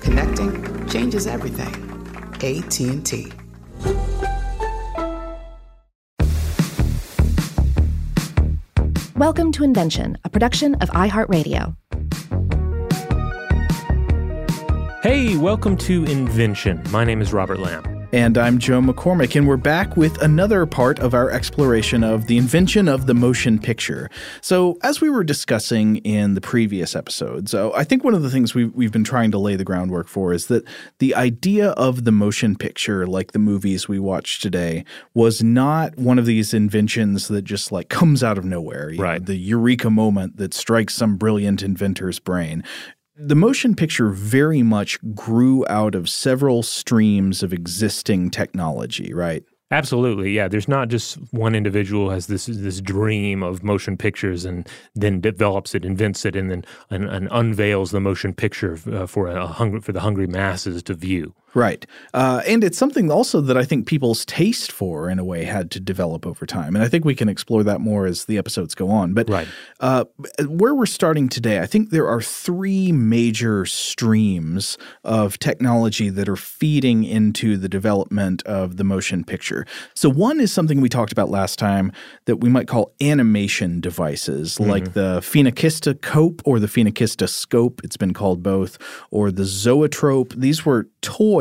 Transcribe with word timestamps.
Connecting 0.00 0.88
changes 0.88 1.26
everything. 1.26 1.74
AT&T. 2.42 3.32
Welcome 9.16 9.52
to 9.52 9.62
Invention, 9.62 10.16
a 10.24 10.30
production 10.30 10.74
of 10.76 10.88
iHeartRadio. 10.90 11.76
Hey, 15.02 15.36
welcome 15.36 15.76
to 15.78 16.04
Invention. 16.04 16.82
My 16.90 17.04
name 17.04 17.20
is 17.20 17.32
Robert 17.32 17.58
Lamb. 17.58 17.99
And 18.12 18.36
I'm 18.36 18.58
Joe 18.58 18.80
McCormick, 18.80 19.36
and 19.36 19.46
we're 19.46 19.56
back 19.56 19.96
with 19.96 20.20
another 20.20 20.66
part 20.66 20.98
of 20.98 21.14
our 21.14 21.30
exploration 21.30 22.02
of 22.02 22.26
the 22.26 22.38
invention 22.38 22.88
of 22.88 23.06
the 23.06 23.14
motion 23.14 23.60
picture. 23.60 24.10
So, 24.40 24.78
as 24.82 25.00
we 25.00 25.08
were 25.08 25.22
discussing 25.22 25.98
in 25.98 26.34
the 26.34 26.40
previous 26.40 26.96
episode, 26.96 27.48
so 27.48 27.70
uh, 27.70 27.76
I 27.76 27.84
think 27.84 28.02
one 28.02 28.14
of 28.14 28.22
the 28.22 28.30
things 28.30 28.52
we've, 28.52 28.74
we've 28.74 28.90
been 28.90 29.04
trying 29.04 29.30
to 29.30 29.38
lay 29.38 29.54
the 29.54 29.64
groundwork 29.64 30.08
for 30.08 30.32
is 30.32 30.48
that 30.48 30.64
the 30.98 31.14
idea 31.14 31.70
of 31.70 32.04
the 32.04 32.10
motion 32.10 32.56
picture, 32.56 33.06
like 33.06 33.30
the 33.30 33.38
movies 33.38 33.86
we 33.86 34.00
watch 34.00 34.40
today, 34.40 34.84
was 35.14 35.40
not 35.40 35.96
one 35.96 36.18
of 36.18 36.26
these 36.26 36.52
inventions 36.52 37.28
that 37.28 37.42
just 37.42 37.70
like 37.70 37.88
comes 37.90 38.24
out 38.24 38.38
of 38.38 38.44
nowhere. 38.44 38.92
right. 38.98 39.20
Know, 39.20 39.26
the 39.26 39.36
eureka 39.36 39.88
moment 39.88 40.36
that 40.38 40.52
strikes 40.52 40.94
some 40.94 41.16
brilliant 41.16 41.62
inventor's 41.62 42.18
brain 42.18 42.64
the 43.22 43.34
motion 43.34 43.74
picture 43.74 44.08
very 44.08 44.62
much 44.62 44.98
grew 45.14 45.64
out 45.68 45.94
of 45.94 46.08
several 46.08 46.62
streams 46.62 47.42
of 47.42 47.52
existing 47.52 48.30
technology, 48.30 49.12
right? 49.12 49.44
Absolutely, 49.72 50.32
yeah. 50.32 50.48
There's 50.48 50.66
not 50.66 50.88
just 50.88 51.14
one 51.32 51.54
individual 51.54 52.10
has 52.10 52.26
this 52.26 52.46
this 52.46 52.80
dream 52.80 53.44
of 53.44 53.62
motion 53.62 53.96
pictures 53.96 54.44
and 54.44 54.68
then 54.96 55.20
develops 55.20 55.76
it, 55.76 55.84
invents 55.84 56.24
it, 56.24 56.34
and 56.34 56.50
then 56.50 56.64
and, 56.90 57.04
and 57.04 57.28
unveils 57.30 57.92
the 57.92 58.00
motion 58.00 58.34
picture 58.34 58.76
uh, 58.92 59.06
for 59.06 59.28
a 59.28 59.46
hungry 59.46 59.80
for 59.80 59.92
the 59.92 60.00
hungry 60.00 60.26
masses 60.26 60.82
to 60.82 60.94
view. 60.94 61.34
Right. 61.54 61.84
Uh, 62.14 62.42
and 62.46 62.62
it's 62.62 62.78
something 62.78 63.10
also 63.10 63.40
that 63.40 63.56
I 63.56 63.64
think 63.64 63.86
people's 63.86 64.24
taste 64.24 64.70
for, 64.70 65.10
in 65.10 65.18
a 65.18 65.24
way, 65.24 65.44
had 65.44 65.70
to 65.72 65.80
develop 65.80 66.26
over 66.26 66.46
time. 66.46 66.76
And 66.76 66.84
I 66.84 66.88
think 66.88 67.04
we 67.04 67.14
can 67.14 67.28
explore 67.28 67.64
that 67.64 67.80
more 67.80 68.06
as 68.06 68.26
the 68.26 68.38
episodes 68.38 68.74
go 68.74 68.88
on. 68.90 69.14
But 69.14 69.28
right. 69.28 69.48
uh, 69.80 70.04
where 70.46 70.74
we're 70.74 70.86
starting 70.86 71.28
today, 71.28 71.60
I 71.60 71.66
think 71.66 71.90
there 71.90 72.06
are 72.06 72.22
three 72.22 72.92
major 72.92 73.66
streams 73.66 74.78
of 75.02 75.38
technology 75.38 76.08
that 76.08 76.28
are 76.28 76.36
feeding 76.36 77.04
into 77.04 77.56
the 77.56 77.68
development 77.68 78.42
of 78.44 78.76
the 78.76 78.84
motion 78.84 79.24
picture. 79.24 79.66
So, 79.94 80.08
one 80.08 80.40
is 80.40 80.52
something 80.52 80.80
we 80.80 80.88
talked 80.88 81.12
about 81.12 81.30
last 81.30 81.58
time 81.58 81.90
that 82.26 82.36
we 82.36 82.48
might 82.48 82.68
call 82.68 82.92
animation 83.00 83.80
devices, 83.80 84.54
mm-hmm. 84.54 84.70
like 84.70 84.92
the 84.92 85.20
phenakistiscope 85.20 86.42
or 86.44 86.60
the 86.60 86.68
phenakistoscope. 86.68 87.80
It's 87.82 87.96
been 87.96 88.14
called 88.14 88.42
both, 88.42 88.78
or 89.10 89.32
the 89.32 89.44
Zoetrope. 89.44 90.34
These 90.34 90.64
were 90.64 90.88
toys 91.02 91.39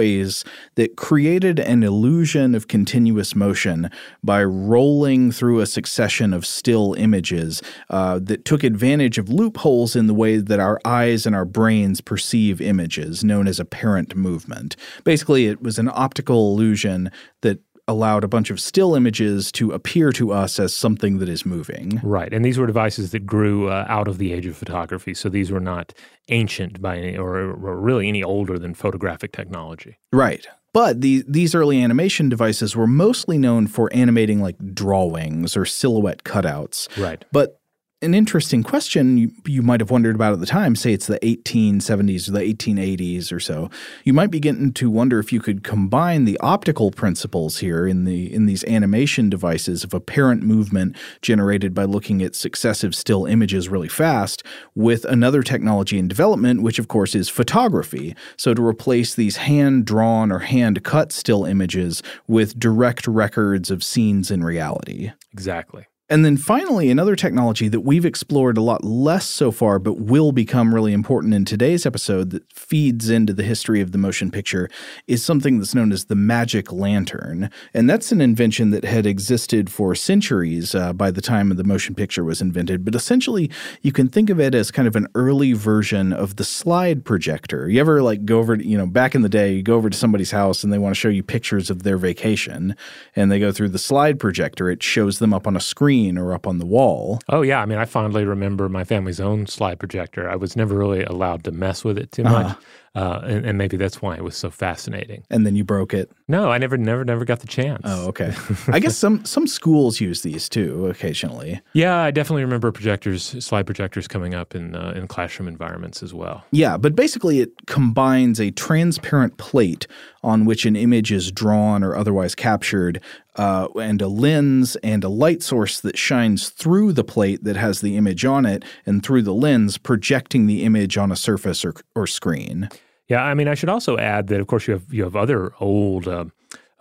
that 0.75 0.95
created 0.95 1.59
an 1.59 1.83
illusion 1.83 2.55
of 2.55 2.67
continuous 2.67 3.35
motion 3.35 3.89
by 4.23 4.43
rolling 4.43 5.31
through 5.31 5.59
a 5.59 5.65
succession 5.65 6.33
of 6.33 6.45
still 6.45 6.93
images 6.97 7.61
uh, 7.89 8.19
that 8.19 8.45
took 8.45 8.63
advantage 8.63 9.17
of 9.17 9.29
loopholes 9.29 9.95
in 9.95 10.07
the 10.07 10.13
way 10.13 10.37
that 10.37 10.59
our 10.59 10.79
eyes 10.85 11.25
and 11.25 11.35
our 11.35 11.45
brains 11.45 12.01
perceive 12.01 12.61
images, 12.61 13.23
known 13.23 13.47
as 13.47 13.59
apparent 13.59 14.15
movement. 14.15 14.75
Basically, 15.03 15.47
it 15.47 15.61
was 15.61 15.79
an 15.79 15.89
optical 15.93 16.51
illusion 16.53 17.11
that 17.41 17.59
allowed 17.89 18.23
a 18.23 18.27
bunch 18.27 18.49
of 18.49 18.61
still 18.61 18.95
images 18.95 19.51
to 19.53 19.71
appear 19.71 20.11
to 20.13 20.31
us 20.31 20.59
as 20.59 20.73
something 20.73 21.17
that 21.17 21.27
is 21.27 21.45
moving. 21.45 21.99
Right. 22.03 22.31
And 22.31 22.45
these 22.45 22.57
were 22.57 22.67
devices 22.67 23.11
that 23.11 23.25
grew 23.25 23.67
uh, 23.67 23.85
out 23.89 24.07
of 24.07 24.19
the 24.19 24.31
age 24.31 24.45
of 24.45 24.55
photography. 24.55 25.13
So 25.13 25.27
these 25.27 25.51
were 25.51 25.59
not 25.59 25.93
ancient 26.29 26.81
by 26.81 26.97
any, 26.97 27.17
or, 27.17 27.35
or 27.37 27.77
really 27.77 28.07
any 28.07 28.23
older 28.23 28.57
than 28.59 28.73
photographic 28.73 29.31
technology. 29.33 29.97
Right. 30.13 30.47
But 30.71 31.01
the, 31.01 31.23
these 31.27 31.55
early 31.55 31.81
animation 31.81 32.29
devices 32.29 32.75
were 32.75 32.87
mostly 32.87 33.39
known 33.39 33.65
for 33.65 33.91
animating 33.91 34.39
like 34.39 34.57
drawings 34.73 35.57
or 35.57 35.65
silhouette 35.65 36.23
cutouts. 36.23 36.87
Right. 36.95 37.25
But 37.31 37.59
an 38.01 38.13
interesting 38.13 38.63
question 38.63 39.17
you, 39.17 39.31
you 39.45 39.61
might 39.61 39.81
have 39.81 39.91
wondered 39.91 40.15
about 40.15 40.31
at 40.31 40.39
the 40.39 40.45
time, 40.45 40.75
say 40.75 40.93
it's 40.93 41.07
the 41.07 41.19
1870s 41.19 42.29
or 42.29 42.31
the 42.31 42.39
1880s 42.39 43.31
or 43.31 43.39
so, 43.39 43.69
you 44.05 44.13
might 44.13 44.31
be 44.31 44.39
getting 44.39 44.71
to 44.73 44.89
wonder 44.89 45.19
if 45.19 45.33
you 45.33 45.41
could 45.41 45.63
combine 45.63 46.23
the 46.23 46.37
optical 46.39 46.91
principles 46.91 47.57
here 47.57 47.85
in 47.85 48.05
the 48.05 48.33
in 48.33 48.45
these 48.45 48.63
animation 48.65 49.29
devices 49.29 49.83
of 49.83 49.93
apparent 49.93 50.43
movement 50.43 50.95
generated 51.21 51.73
by 51.73 51.83
looking 51.83 52.21
at 52.21 52.35
successive 52.35 52.95
still 52.95 53.25
images 53.25 53.67
really 53.67 53.89
fast 53.89 54.43
with 54.75 55.03
another 55.05 55.43
technology 55.43 55.99
in 55.99 56.07
development, 56.07 56.61
which 56.61 56.79
of 56.79 56.87
course 56.87 57.13
is 57.13 57.27
photography. 57.27 58.15
So 58.37 58.53
to 58.53 58.65
replace 58.65 59.13
these 59.13 59.37
hand 59.37 59.85
drawn 59.85 60.31
or 60.31 60.39
hand 60.39 60.83
cut 60.83 61.11
still 61.11 61.43
images 61.43 62.01
with 62.27 62.57
direct 62.57 63.07
records 63.07 63.69
of 63.69 63.83
scenes 63.83 64.31
in 64.31 64.41
reality. 64.43 65.11
Exactly. 65.33 65.85
And 66.11 66.25
then 66.25 66.37
finally, 66.37 66.89
another 66.89 67.15
technology 67.15 67.67
that 67.67 67.81
we've 67.81 68.05
explored 68.05 68.57
a 68.57 68.63
lot 68.63 68.83
less 68.83 69.27
so 69.27 69.51
far, 69.51 69.77
but 69.77 69.99
will 69.99 70.31
become 70.31 70.73
really 70.73 70.91
important 70.91 71.35
in 71.35 71.45
today's 71.45 71.85
episode 71.85 72.31
that 72.31 72.51
feeds 72.51 73.11
into 73.11 73.31
the 73.31 73.43
history 73.43 73.79
of 73.79 73.91
the 73.91 73.99
motion 73.99 74.31
picture 74.31 74.69
is 75.05 75.23
something 75.23 75.59
that's 75.59 75.75
known 75.75 75.91
as 75.91 76.05
the 76.05 76.15
magic 76.15 76.71
lantern. 76.71 77.51
And 77.75 77.87
that's 77.87 78.11
an 78.11 78.21
invention 78.21 78.71
that 78.71 78.85
had 78.85 79.05
existed 79.05 79.71
for 79.71 79.93
centuries 79.93 80.73
uh, 80.73 80.93
by 80.93 81.11
the 81.11 81.21
time 81.21 81.49
the 81.49 81.63
motion 81.63 81.93
picture 81.93 82.23
was 82.23 82.41
invented. 82.41 82.83
But 82.83 82.95
essentially, 82.95 83.51
you 83.83 83.91
can 83.91 84.07
think 84.07 84.31
of 84.31 84.39
it 84.39 84.55
as 84.55 84.71
kind 84.71 84.87
of 84.87 84.95
an 84.95 85.05
early 85.13 85.53
version 85.53 86.11
of 86.11 86.37
the 86.37 86.43
slide 86.43 87.05
projector. 87.05 87.69
You 87.69 87.79
ever 87.81 88.01
like 88.01 88.25
go 88.25 88.39
over, 88.39 88.57
to, 88.57 88.65
you 88.65 88.79
know, 88.79 88.87
back 88.87 89.13
in 89.13 89.21
the 89.21 89.29
day, 89.29 89.53
you 89.53 89.61
go 89.61 89.75
over 89.75 89.91
to 89.91 89.97
somebody's 89.97 90.31
house 90.31 90.63
and 90.63 90.73
they 90.73 90.79
want 90.79 90.95
to 90.95 90.99
show 90.99 91.09
you 91.09 91.21
pictures 91.21 91.69
of 91.69 91.83
their 91.83 91.97
vacation 91.97 92.75
and 93.15 93.31
they 93.31 93.39
go 93.39 93.51
through 93.51 93.69
the 93.69 93.77
slide 93.77 94.19
projector, 94.19 94.71
it 94.71 94.81
shows 94.81 95.19
them 95.19 95.35
up 95.35 95.45
on 95.45 95.55
a 95.55 95.59
screen 95.59 95.98
screen 95.99 96.17
or 96.17 96.33
up 96.33 96.47
on 96.47 96.57
the 96.57 96.65
wall. 96.65 97.19
Oh 97.29 97.41
yeah, 97.41 97.61
I 97.61 97.65
mean, 97.65 97.77
I 97.77 97.85
fondly 97.85 98.25
remember 98.25 98.69
my 98.69 98.83
family's 98.83 99.19
own 99.19 99.47
slide 99.47 99.79
projector. 99.79 100.29
I 100.29 100.35
was 100.35 100.55
never 100.55 100.75
really 100.75 101.03
allowed 101.03 101.43
to 101.45 101.51
mess 101.51 101.83
with 101.83 101.97
it 101.97 102.11
too 102.11 102.23
much. 102.23 102.45
Uh-huh. 102.45 102.55
Uh, 102.95 103.21
and, 103.23 103.45
and, 103.45 103.57
maybe 103.57 103.77
that's 103.77 104.01
why 104.01 104.15
it 104.15 104.23
was 104.23 104.35
so 104.35 104.49
fascinating. 104.49 105.23
And 105.29 105.45
then 105.45 105.55
you 105.55 105.63
broke 105.63 105.93
it. 105.93 106.11
No, 106.27 106.51
I 106.51 106.57
never, 106.57 106.75
never, 106.75 107.05
never 107.05 107.23
got 107.23 107.39
the 107.39 107.47
chance. 107.47 107.81
Oh, 107.83 108.07
okay. 108.07 108.33
I 108.67 108.79
guess 108.79 108.97
some 108.97 109.23
some 109.25 109.45
schools 109.45 110.01
use 110.01 110.23
these 110.23 110.49
too 110.49 110.87
occasionally. 110.87 111.61
Yeah, 111.73 111.97
I 111.97 112.11
definitely 112.11 112.43
remember 112.43 112.71
projectors, 112.71 113.43
slide 113.45 113.67
projectors, 113.67 114.07
coming 114.07 114.33
up 114.33 114.55
in 114.55 114.75
uh, 114.75 114.93
in 114.95 115.07
classroom 115.07 115.47
environments 115.47 116.01
as 116.01 116.13
well. 116.13 116.43
Yeah, 116.51 116.77
but 116.77 116.95
basically, 116.95 117.41
it 117.41 117.51
combines 117.67 118.39
a 118.39 118.51
transparent 118.51 119.37
plate 119.37 119.85
on 120.23 120.45
which 120.45 120.65
an 120.65 120.75
image 120.75 121.11
is 121.11 121.31
drawn 121.31 121.83
or 121.83 121.95
otherwise 121.95 122.35
captured, 122.35 123.01
uh, 123.35 123.67
and 123.79 124.01
a 124.01 124.07
lens 124.07 124.75
and 124.77 125.03
a 125.03 125.09
light 125.09 125.41
source 125.41 125.79
that 125.79 125.97
shines 125.97 126.49
through 126.49 126.91
the 126.91 127.03
plate 127.03 127.43
that 127.43 127.55
has 127.55 127.81
the 127.81 127.95
image 127.95 128.25
on 128.25 128.45
it, 128.45 128.65
and 128.85 129.03
through 129.03 129.21
the 129.21 129.33
lens, 129.33 129.77
projecting 129.77 130.45
the 130.45 130.63
image 130.63 130.97
on 130.97 131.11
a 131.11 131.15
surface 131.15 131.63
or, 131.63 131.73
or 131.95 132.05
screen. 132.05 132.69
Yeah, 133.09 133.23
I 133.23 133.33
mean, 133.33 133.47
I 133.47 133.55
should 133.55 133.69
also 133.69 133.97
add 133.97 134.27
that, 134.27 134.39
of 134.39 134.47
course, 134.47 134.67
you 134.67 134.73
have 134.73 134.93
you 134.93 135.03
have 135.03 135.15
other 135.15 135.51
old 135.59 136.07
uh, 136.07 136.25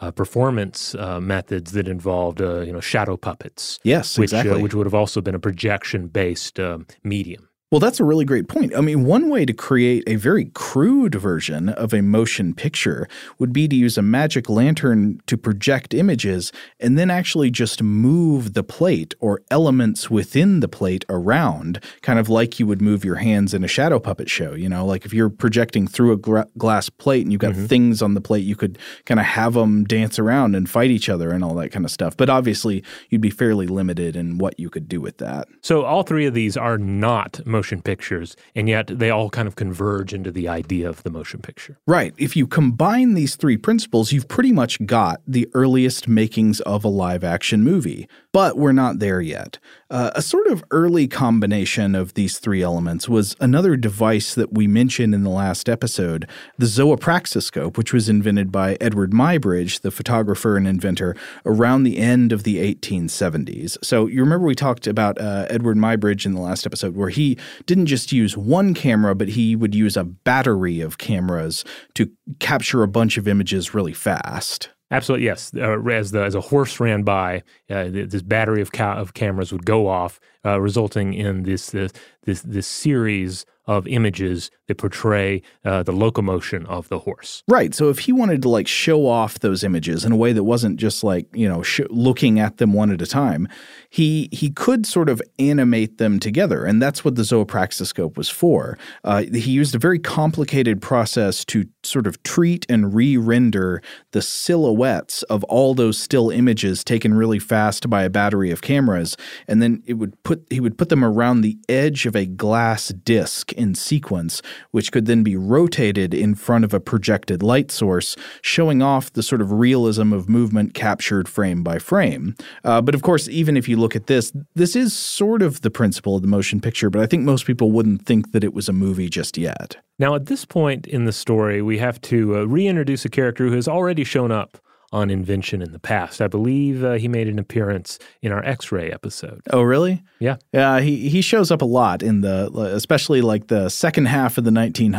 uh, 0.00 0.10
performance 0.10 0.94
uh, 0.94 1.20
methods 1.20 1.72
that 1.72 1.88
involved, 1.88 2.40
uh, 2.40 2.60
you 2.60 2.72
know, 2.72 2.80
shadow 2.80 3.16
puppets. 3.16 3.80
Yes, 3.82 4.19
which, 4.19 4.32
uh, 4.32 4.38
exactly. 4.38 4.62
which 4.62 4.75
would 4.75 4.86
have 4.86 4.94
also 4.94 5.20
been 5.20 5.34
a 5.34 5.40
projection 5.40 6.08
based 6.08 6.60
um, 6.60 6.86
medium. 7.02 7.47
Well, 7.70 7.81
that's 7.81 8.00
a 8.00 8.05
really 8.05 8.25
great 8.25 8.49
point. 8.49 8.75
I 8.75 8.81
mean, 8.81 9.05
one 9.05 9.29
way 9.29 9.44
to 9.44 9.53
create 9.53 10.03
a 10.06 10.17
very 10.17 10.47
crude 10.55 11.15
version 11.15 11.69
of 11.69 11.93
a 11.93 12.00
motion 12.00 12.55
picture 12.55 13.06
would 13.38 13.53
be 13.53 13.69
to 13.69 13.76
use 13.76 13.99
a 13.99 14.03
magic 14.03 14.49
lantern 14.49 15.20
to 15.26 15.37
project 15.37 15.93
images 15.93 16.50
and 16.81 16.99
then 16.99 17.11
actually 17.11 17.50
just 17.50 17.82
move 17.82 18.55
the 18.55 18.62
plate 18.62 19.12
or 19.20 19.43
elements 19.50 20.11
within 20.11 20.61
the 20.61 20.69
plate 20.69 21.05
around, 21.11 21.85
kind 22.00 22.19
of 22.19 22.31
like 22.31 22.59
you 22.59 22.67
would 22.67 22.81
move 22.81 23.05
your 23.05 23.17
hands 23.17 23.53
in 23.53 23.62
a 23.62 23.69
shadow 23.69 23.99
puppet 23.99 24.31
show. 24.31 24.55
You 24.55 24.70
know, 24.70 24.87
like 24.87 25.05
if 25.05 25.12
you're 25.12 25.29
projecting 25.29 25.87
through 25.87 26.12
a 26.12 26.17
gra- 26.17 26.49
glass 26.56 26.88
plate 26.88 27.20
and 27.20 27.32
you've 27.32 27.43
got 27.43 27.53
mm-hmm. 27.53 27.67
things 27.67 28.00
on 28.00 28.15
the 28.15 28.23
plate, 28.23 28.47
you 28.47 28.56
could 28.56 28.79
kind 29.05 29.20
of 29.20 29.26
have 29.26 29.53
them 29.53 29.85
dance 29.85 30.19
around 30.19 30.56
and 30.56 30.70
fight 30.70 30.91
each 30.91 31.11
other 31.11 31.32
and 31.32 31.44
all 31.44 31.55
that 31.56 31.69
kind 31.69 31.85
of 31.85 31.91
stuff. 31.91 32.17
But 32.17 32.31
obviously, 32.31 32.82
you'd 33.11 33.20
be 33.20 33.29
fairly 33.29 33.67
limited 33.67 34.17
in 34.17 34.38
what 34.38 34.59
you 34.59 34.70
could 34.70 34.88
do 34.88 35.03
with 35.03 35.19
that. 35.19 35.49
So, 35.61 35.85
all 35.85 36.03
three 36.03 36.25
of 36.25 36.32
these 36.32 36.56
are 36.56 36.79
not 36.79 37.44
motion 37.44 37.57
pictures, 37.82 38.37
and 38.55 38.69
yet 38.69 38.87
they 38.87 39.10
all 39.10 39.31
kind 39.31 39.49
of 39.49 39.56
converge 39.56 40.14
into 40.14 40.31
the 40.31 40.49
idea 40.49 40.88
of 40.88 41.02
the 41.02 41.10
motion 41.10 41.40
picture. 41.40 41.78
Right. 41.87 42.14
If 42.19 42.37
you 42.37 42.46
combine 42.46 43.14
these 43.14 43.37
three 43.37 43.56
principles, 43.56 44.12
you've 44.12 44.28
pretty 44.28 44.52
much 44.52 44.84
got 44.87 45.20
the 45.26 45.49
earliest 45.55 46.08
makings 46.08 46.60
of 46.60 46.84
a 46.84 46.88
live 46.88 47.25
action 47.25 47.62
movie. 47.62 48.08
But 48.32 48.56
we're 48.56 48.72
not 48.72 48.99
there 48.99 49.20
yet. 49.20 49.58
Uh, 49.90 50.11
a 50.14 50.20
sort 50.20 50.46
of 50.49 50.62
early 50.70 51.08
combination 51.08 51.94
of 51.94 52.12
these 52.12 52.38
three 52.38 52.62
elements 52.62 53.08
was 53.08 53.35
another 53.40 53.75
device 53.75 54.35
that 54.35 54.52
we 54.52 54.67
mentioned 54.67 55.14
in 55.14 55.23
the 55.23 55.31
last 55.31 55.67
episode, 55.67 56.29
the 56.58 56.67
zoopraxiscope, 56.67 57.79
which 57.79 57.93
was 57.93 58.06
invented 58.06 58.52
by 58.52 58.76
Eadweard 58.76 59.12
Muybridge, 59.12 59.81
the 59.81 59.90
photographer 59.90 60.58
and 60.58 60.69
inventor, 60.69 61.17
around 61.46 61.85
the 61.85 61.96
end 61.96 62.32
of 62.32 62.43
the 62.43 62.56
1870s. 62.75 63.79
So 63.82 64.06
you 64.06 64.20
remember 64.20 64.46
we 64.46 64.55
talked 64.55 64.87
about 64.87 65.19
uh, 65.19 65.46
Eadweard 65.50 65.76
Muybridge 65.76 66.26
in 66.26 66.34
the 66.34 66.41
last 66.43 66.67
episode, 66.67 66.94
where 66.94 67.08
he 67.08 67.38
didn't 67.64 67.87
just 67.87 68.12
use 68.12 68.37
one 68.37 68.75
camera, 68.75 69.14
but 69.14 69.29
he 69.29 69.56
would 69.56 69.75
use 69.75 69.96
a 69.96 70.05
battery 70.05 70.82
of 70.82 70.99
cameras 70.99 71.64
to 71.94 72.11
capture 72.41 72.82
a 72.82 72.88
bunch 72.88 73.17
of 73.17 73.26
images 73.26 73.73
really 73.73 73.94
fast. 73.94 74.69
Absolutely, 74.90 75.26
yes. 75.26 75.52
Uh, 75.55 75.79
as 75.90 76.12
the 76.12 76.23
as 76.25 76.35
a 76.35 76.40
horse 76.40 76.81
ran 76.81 77.02
by, 77.02 77.43
uh, 77.69 77.88
this 77.90 78.23
battery 78.23 78.62
of 78.62 78.73
ca- 78.73 78.94
of 78.96 79.12
cameras 79.12 79.52
would 79.52 79.67
go 79.67 79.87
off, 79.87 80.19
uh, 80.46 80.58
resulting 80.61 81.12
in 81.12 81.43
this, 81.43 81.70
this 81.70 81.93
this 82.25 82.40
this 82.43 82.67
series 82.67 83.44
of 83.67 83.87
images 83.87 84.50
that 84.69 84.79
portray 84.79 85.43
uh, 85.65 85.82
the 85.82 85.93
locomotion 85.93 86.65
of 86.67 86.88
the 86.88 87.00
horse. 87.00 87.43
Right. 87.49 87.75
So 87.75 87.88
if 87.88 88.00
he 88.00 88.12
wanted 88.12 88.43
to 88.43 88.49
like 88.49 88.69
show 88.69 89.06
off 89.06 89.41
those 89.41 89.65
images 89.65 90.05
in 90.05 90.12
a 90.12 90.17
way 90.17 90.32
that 90.32 90.44
wasn't 90.44 90.79
just 90.79 91.03
like 91.03 91.26
you 91.35 91.49
know 91.49 91.62
sh- 91.62 91.81
looking 91.91 92.38
at 92.38 92.59
them 92.59 92.73
one 92.73 92.91
at 92.93 93.03
a 93.03 93.06
time, 93.06 93.49
he 93.91 94.29
he 94.31 94.50
could 94.50 94.87
sort 94.87 95.09
of 95.09 95.20
animate 95.38 95.99
them 95.99 96.20
together, 96.20 96.65
and 96.65 96.81
that's 96.81 97.05
what 97.05 97.17
the 97.17 97.23
zoopraxiscope 97.23 98.17
was 98.17 98.29
for. 98.29 98.79
Uh, 99.05 99.23
he 99.23 99.50
used 99.50 99.75
a 99.75 99.79
very 99.79 99.99
complicated 99.99 100.81
process 100.81 101.44
to 101.47 101.65
sort 101.82 102.06
of 102.06 102.23
treat 102.23 102.67
and 102.69 102.94
re-render 102.94 103.82
the 104.12 104.20
silhouettes 104.20 105.23
of 105.25 105.43
all 105.44 105.75
those 105.75 105.99
still 105.99 106.31
images 106.31 106.85
taken 106.85 107.15
really 107.15 107.38
fast 107.38 107.88
by 107.88 108.03
a 108.03 108.11
battery 108.11 108.50
of 108.50 108.61
cameras, 108.61 109.17
and 109.47 109.62
then 109.62 109.82
it 109.87 109.94
would 109.94 110.23
put 110.23 110.47
he 110.50 110.61
would 110.61 110.76
put 110.76 110.91
them 110.91 111.05
around 111.05 111.41
the 111.41 111.59
edge 111.69 112.05
of 112.05 112.15
a 112.15 112.26
glass 112.26 112.88
disc 112.88 113.53
in 113.55 113.75
sequence, 113.75 114.43
which 114.70 114.93
could 114.93 115.06
then 115.06 115.22
be 115.22 115.37
rotated 115.37 116.14
in 116.14 116.34
front 116.34 116.64
of 116.64 116.75
a 116.75 116.81
projected 116.81 117.43
light 117.43 117.70
source, 117.70 118.16
showing 118.43 118.82
off 118.82 119.12
the 119.12 119.22
sort 119.22 119.40
of 119.40 119.52
realism 119.52 120.12
of 120.12 120.28
movement 120.28 120.75
captured 120.75 121.28
frame 121.28 121.62
by 121.62 121.78
frame. 121.78 122.34
Uh, 122.64 122.81
but 122.81 122.94
of 122.94 123.02
course, 123.02 123.28
even 123.28 123.56
if 123.56 123.69
you 123.69 123.76
look 123.76 123.96
at 123.96 124.06
this, 124.06 124.32
this 124.55 124.76
is 124.76 124.93
sort 124.93 125.43
of 125.43 125.60
the 125.62 125.70
principle 125.70 126.16
of 126.16 126.22
the 126.22 126.28
motion 126.28 126.60
picture, 126.60 126.90
but 126.90 127.02
I 127.02 127.06
think 127.06 127.25
most 127.25 127.46
people 127.46 127.70
wouldn't 127.72 128.05
think 128.06 128.32
that 128.32 128.44
it 128.44 128.55
was 128.55 128.69
a 128.69 128.72
movie 128.72 129.08
just 129.08 129.37
yet. 129.37 129.76
Now, 129.99 130.14
at 130.14 130.26
this 130.26 130.44
point 130.44 130.87
in 130.87 131.06
the 131.06 131.12
story, 131.12 131.60
we 131.60 131.78
have 131.78 132.00
to 132.02 132.37
uh, 132.37 132.44
reintroduce 132.44 133.05
a 133.05 133.08
character 133.08 133.46
who 133.46 133.55
has 133.55 133.66
already 133.66 134.05
shown 134.05 134.31
up 134.31 134.58
on 134.93 135.11
invention 135.11 135.61
in 135.61 135.73
the 135.73 135.79
past. 135.79 136.20
I 136.20 136.29
believe 136.29 136.82
uh, 136.82 136.94
he 136.94 137.08
made 137.08 137.29
an 137.29 137.38
appearance 137.38 137.99
in 138.23 138.32
our 138.32 138.44
X-ray 138.44 138.90
episode. 138.90 139.43
Oh, 139.50 139.62
really? 139.62 140.02
Yeah. 140.19 140.37
Yeah, 140.52 140.81
he 140.81 141.08
he 141.08 141.20
shows 141.20 141.50
up 141.50 141.62
a 141.62 141.67
lot 141.67 142.02
in 142.02 142.22
the 142.22 142.51
especially 142.74 143.20
like 143.20 143.48
the 143.48 143.69
second 143.69 144.06
half 144.06 144.39
of 144.39 144.44
the 144.44 144.51
1900s. 144.51 144.91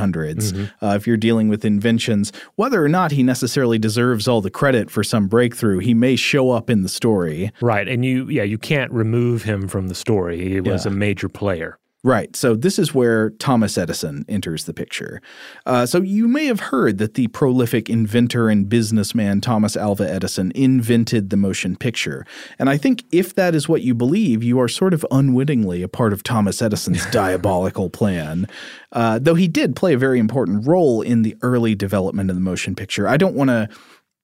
Mm-hmm. 0.51 0.85
Uh, 0.85 0.95
if 0.95 1.07
you're 1.07 1.17
dealing 1.17 1.49
with 1.49 1.65
inventions, 1.65 2.31
whether 2.55 2.83
or 2.83 2.89
not 2.89 3.11
he 3.11 3.23
necessarily 3.23 3.79
deserves 3.79 4.27
all 4.27 4.41
the 4.41 4.51
credit 4.51 4.89
for 4.91 5.03
some 5.03 5.27
breakthrough, 5.27 5.79
he 5.79 5.93
may 5.93 6.15
show 6.15 6.51
up 6.51 6.69
in 6.69 6.83
the 6.83 6.89
story. 6.89 7.51
Right, 7.61 7.87
and 7.87 8.05
you 8.05 8.29
yeah, 8.29 8.43
you 8.43 8.57
can't 8.57 8.91
remove 8.91 9.43
him 9.43 9.67
from 9.67 9.87
the 9.87 9.95
story. 9.95 10.47
He 10.47 10.61
was 10.61 10.85
yeah. 10.85 10.91
a 10.91 10.93
major 10.93 11.29
player. 11.29 11.77
Right. 12.01 12.33
So 12.33 12.55
this 12.55 12.79
is 12.79 12.93
where 12.93 13.31
Thomas 13.31 13.77
Edison 13.77 14.23
enters 14.29 14.63
the 14.63 14.73
picture. 14.73 15.21
Uh, 15.65 15.85
so 15.85 16.01
you 16.01 16.29
may 16.29 16.45
have 16.45 16.61
heard 16.61 16.97
that 16.99 17.15
the 17.15 17.27
prolific 17.27 17.89
inventor 17.89 18.47
and 18.47 18.69
businessman 18.69 19.41
Thomas 19.41 19.75
Alva 19.75 20.09
Edison 20.09 20.53
invented 20.55 21.29
the 21.29 21.35
motion 21.35 21.75
picture. 21.75 22.25
And 22.57 22.69
I 22.69 22.77
think 22.77 23.03
if 23.11 23.35
that 23.35 23.53
is 23.53 23.67
what 23.67 23.81
you 23.81 23.93
believe, 23.93 24.41
you 24.43 24.61
are 24.61 24.69
sort 24.69 24.93
of 24.93 25.05
unwittingly 25.11 25.81
a 25.81 25.89
part 25.89 26.13
of 26.13 26.23
Thomas 26.23 26.61
Edison's 26.61 27.05
diabolical 27.11 27.89
plan. 27.89 28.47
Uh, 28.93 29.19
though 29.19 29.35
he 29.35 29.49
did 29.49 29.75
play 29.75 29.93
a 29.93 29.97
very 29.97 30.19
important 30.19 30.65
role 30.65 31.01
in 31.01 31.23
the 31.23 31.35
early 31.41 31.75
development 31.75 32.29
of 32.29 32.37
the 32.37 32.41
motion 32.41 32.75
picture. 32.75 33.09
I 33.09 33.17
don't 33.17 33.35
want 33.35 33.49
to 33.49 33.67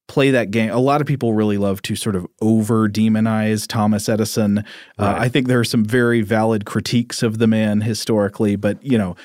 play 0.08 0.32
that 0.32 0.52
game. 0.52 0.70
A 0.70 0.80
lot 0.80 1.02
of 1.02 1.08
people 1.08 1.34
really 1.34 1.58
love 1.58 1.82
to 1.84 1.96
sort 1.96 2.16
of 2.16 2.28
over 2.42 2.88
demonize 2.88 3.68
Thomas 3.68 4.08
Edison. 4.08 4.60
Uh, 4.60 4.64
right. 5.00 5.18
Uh, 5.18 5.22
I 5.22 5.30
think 5.30 5.48
there 5.48 5.60
are 5.60 5.66
some 5.66 5.84
very 5.84 6.22
valid 6.22 6.66
critiques 6.66 7.24
of 7.24 7.38
the 7.38 7.48
man 7.48 7.82
historically, 7.82 8.56
but 8.56 8.84
you 8.84 8.98
know. 8.98 9.16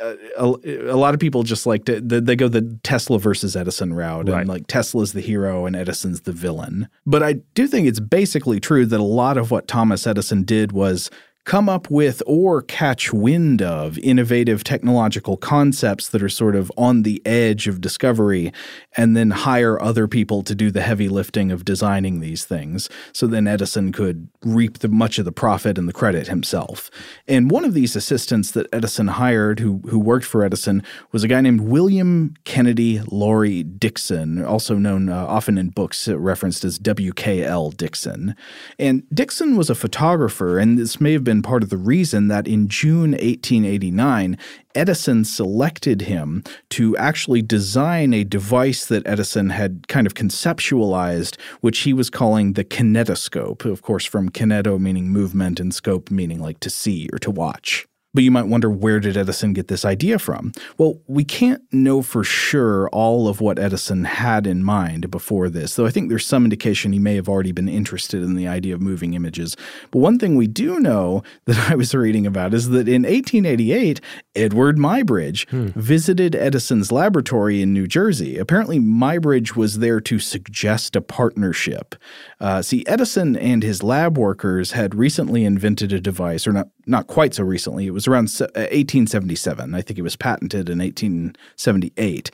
Uh, 0.00 0.14
a, 0.36 0.92
a, 0.92 0.96
lot 0.96 1.12
of 1.12 1.18
people 1.18 1.42
just 1.42 1.66
like 1.66 1.84
to 1.86 2.00
they 2.00 2.36
go 2.36 2.46
the 2.46 2.78
Tesla 2.84 3.18
versus 3.18 3.56
Edison 3.56 3.92
route, 3.92 4.28
right. 4.28 4.42
and 4.42 4.48
like 4.48 4.68
Tesla's 4.68 5.12
the 5.12 5.20
hero 5.20 5.66
and 5.66 5.74
Edison's 5.74 6.20
the 6.20 6.30
villain. 6.30 6.88
But 7.04 7.24
I 7.24 7.32
do 7.54 7.66
think 7.66 7.88
it's 7.88 7.98
basically 7.98 8.60
true 8.60 8.86
that 8.86 9.00
a 9.00 9.02
lot 9.02 9.36
of 9.36 9.50
what 9.50 9.66
Thomas 9.66 10.06
Edison 10.06 10.44
did 10.44 10.70
was 10.70 11.10
come 11.48 11.66
up 11.66 11.90
with 11.90 12.22
or 12.26 12.60
catch 12.60 13.10
wind 13.10 13.62
of 13.62 13.96
innovative 14.00 14.62
technological 14.62 15.38
concepts 15.38 16.10
that 16.10 16.22
are 16.22 16.28
sort 16.28 16.54
of 16.54 16.70
on 16.76 17.04
the 17.04 17.22
edge 17.24 17.66
of 17.66 17.80
discovery 17.80 18.52
and 18.98 19.16
then 19.16 19.30
hire 19.30 19.80
other 19.80 20.06
people 20.06 20.42
to 20.42 20.54
do 20.54 20.70
the 20.70 20.82
heavy 20.82 21.08
lifting 21.08 21.50
of 21.50 21.64
designing 21.64 22.20
these 22.20 22.44
things. 22.44 22.90
So 23.14 23.26
then 23.26 23.46
Edison 23.46 23.92
could 23.92 24.28
reap 24.42 24.80
the, 24.80 24.88
much 24.88 25.18
of 25.18 25.24
the 25.24 25.32
profit 25.32 25.78
and 25.78 25.88
the 25.88 25.92
credit 25.94 26.28
himself. 26.28 26.90
And 27.26 27.50
one 27.50 27.64
of 27.64 27.72
these 27.72 27.96
assistants 27.96 28.50
that 28.50 28.66
Edison 28.70 29.06
hired 29.06 29.58
who, 29.58 29.80
who 29.88 29.98
worked 29.98 30.26
for 30.26 30.44
Edison 30.44 30.82
was 31.12 31.24
a 31.24 31.28
guy 31.28 31.40
named 31.40 31.62
William 31.62 32.34
Kennedy 32.44 33.00
Laurie 33.10 33.62
Dickson, 33.62 34.44
also 34.44 34.74
known 34.74 35.08
uh, 35.08 35.24
often 35.24 35.56
in 35.56 35.70
books 35.70 36.08
uh, 36.08 36.18
referenced 36.18 36.62
as 36.62 36.78
W.K.L. 36.78 37.70
Dickson. 37.70 38.36
And 38.78 39.04
Dickson 39.14 39.56
was 39.56 39.70
a 39.70 39.74
photographer, 39.74 40.58
and 40.58 40.76
this 40.76 41.00
may 41.00 41.14
have 41.14 41.24
been 41.24 41.37
part 41.42 41.62
of 41.62 41.70
the 41.70 41.76
reason 41.76 42.28
that 42.28 42.46
in 42.46 42.68
June 42.68 43.12
1889, 43.12 44.38
Edison 44.74 45.24
selected 45.24 46.02
him 46.02 46.44
to 46.70 46.96
actually 46.96 47.42
design 47.42 48.14
a 48.14 48.24
device 48.24 48.86
that 48.86 49.06
Edison 49.06 49.50
had 49.50 49.88
kind 49.88 50.06
of 50.06 50.14
conceptualized, 50.14 51.38
which 51.60 51.80
he 51.80 51.92
was 51.92 52.10
calling 52.10 52.52
the 52.52 52.64
kinetoscope, 52.64 53.64
of 53.64 53.82
course, 53.82 54.04
from 54.04 54.30
kineto 54.30 54.78
meaning 54.78 55.10
movement 55.10 55.60
and 55.60 55.74
scope 55.74 56.10
meaning 56.10 56.40
like 56.40 56.60
to 56.60 56.70
see 56.70 57.08
or 57.12 57.18
to 57.18 57.30
watch. 57.30 57.86
But 58.14 58.24
you 58.24 58.30
might 58.30 58.46
wonder 58.46 58.70
where 58.70 59.00
did 59.00 59.18
Edison 59.18 59.52
get 59.52 59.68
this 59.68 59.84
idea 59.84 60.18
from? 60.18 60.52
Well, 60.78 61.00
we 61.06 61.24
can't 61.24 61.62
know 61.70 62.00
for 62.00 62.24
sure 62.24 62.88
all 62.88 63.28
of 63.28 63.42
what 63.42 63.58
Edison 63.58 64.04
had 64.04 64.46
in 64.46 64.64
mind 64.64 65.10
before 65.10 65.50
this, 65.50 65.74
though 65.74 65.84
I 65.84 65.90
think 65.90 66.08
there's 66.08 66.26
some 66.26 66.44
indication 66.44 66.92
he 66.92 66.98
may 66.98 67.16
have 67.16 67.28
already 67.28 67.52
been 67.52 67.68
interested 67.68 68.22
in 68.22 68.34
the 68.34 68.48
idea 68.48 68.74
of 68.74 68.80
moving 68.80 69.12
images. 69.12 69.56
But 69.90 69.98
one 69.98 70.18
thing 70.18 70.36
we 70.36 70.46
do 70.46 70.80
know 70.80 71.22
that 71.44 71.58
I 71.70 71.74
was 71.74 71.94
reading 71.94 72.26
about 72.26 72.54
is 72.54 72.70
that 72.70 72.88
in 72.88 73.02
1888, 73.02 74.00
Eadweard 74.34 74.76
Muybridge 74.76 75.48
hmm. 75.50 75.78
visited 75.78 76.34
Edison's 76.34 76.90
laboratory 76.90 77.60
in 77.60 77.74
New 77.74 77.86
Jersey. 77.86 78.38
Apparently, 78.38 78.78
Muybridge 78.78 79.54
was 79.54 79.80
there 79.80 80.00
to 80.00 80.18
suggest 80.18 80.96
a 80.96 81.02
partnership. 81.02 81.94
Uh, 82.40 82.62
see, 82.62 82.84
Edison 82.86 83.36
and 83.36 83.62
his 83.62 83.82
lab 83.82 84.16
workers 84.16 84.72
had 84.72 84.94
recently 84.94 85.44
invented 85.44 85.92
a 85.92 86.00
device, 86.00 86.46
or 86.46 86.52
not, 86.52 86.68
not 86.86 87.06
quite 87.06 87.34
so 87.34 87.44
recently. 87.44 87.86
It 87.86 87.90
was 87.90 87.97
around 88.06 88.28
1877. 88.28 89.74
Uh, 89.74 89.78
I 89.78 89.82
think 89.82 89.98
it 89.98 90.02
was 90.02 90.16
patented 90.16 90.68
in 90.68 90.78
1878 90.78 92.30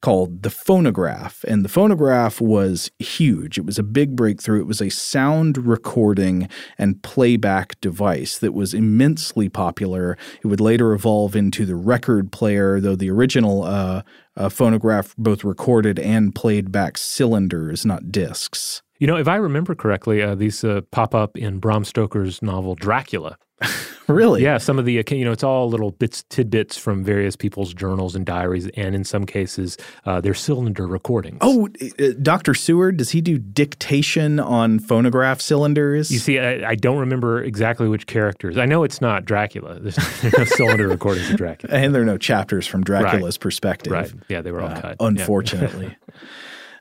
called 0.00 0.42
the 0.42 0.50
phonograph. 0.50 1.44
And 1.48 1.64
the 1.64 1.68
phonograph 1.68 2.40
was 2.40 2.90
huge. 2.98 3.58
It 3.58 3.66
was 3.66 3.78
a 3.78 3.82
big 3.82 4.14
breakthrough. 4.14 4.60
It 4.60 4.66
was 4.66 4.80
a 4.80 4.90
sound 4.90 5.58
recording 5.58 6.48
and 6.76 7.02
playback 7.02 7.80
device 7.80 8.38
that 8.38 8.54
was 8.54 8.74
immensely 8.74 9.48
popular. 9.48 10.16
It 10.42 10.46
would 10.46 10.60
later 10.60 10.92
evolve 10.92 11.34
into 11.34 11.66
the 11.66 11.74
record 11.74 12.30
player, 12.30 12.80
though 12.80 12.96
the 12.96 13.10
original 13.10 13.64
uh, 13.64 14.02
uh, 14.36 14.48
phonograph 14.48 15.14
both 15.18 15.42
recorded 15.42 15.98
and 15.98 16.34
played 16.34 16.70
back 16.70 16.96
cylinders, 16.96 17.84
not 17.84 18.12
discs. 18.12 18.82
You 19.00 19.06
know, 19.06 19.16
if 19.16 19.28
I 19.28 19.36
remember 19.36 19.74
correctly, 19.74 20.22
uh, 20.22 20.34
these 20.34 20.62
uh, 20.64 20.82
pop 20.90 21.14
up 21.14 21.36
in 21.36 21.58
Bram 21.58 21.84
Stoker's 21.84 22.42
novel 22.42 22.74
Dracula. 22.74 23.36
really? 24.08 24.42
Yeah, 24.42 24.58
some 24.58 24.78
of 24.78 24.84
the 24.84 25.04
you 25.10 25.24
know 25.24 25.32
it's 25.32 25.42
all 25.42 25.68
little 25.68 25.92
bits 25.92 26.24
tidbits 26.24 26.76
from 26.76 27.04
various 27.04 27.36
people's 27.36 27.74
journals 27.74 28.14
and 28.14 28.24
diaries, 28.24 28.68
and 28.76 28.94
in 28.94 29.04
some 29.04 29.26
cases 29.26 29.76
uh, 30.06 30.20
they're 30.20 30.34
cylinder 30.34 30.86
recordings. 30.86 31.38
Oh, 31.40 31.68
uh, 31.98 32.12
Doctor 32.20 32.54
Seward 32.54 32.96
does 32.96 33.10
he 33.10 33.20
do 33.20 33.38
dictation 33.38 34.40
on 34.40 34.78
phonograph 34.78 35.40
cylinders? 35.40 36.10
You 36.10 36.18
see, 36.18 36.38
I, 36.38 36.70
I, 36.70 36.74
don't 36.74 36.98
remember 36.98 37.42
exactly 37.42 37.88
which 37.88 38.06
characters. 38.06 38.56
I 38.56 38.66
know 38.66 38.84
it's 38.84 39.00
not 39.00 39.24
Dracula. 39.24 39.78
There's, 39.80 39.98
no 40.22 40.44
cylinder 40.44 40.88
recordings 40.88 41.30
of 41.30 41.36
Dracula, 41.36 41.74
and 41.74 41.94
there 41.94 42.02
are 42.02 42.06
no 42.06 42.18
chapters 42.18 42.66
from 42.66 42.82
Dracula's 42.84 43.36
right. 43.36 43.40
perspective. 43.40 43.92
Right? 43.92 44.12
Yeah, 44.28 44.42
they 44.42 44.52
were 44.52 44.62
all 44.62 44.70
uh, 44.70 44.80
cut. 44.80 44.96
Unfortunately. 45.00 45.96
Yeah. 46.08 46.20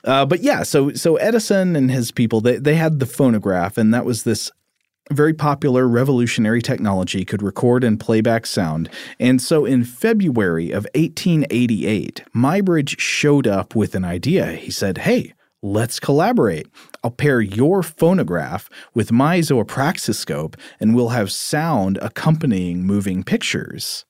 Uh, 0.03 0.25
but 0.25 0.41
yeah, 0.41 0.63
so 0.63 0.93
so 0.93 1.17
Edison 1.17 1.75
and 1.75 1.91
his 1.91 2.11
people 2.11 2.39
they 2.39 2.57
they 2.57 2.75
had 2.75 2.99
the 2.99 3.05
phonograph, 3.05 3.77
and 3.77 3.93
that 3.93 4.05
was 4.05 4.23
this 4.23 4.49
very 5.11 5.33
popular 5.33 5.87
revolutionary 5.87 6.61
technology 6.61 7.23
could 7.23 7.41
record 7.41 7.83
and 7.83 7.99
playback 7.99 8.45
sound. 8.45 8.89
And 9.19 9.41
so 9.41 9.65
in 9.65 9.83
February 9.83 10.71
of 10.71 10.85
1888, 10.95 12.23
Muybridge 12.35 12.99
showed 12.99 13.47
up 13.47 13.75
with 13.75 13.95
an 13.95 14.05
idea. 14.05 14.53
He 14.53 14.71
said, 14.71 14.99
"Hey, 14.99 15.33
Let's 15.63 15.99
collaborate. 15.99 16.67
I'll 17.03 17.09
pair 17.09 17.41
your 17.41 17.81
phonograph 17.81 18.69
with 18.93 19.11
my 19.11 19.39
zoopraxiscope, 19.39 20.53
and 20.79 20.95
we'll 20.95 21.09
have 21.09 21.31
sound 21.31 21.97
accompanying 21.97 22.83
moving 22.83 23.23
pictures. 23.23 24.05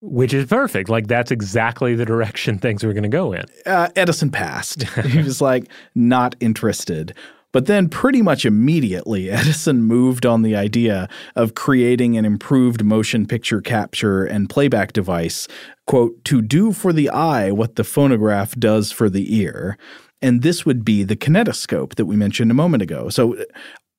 Which 0.00 0.32
is 0.32 0.46
perfect. 0.46 0.88
Like 0.88 1.08
that's 1.08 1.30
exactly 1.30 1.94
the 1.94 2.06
direction 2.06 2.58
things 2.58 2.82
were 2.82 2.94
going 2.94 3.02
to 3.02 3.08
go 3.08 3.32
in. 3.32 3.44
Uh, 3.66 3.90
Edison 3.94 4.30
passed. 4.30 4.82
he 5.04 5.22
was 5.22 5.40
like, 5.40 5.68
not 5.94 6.34
interested. 6.40 7.14
But 7.52 7.66
then, 7.66 7.88
pretty 7.88 8.22
much 8.22 8.44
immediately, 8.44 9.30
Edison 9.30 9.82
moved 9.82 10.26
on 10.26 10.42
the 10.42 10.56
idea 10.56 11.08
of 11.36 11.54
creating 11.54 12.16
an 12.16 12.24
improved 12.24 12.84
motion 12.84 13.26
picture 13.26 13.60
capture 13.60 14.24
and 14.24 14.50
playback 14.50 14.92
device, 14.92 15.46
quote, 15.86 16.24
to 16.24 16.42
do 16.42 16.72
for 16.72 16.92
the 16.92 17.10
eye 17.10 17.50
what 17.50 17.76
the 17.76 17.84
phonograph 17.84 18.54
does 18.56 18.90
for 18.90 19.08
the 19.08 19.36
ear. 19.36 19.76
And 20.20 20.42
this 20.42 20.64
would 20.64 20.84
be 20.84 21.02
the 21.02 21.16
kinetoscope 21.16 21.96
that 21.96 22.06
we 22.06 22.16
mentioned 22.16 22.50
a 22.50 22.54
moment 22.54 22.82
ago. 22.82 23.08
So 23.08 23.36
uh, 23.36 23.44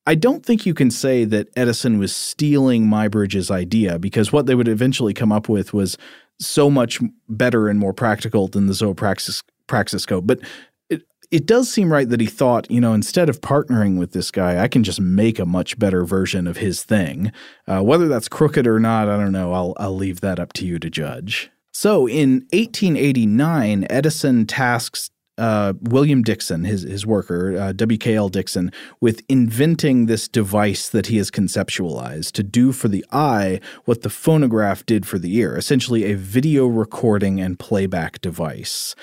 I 0.05 0.15
don't 0.15 0.45
think 0.45 0.65
you 0.65 0.74
can 0.74 0.89
say 0.89 1.24
that 1.25 1.50
Edison 1.55 2.00
was 2.00 2.15
stealing 2.15 2.86
Muybridge's 2.86 3.51
idea 3.51 4.00
because 4.00 4.33
what 4.33 4.48
they 4.48 4.55
would 4.55 4.67
eventually 4.67 5.13
come 5.13 5.31
up 5.31 5.48
with 5.48 5.74
was 5.74 5.98
so 6.39 6.69
much 6.69 7.00
better 7.29 7.69
and 7.69 7.79
more 7.79 7.93
practical 7.93 8.48
than 8.48 8.67
the 8.67 8.74
zoopraxiscope. 8.74 10.27
But 10.27 10.39
it, 11.33 11.45
does 11.45 11.71
seem 11.71 11.91
right 11.91 12.07
that 12.07 12.19
he 12.19 12.27
thought, 12.27 12.69
you 12.69 12.79
know, 12.79 12.93
instead 12.93 13.29
of 13.29 13.41
partnering 13.41 13.97
with 13.97 14.11
this 14.11 14.31
guy, 14.31 14.61
I 14.61 14.67
can 14.67 14.83
just 14.83 15.01
make 15.01 15.39
a 15.39 15.45
much 15.45 15.77
better 15.79 16.05
version 16.05 16.47
of 16.47 16.57
his 16.57 16.83
thing. 16.83 17.31
Uh, 17.67 17.81
whether 17.81 18.07
that's 18.07 18.29
crooked 18.29 18.67
or 18.67 18.79
not, 18.79 19.09
I 19.09 19.17
don't 19.17 19.31
know. 19.31 19.53
I'll, 19.53 19.73
I'll 19.77 19.95
leave 19.95 20.21
that 20.21 20.39
up 20.39 20.53
to 20.53 20.65
you 20.65 20.79
to 20.79 20.89
judge. 20.89 21.51
So 21.71 22.07
in 22.07 22.45
1889, 22.51 23.87
Edison 23.89 24.45
tasks 24.45 25.09
uh, 25.37 25.73
William 25.81 26.21
Dickson, 26.21 26.63
his 26.63 26.83
his 26.83 27.05
worker, 27.05 27.57
uh, 27.57 27.73
WKL 27.73 28.29
Dickson, 28.29 28.71
with 29.01 29.23
inventing 29.27 30.05
this 30.05 30.27
device 30.27 30.89
that 30.89 31.07
he 31.07 31.17
has 31.17 31.31
conceptualized 31.31 32.33
to 32.33 32.43
do 32.43 32.71
for 32.71 32.87
the 32.87 33.03
eye 33.11 33.59
what 33.85 34.03
the 34.03 34.09
phonograph 34.09 34.85
did 34.85 35.07
for 35.07 35.17
the 35.17 35.35
ear, 35.35 35.57
essentially 35.57 36.03
a 36.11 36.15
video 36.15 36.67
recording 36.67 37.41
and 37.41 37.57
playback 37.57 38.21
device. 38.21 38.95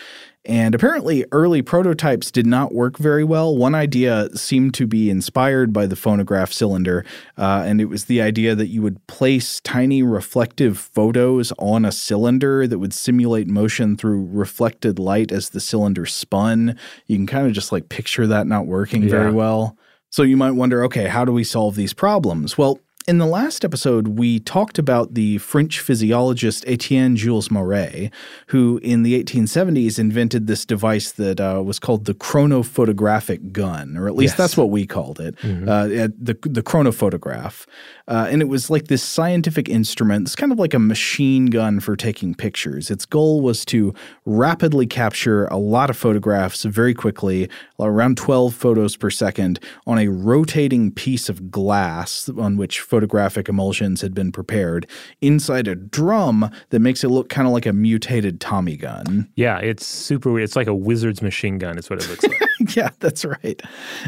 And 0.46 0.74
apparently, 0.74 1.26
early 1.32 1.60
prototypes 1.60 2.30
did 2.30 2.46
not 2.46 2.72
work 2.72 2.96
very 2.96 3.22
well. 3.24 3.54
One 3.54 3.74
idea 3.74 4.34
seemed 4.34 4.72
to 4.74 4.86
be 4.86 5.10
inspired 5.10 5.70
by 5.70 5.86
the 5.86 5.96
phonograph 5.96 6.50
cylinder, 6.50 7.04
uh, 7.36 7.64
and 7.66 7.78
it 7.78 7.86
was 7.86 8.06
the 8.06 8.22
idea 8.22 8.54
that 8.54 8.68
you 8.68 8.80
would 8.80 9.06
place 9.06 9.60
tiny 9.60 10.02
reflective 10.02 10.78
photos 10.78 11.52
on 11.58 11.84
a 11.84 11.92
cylinder 11.92 12.66
that 12.66 12.78
would 12.78 12.94
simulate 12.94 13.48
motion 13.48 13.98
through 13.98 14.28
reflected 14.30 14.98
light 14.98 15.30
as 15.30 15.50
the 15.50 15.60
cylinder 15.60 16.06
spun. 16.06 16.78
You 17.06 17.16
can 17.18 17.26
kind 17.26 17.46
of 17.46 17.52
just 17.52 17.70
like 17.70 17.90
picture 17.90 18.26
that 18.26 18.46
not 18.46 18.66
working 18.66 19.02
yeah. 19.02 19.10
very 19.10 19.32
well. 19.32 19.76
So 20.08 20.22
you 20.22 20.38
might 20.38 20.52
wonder 20.52 20.82
okay, 20.84 21.06
how 21.06 21.26
do 21.26 21.32
we 21.32 21.44
solve 21.44 21.76
these 21.76 21.92
problems? 21.92 22.56
Well, 22.56 22.80
in 23.08 23.18
the 23.18 23.26
last 23.26 23.64
episode, 23.64 24.18
we 24.18 24.40
talked 24.40 24.78
about 24.78 25.14
the 25.14 25.38
French 25.38 25.80
physiologist 25.80 26.64
Etienne 26.66 27.16
Jules 27.16 27.50
Marey, 27.50 28.10
who 28.48 28.78
in 28.82 29.02
the 29.02 29.22
1870s 29.22 29.98
invented 29.98 30.46
this 30.46 30.66
device 30.66 31.12
that 31.12 31.40
uh, 31.40 31.62
was 31.64 31.78
called 31.78 32.04
the 32.04 32.14
chronophotographic 32.14 33.52
gun, 33.52 33.96
or 33.96 34.06
at 34.06 34.14
least 34.14 34.32
yes. 34.32 34.38
that's 34.38 34.56
what 34.56 34.70
we 34.70 34.86
called 34.86 35.18
it, 35.18 35.34
mm-hmm. 35.36 35.68
uh, 35.68 35.86
the, 35.86 36.36
the 36.42 36.62
chronophotograph. 36.62 37.66
Uh, 38.06 38.26
and 38.28 38.42
it 38.42 38.48
was 38.48 38.68
like 38.68 38.88
this 38.88 39.02
scientific 39.02 39.68
instrument. 39.68 40.26
It's 40.26 40.36
kind 40.36 40.52
of 40.52 40.58
like 40.58 40.74
a 40.74 40.78
machine 40.78 41.46
gun 41.46 41.80
for 41.80 41.96
taking 41.96 42.34
pictures. 42.34 42.90
Its 42.90 43.06
goal 43.06 43.40
was 43.40 43.64
to 43.66 43.94
rapidly 44.26 44.86
capture 44.86 45.46
a 45.46 45.56
lot 45.56 45.90
of 45.90 45.96
photographs 45.96 46.64
very 46.64 46.92
quickly, 46.92 47.48
around 47.78 48.16
12 48.18 48.52
photos 48.52 48.96
per 48.96 49.10
second, 49.10 49.58
on 49.86 49.98
a 49.98 50.08
rotating 50.08 50.90
piece 50.90 51.28
of 51.28 51.50
glass 51.50 52.28
on 52.28 52.56
which 52.56 52.80
photographic 52.90 53.48
emulsions 53.48 54.00
had 54.00 54.12
been 54.12 54.32
prepared 54.32 54.86
inside 55.20 55.68
a 55.68 55.76
drum 55.76 56.50
that 56.70 56.80
makes 56.80 57.04
it 57.04 57.08
look 57.08 57.28
kind 57.28 57.46
of 57.46 57.54
like 57.54 57.66
a 57.66 57.72
mutated 57.72 58.40
Tommy 58.40 58.76
gun. 58.76 59.30
Yeah, 59.36 59.58
it's 59.58 59.86
super 59.86 60.32
weird. 60.32 60.44
It's 60.44 60.56
like 60.56 60.66
a 60.66 60.74
wizard's 60.74 61.22
machine 61.22 61.58
gun, 61.58 61.78
is 61.78 61.88
what 61.88 62.02
it 62.02 62.08
looks 62.10 62.24
like. 62.24 62.40
yeah, 62.76 62.90
that's 62.98 63.24
right. 63.24 63.62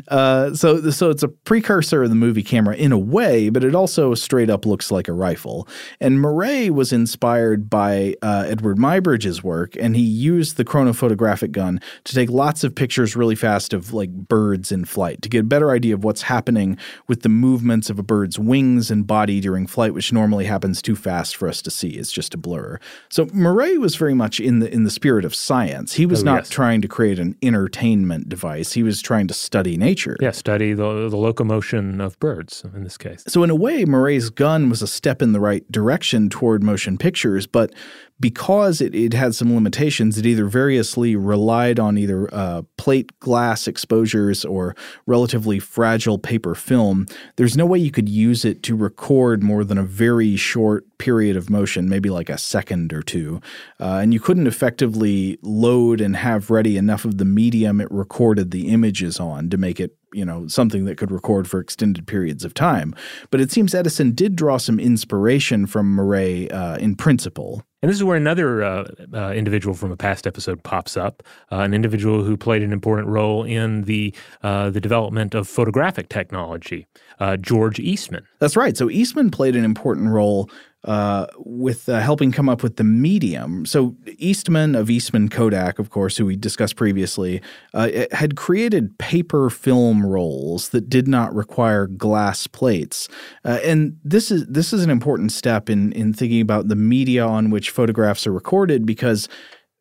Uh, 0.08 0.52
so, 0.54 0.90
so 0.90 1.10
it's 1.10 1.22
a 1.22 1.28
precursor 1.28 2.02
of 2.02 2.08
the 2.08 2.16
movie 2.16 2.42
camera 2.42 2.74
in 2.74 2.90
a 2.90 2.98
way, 2.98 3.48
but 3.48 3.62
it 3.62 3.74
also 3.74 4.14
straight 4.14 4.50
up 4.50 4.66
looks 4.66 4.90
like 4.90 5.06
a 5.06 5.12
rifle. 5.12 5.68
And 6.00 6.20
Marey 6.20 6.68
was 6.68 6.92
inspired 6.92 7.70
by 7.70 8.16
uh, 8.20 8.44
Eadweard 8.44 8.76
Muybridge's 8.76 9.44
work, 9.44 9.76
and 9.80 9.94
he 9.94 10.02
used 10.02 10.56
the 10.56 10.64
chronophotographic 10.64 11.52
gun 11.52 11.80
to 12.04 12.14
take 12.14 12.30
lots 12.30 12.64
of 12.64 12.74
pictures 12.74 13.14
really 13.14 13.36
fast 13.36 13.72
of 13.72 13.92
like 13.92 14.10
birds 14.10 14.72
in 14.72 14.84
flight 14.84 15.22
to 15.22 15.28
get 15.28 15.40
a 15.40 15.44
better 15.44 15.70
idea 15.70 15.94
of 15.94 16.02
what's 16.02 16.22
happening 16.22 16.76
with 17.06 17.22
the 17.22 17.28
movements 17.28 17.88
of 17.88 17.98
a 17.98 18.02
bird's 18.02 18.38
wings 18.38 18.71
wings 18.72 18.90
and 18.90 19.06
body 19.06 19.40
during 19.40 19.66
flight, 19.66 19.94
which 19.94 20.12
normally 20.12 20.46
happens 20.46 20.80
too 20.82 20.96
fast 20.96 21.36
for 21.36 21.48
us 21.48 21.62
to 21.62 21.70
see. 21.70 21.90
It's 21.90 22.12
just 22.12 22.34
a 22.34 22.36
blur. 22.36 22.78
So 23.10 23.28
Marey 23.32 23.78
was 23.78 23.96
very 23.96 24.14
much 24.14 24.40
in 24.40 24.60
the 24.60 24.72
in 24.72 24.84
the 24.84 24.90
spirit 24.90 25.24
of 25.24 25.34
science. 25.34 25.94
He 25.94 26.06
was 26.06 26.22
Oh, 26.22 26.24
not 26.24 26.36
yes. 26.42 26.48
trying 26.50 26.80
to 26.82 26.88
create 26.88 27.18
an 27.18 27.36
entertainment 27.42 28.28
device. 28.28 28.72
He 28.72 28.82
was 28.82 29.02
trying 29.02 29.26
to 29.28 29.34
study 29.34 29.76
nature. 29.76 30.16
Yeah, 30.20 30.30
study 30.30 30.72
the, 30.72 31.08
the 31.08 31.16
locomotion 31.16 32.00
of 32.00 32.18
birds 32.18 32.64
in 32.74 32.84
this 32.84 32.96
case. 32.96 33.24
So 33.28 33.42
in 33.42 33.50
a 33.50 33.54
way, 33.54 33.84
Marey's 33.84 34.30
gun 34.30 34.70
was 34.70 34.82
a 34.82 34.86
step 34.86 35.20
in 35.22 35.32
the 35.32 35.40
right 35.40 35.70
direction 35.70 36.28
toward 36.30 36.62
motion 36.62 36.96
pictures, 36.98 37.46
but 37.46 37.72
because 38.20 38.80
it, 38.80 38.94
it 38.94 39.12
had 39.12 39.34
some 39.34 39.54
limitations, 39.54 40.16
it 40.16 40.26
either 40.26 40.46
variously 40.46 41.16
relied 41.16 41.80
on 41.80 41.98
either 41.98 42.32
uh, 42.32 42.62
plate 42.76 43.18
glass 43.20 43.66
exposures 43.66 44.44
or 44.44 44.76
relatively 45.06 45.58
fragile 45.58 46.18
paper 46.18 46.54
film. 46.54 47.06
There's 47.36 47.56
no 47.56 47.66
way 47.66 47.78
you 47.78 47.90
could 47.90 48.08
use 48.08 48.44
it 48.44 48.62
to 48.64 48.76
record 48.76 49.42
more 49.42 49.64
than 49.64 49.78
a 49.78 49.82
very 49.82 50.36
short 50.36 50.86
period 50.98 51.36
of 51.36 51.50
motion, 51.50 51.88
maybe 51.88 52.10
like 52.10 52.28
a 52.28 52.38
second 52.38 52.92
or 52.92 53.02
two. 53.02 53.40
Uh, 53.80 53.98
and 54.02 54.14
you 54.14 54.20
couldn't 54.20 54.46
effectively 54.46 55.38
load 55.42 56.00
and 56.00 56.14
have 56.16 56.50
ready 56.50 56.76
enough 56.76 57.04
of 57.04 57.18
the 57.18 57.24
medium 57.24 57.80
it 57.80 57.90
recorded 57.90 58.52
the 58.52 58.68
images 58.68 59.18
on 59.18 59.50
to 59.50 59.56
make 59.56 59.80
it 59.80 59.96
you 60.12 60.24
know 60.24 60.46
something 60.46 60.84
that 60.84 60.96
could 60.96 61.10
record 61.10 61.48
for 61.48 61.60
extended 61.60 62.06
periods 62.06 62.44
of 62.44 62.54
time. 62.54 62.94
But 63.30 63.40
it 63.40 63.50
seems 63.50 63.74
Edison 63.74 64.12
did 64.12 64.36
draw 64.36 64.56
some 64.56 64.78
inspiration 64.78 65.66
from 65.66 65.94
Marey 65.94 66.50
uh, 66.50 66.76
in 66.76 66.96
principle. 66.96 67.62
And 67.82 67.90
this 67.90 67.96
is 67.96 68.04
where 68.04 68.16
another 68.16 68.62
uh, 68.62 68.88
uh, 69.12 69.32
individual 69.32 69.74
from 69.74 69.90
a 69.90 69.96
past 69.96 70.24
episode 70.24 70.62
pops 70.62 70.96
up, 70.96 71.22
uh, 71.50 71.56
an 71.56 71.74
individual 71.74 72.22
who 72.22 72.36
played 72.36 72.62
an 72.62 72.72
important 72.72 73.08
role 73.08 73.42
in 73.42 73.82
the 73.82 74.14
uh, 74.42 74.70
the 74.70 74.80
development 74.80 75.34
of 75.34 75.48
photographic 75.48 76.08
technology, 76.08 76.86
uh, 77.18 77.36
George 77.36 77.80
Eastman. 77.80 78.24
That's 78.38 78.56
right. 78.56 78.76
So 78.76 78.88
Eastman 78.88 79.32
played 79.32 79.56
an 79.56 79.64
important 79.64 80.10
role 80.10 80.48
uh, 80.84 81.26
with 81.36 81.88
uh, 81.88 82.00
helping 82.00 82.32
come 82.32 82.48
up 82.48 82.62
with 82.62 82.76
the 82.76 82.84
medium. 82.84 83.64
So 83.66 83.94
Eastman 84.18 84.74
of 84.74 84.90
Eastman 84.90 85.28
Kodak, 85.28 85.78
of 85.78 85.90
course, 85.90 86.16
who 86.16 86.26
we 86.26 86.36
discussed 86.36 86.76
previously, 86.76 87.40
uh, 87.72 87.88
had 88.10 88.36
created 88.36 88.98
paper 88.98 89.48
film 89.48 90.04
rolls 90.04 90.70
that 90.70 90.88
did 90.88 91.06
not 91.06 91.34
require 91.34 91.86
glass 91.86 92.46
plates. 92.46 93.08
Uh, 93.44 93.60
and 93.62 93.96
this 94.04 94.30
is 94.30 94.46
this 94.46 94.72
is 94.72 94.82
an 94.82 94.90
important 94.90 95.30
step 95.30 95.70
in 95.70 95.92
in 95.92 96.12
thinking 96.12 96.40
about 96.40 96.68
the 96.68 96.76
media 96.76 97.24
on 97.24 97.50
which 97.50 97.70
photographs 97.70 98.26
are 98.26 98.32
recorded 98.32 98.84
because 98.84 99.28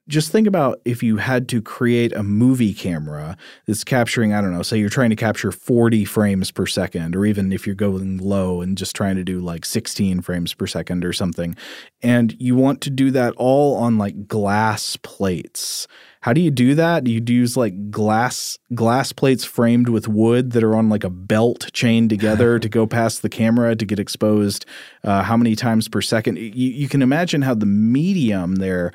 just 0.07 0.31
think 0.31 0.47
about 0.47 0.81
if 0.83 1.03
you 1.03 1.17
had 1.17 1.47
to 1.49 1.61
create 1.61 2.11
a 2.13 2.23
movie 2.23 2.73
camera 2.73 3.37
that's 3.67 3.83
capturing, 3.83 4.33
I 4.33 4.41
don't 4.41 4.51
know, 4.51 4.63
say 4.63 4.77
you're 4.77 4.89
trying 4.89 5.11
to 5.11 5.15
capture 5.15 5.51
40 5.51 6.05
frames 6.05 6.51
per 6.51 6.65
second, 6.65 7.15
or 7.15 7.25
even 7.25 7.53
if 7.53 7.65
you're 7.65 7.75
going 7.75 8.17
low 8.17 8.61
and 8.61 8.77
just 8.77 8.95
trying 8.95 9.15
to 9.15 9.23
do 9.23 9.39
like 9.39 9.63
16 9.63 10.21
frames 10.21 10.53
per 10.53 10.67
second 10.67 11.05
or 11.05 11.13
something, 11.13 11.55
and 12.01 12.35
you 12.39 12.55
want 12.55 12.81
to 12.81 12.89
do 12.89 13.11
that 13.11 13.33
all 13.37 13.75
on 13.75 13.97
like 13.97 14.27
glass 14.27 14.97
plates. 14.97 15.87
How 16.21 16.33
do 16.33 16.41
you 16.41 16.51
do 16.51 16.75
that? 16.75 17.03
Do 17.03 17.11
you 17.11 17.21
use 17.25 17.57
like 17.57 17.89
glass 17.89 18.59
glass 18.75 19.11
plates 19.11 19.43
framed 19.43 19.89
with 19.89 20.07
wood 20.07 20.51
that 20.51 20.63
are 20.63 20.75
on 20.75 20.87
like 20.87 21.03
a 21.03 21.09
belt 21.09 21.71
chained 21.73 22.11
together 22.11 22.59
to 22.59 22.69
go 22.69 22.85
past 22.85 23.21
the 23.21 23.29
camera 23.29 23.75
to 23.75 23.85
get 23.85 23.99
exposed 23.99 24.65
uh, 25.03 25.23
how 25.23 25.35
many 25.35 25.55
times 25.55 25.87
per 25.87 26.01
second? 26.01 26.37
You, 26.37 26.69
you 26.69 26.87
can 26.87 27.01
imagine 27.01 27.41
how 27.41 27.55
the 27.55 27.65
medium 27.65 28.55
there 28.55 28.91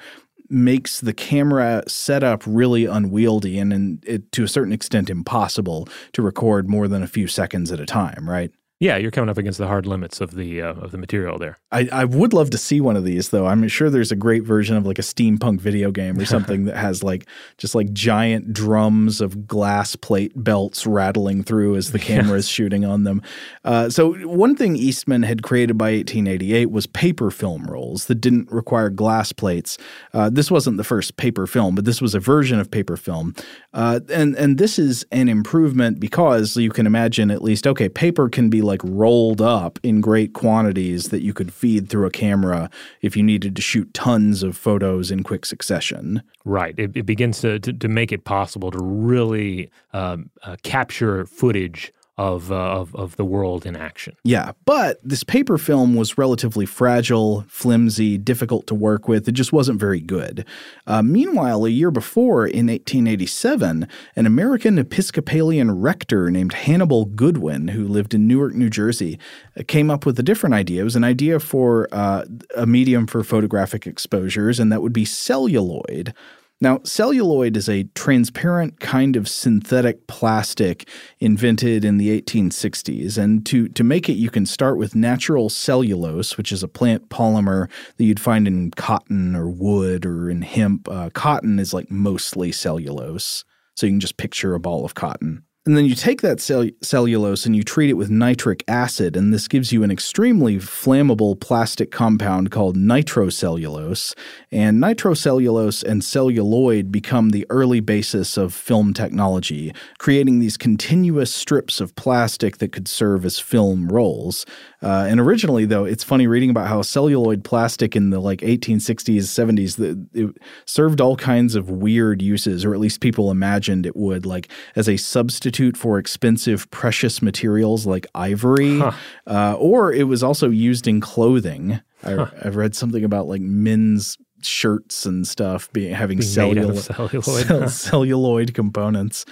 makes 0.48 1.00
the 1.00 1.12
camera 1.12 1.82
setup 1.86 2.42
really 2.46 2.86
unwieldy 2.86 3.58
and, 3.58 3.72
and 3.72 4.04
it, 4.06 4.30
to 4.32 4.44
a 4.44 4.48
certain 4.48 4.72
extent 4.72 5.10
impossible 5.10 5.88
to 6.12 6.22
record 6.22 6.68
more 6.68 6.88
than 6.88 7.02
a 7.02 7.06
few 7.06 7.26
seconds 7.26 7.72
at 7.72 7.80
a 7.80 7.86
time, 7.86 8.28
right? 8.28 8.50
Yeah, 8.78 8.98
you're 8.98 9.10
coming 9.10 9.30
up 9.30 9.38
against 9.38 9.58
the 9.58 9.68
hard 9.68 9.86
limits 9.86 10.20
of 10.20 10.34
the 10.34 10.60
uh, 10.60 10.74
of 10.74 10.90
the 10.90 10.98
material 10.98 11.38
there. 11.38 11.56
I, 11.72 11.88
I 11.90 12.04
would 12.04 12.34
love 12.34 12.50
to 12.50 12.58
see 12.58 12.78
one 12.78 12.94
of 12.94 13.04
these 13.04 13.30
though. 13.30 13.46
I'm 13.46 13.66
sure 13.68 13.88
there's 13.88 14.12
a 14.12 14.16
great 14.16 14.42
version 14.42 14.76
of 14.76 14.84
like 14.84 14.98
a 14.98 15.02
steampunk 15.02 15.60
video 15.62 15.90
game 15.90 16.18
or 16.18 16.26
something 16.26 16.66
that 16.66 16.76
has 16.76 17.02
like 17.02 17.26
just 17.56 17.74
like 17.74 17.90
giant 17.94 18.52
drums 18.52 19.22
of 19.22 19.46
glass 19.46 19.96
plate 19.96 20.32
belts 20.36 20.86
rattling 20.86 21.42
through 21.42 21.76
as 21.76 21.92
the 21.92 21.98
camera 22.10 22.36
is 22.36 22.48
shooting 22.48 22.84
on 22.84 23.04
them. 23.04 23.22
Uh, 23.64 23.88
so 23.88 24.12
one 24.26 24.54
thing 24.54 24.76
Eastman 24.76 25.22
had 25.22 25.42
created 25.42 25.78
by 25.78 25.92
1888 25.92 26.70
was 26.70 26.86
paper 26.86 27.30
film 27.30 27.64
rolls 27.64 28.06
that 28.06 28.16
didn't 28.16 28.52
require 28.52 28.90
glass 28.90 29.32
plates. 29.32 29.78
Uh, 30.12 30.28
this 30.28 30.50
wasn't 30.50 30.76
the 30.76 30.84
first 30.84 31.16
paper 31.16 31.46
film, 31.46 31.74
but 31.74 31.86
this 31.86 32.02
was 32.02 32.14
a 32.14 32.20
version 32.20 32.60
of 32.60 32.70
paper 32.70 32.98
film, 32.98 33.34
uh, 33.72 34.00
and 34.10 34.36
and 34.36 34.58
this 34.58 34.78
is 34.78 35.06
an 35.12 35.30
improvement 35.30 35.98
because 35.98 36.58
you 36.58 36.68
can 36.70 36.86
imagine 36.86 37.30
at 37.30 37.40
least 37.40 37.66
okay, 37.66 37.88
paper 37.88 38.28
can 38.28 38.50
be 38.50 38.65
like 38.66 38.80
rolled 38.84 39.40
up 39.40 39.78
in 39.82 40.00
great 40.00 40.32
quantities 40.34 41.08
that 41.08 41.22
you 41.22 41.32
could 41.32 41.52
feed 41.52 41.88
through 41.88 42.06
a 42.06 42.10
camera 42.10 42.68
if 43.00 43.16
you 43.16 43.22
needed 43.22 43.56
to 43.56 43.62
shoot 43.62 43.92
tons 43.94 44.42
of 44.42 44.56
photos 44.56 45.10
in 45.10 45.22
quick 45.22 45.46
succession. 45.46 46.22
Right. 46.44 46.78
It, 46.78 46.96
it 46.96 47.06
begins 47.06 47.40
to, 47.40 47.58
to 47.60 47.72
to 47.72 47.88
make 47.88 48.12
it 48.12 48.24
possible 48.24 48.70
to 48.70 48.78
really 48.78 49.70
um, 49.92 50.30
uh, 50.42 50.56
capture 50.62 51.24
footage 51.26 51.92
of, 52.18 52.50
uh, 52.50 52.54
of 52.54 52.94
of 52.94 53.16
the 53.16 53.24
world 53.24 53.66
in 53.66 53.76
action. 53.76 54.16
Yeah, 54.24 54.52
but 54.64 54.98
this 55.02 55.22
paper 55.22 55.58
film 55.58 55.94
was 55.94 56.16
relatively 56.16 56.64
fragile, 56.64 57.44
flimsy, 57.48 58.16
difficult 58.16 58.66
to 58.68 58.74
work 58.74 59.06
with. 59.06 59.28
It 59.28 59.32
just 59.32 59.52
wasn't 59.52 59.78
very 59.78 60.00
good. 60.00 60.46
Uh, 60.86 61.02
meanwhile, 61.02 61.66
a 61.66 61.68
year 61.68 61.90
before, 61.90 62.46
in 62.46 62.68
1887, 62.68 63.86
an 64.16 64.26
American 64.26 64.78
Episcopalian 64.78 65.80
rector 65.80 66.30
named 66.30 66.54
Hannibal 66.54 67.04
Goodwin, 67.04 67.68
who 67.68 67.86
lived 67.86 68.14
in 68.14 68.26
Newark, 68.26 68.54
New 68.54 68.70
Jersey, 68.70 69.18
uh, 69.58 69.62
came 69.68 69.90
up 69.90 70.06
with 70.06 70.18
a 70.18 70.22
different 70.22 70.54
idea. 70.54 70.80
It 70.80 70.84
was 70.84 70.96
an 70.96 71.04
idea 71.04 71.38
for 71.38 71.88
uh, 71.92 72.24
a 72.56 72.66
medium 72.66 73.06
for 73.06 73.22
photographic 73.24 73.86
exposures, 73.86 74.58
and 74.58 74.72
that 74.72 74.80
would 74.80 74.94
be 74.94 75.04
celluloid. 75.04 76.14
Now, 76.58 76.80
celluloid 76.84 77.54
is 77.54 77.68
a 77.68 77.84
transparent 77.94 78.80
kind 78.80 79.14
of 79.14 79.28
synthetic 79.28 80.06
plastic 80.06 80.88
invented 81.20 81.84
in 81.84 81.98
the 81.98 82.18
1860s. 82.20 83.18
And 83.18 83.44
to, 83.44 83.68
to 83.68 83.84
make 83.84 84.08
it, 84.08 84.14
you 84.14 84.30
can 84.30 84.46
start 84.46 84.78
with 84.78 84.94
natural 84.94 85.50
cellulose, 85.50 86.38
which 86.38 86.52
is 86.52 86.62
a 86.62 86.68
plant 86.68 87.10
polymer 87.10 87.68
that 87.98 88.04
you'd 88.04 88.20
find 88.20 88.48
in 88.48 88.70
cotton 88.70 89.36
or 89.36 89.50
wood 89.50 90.06
or 90.06 90.30
in 90.30 90.40
hemp. 90.40 90.88
Uh, 90.88 91.10
cotton 91.10 91.58
is 91.58 91.74
like 91.74 91.90
mostly 91.90 92.52
cellulose. 92.52 93.44
So 93.74 93.84
you 93.84 93.92
can 93.92 94.00
just 94.00 94.16
picture 94.16 94.54
a 94.54 94.60
ball 94.60 94.86
of 94.86 94.94
cotton. 94.94 95.42
And 95.66 95.76
then 95.76 95.84
you 95.84 95.96
take 95.96 96.22
that 96.22 96.40
cell- 96.40 96.70
cellulose 96.80 97.44
and 97.44 97.56
you 97.56 97.64
treat 97.64 97.90
it 97.90 97.94
with 97.94 98.08
nitric 98.08 98.62
acid, 98.68 99.16
and 99.16 99.34
this 99.34 99.48
gives 99.48 99.72
you 99.72 99.82
an 99.82 99.90
extremely 99.90 100.58
flammable 100.58 101.38
plastic 101.40 101.90
compound 101.90 102.52
called 102.52 102.76
nitrocellulose. 102.76 104.14
And 104.52 104.80
nitrocellulose 104.80 105.82
and 105.82 106.04
celluloid 106.04 106.92
become 106.92 107.30
the 107.30 107.46
early 107.50 107.80
basis 107.80 108.36
of 108.36 108.54
film 108.54 108.94
technology, 108.94 109.74
creating 109.98 110.38
these 110.38 110.56
continuous 110.56 111.34
strips 111.34 111.80
of 111.80 111.96
plastic 111.96 112.58
that 112.58 112.70
could 112.70 112.86
serve 112.86 113.24
as 113.24 113.40
film 113.40 113.88
rolls. 113.88 114.46
Uh, 114.86 115.04
and 115.10 115.18
originally, 115.18 115.64
though, 115.64 115.84
it's 115.84 116.04
funny 116.04 116.28
reading 116.28 116.48
about 116.48 116.68
how 116.68 116.80
celluloid 116.80 117.42
plastic 117.42 117.96
in 117.96 118.10
the 118.10 118.20
like 118.20 118.38
1860s, 118.40 119.22
70s, 119.24 119.76
that 119.78 120.06
it 120.14 120.36
served 120.64 121.00
all 121.00 121.16
kinds 121.16 121.56
of 121.56 121.68
weird 121.70 122.22
uses, 122.22 122.64
or 122.64 122.72
at 122.72 122.78
least 122.78 123.00
people 123.00 123.32
imagined 123.32 123.84
it 123.84 123.96
would, 123.96 124.24
like 124.24 124.48
as 124.76 124.88
a 124.88 124.96
substitute 124.96 125.76
for 125.76 125.98
expensive 125.98 126.70
precious 126.70 127.20
materials 127.20 127.84
like 127.84 128.06
ivory, 128.14 128.80
uh, 129.26 129.54
or 129.58 129.92
it 129.92 130.04
was 130.04 130.22
also 130.22 130.50
used 130.50 130.86
in 130.86 131.00
clothing. 131.00 131.80
I, 132.04 132.28
I've 132.44 132.54
read 132.54 132.76
something 132.76 133.02
about 133.02 133.26
like 133.26 133.40
men's 133.40 134.16
shirts 134.42 135.04
and 135.06 135.26
stuff 135.26 135.72
being 135.72 135.92
having 135.94 136.18
Being 136.18 136.54
made 136.54 136.58
out 136.58 136.70
of 136.70 136.76
cellulo- 136.76 137.24
celluloid. 137.24 137.46
cell- 137.46 137.68
celluloid 137.68 138.54
components. 138.54 139.24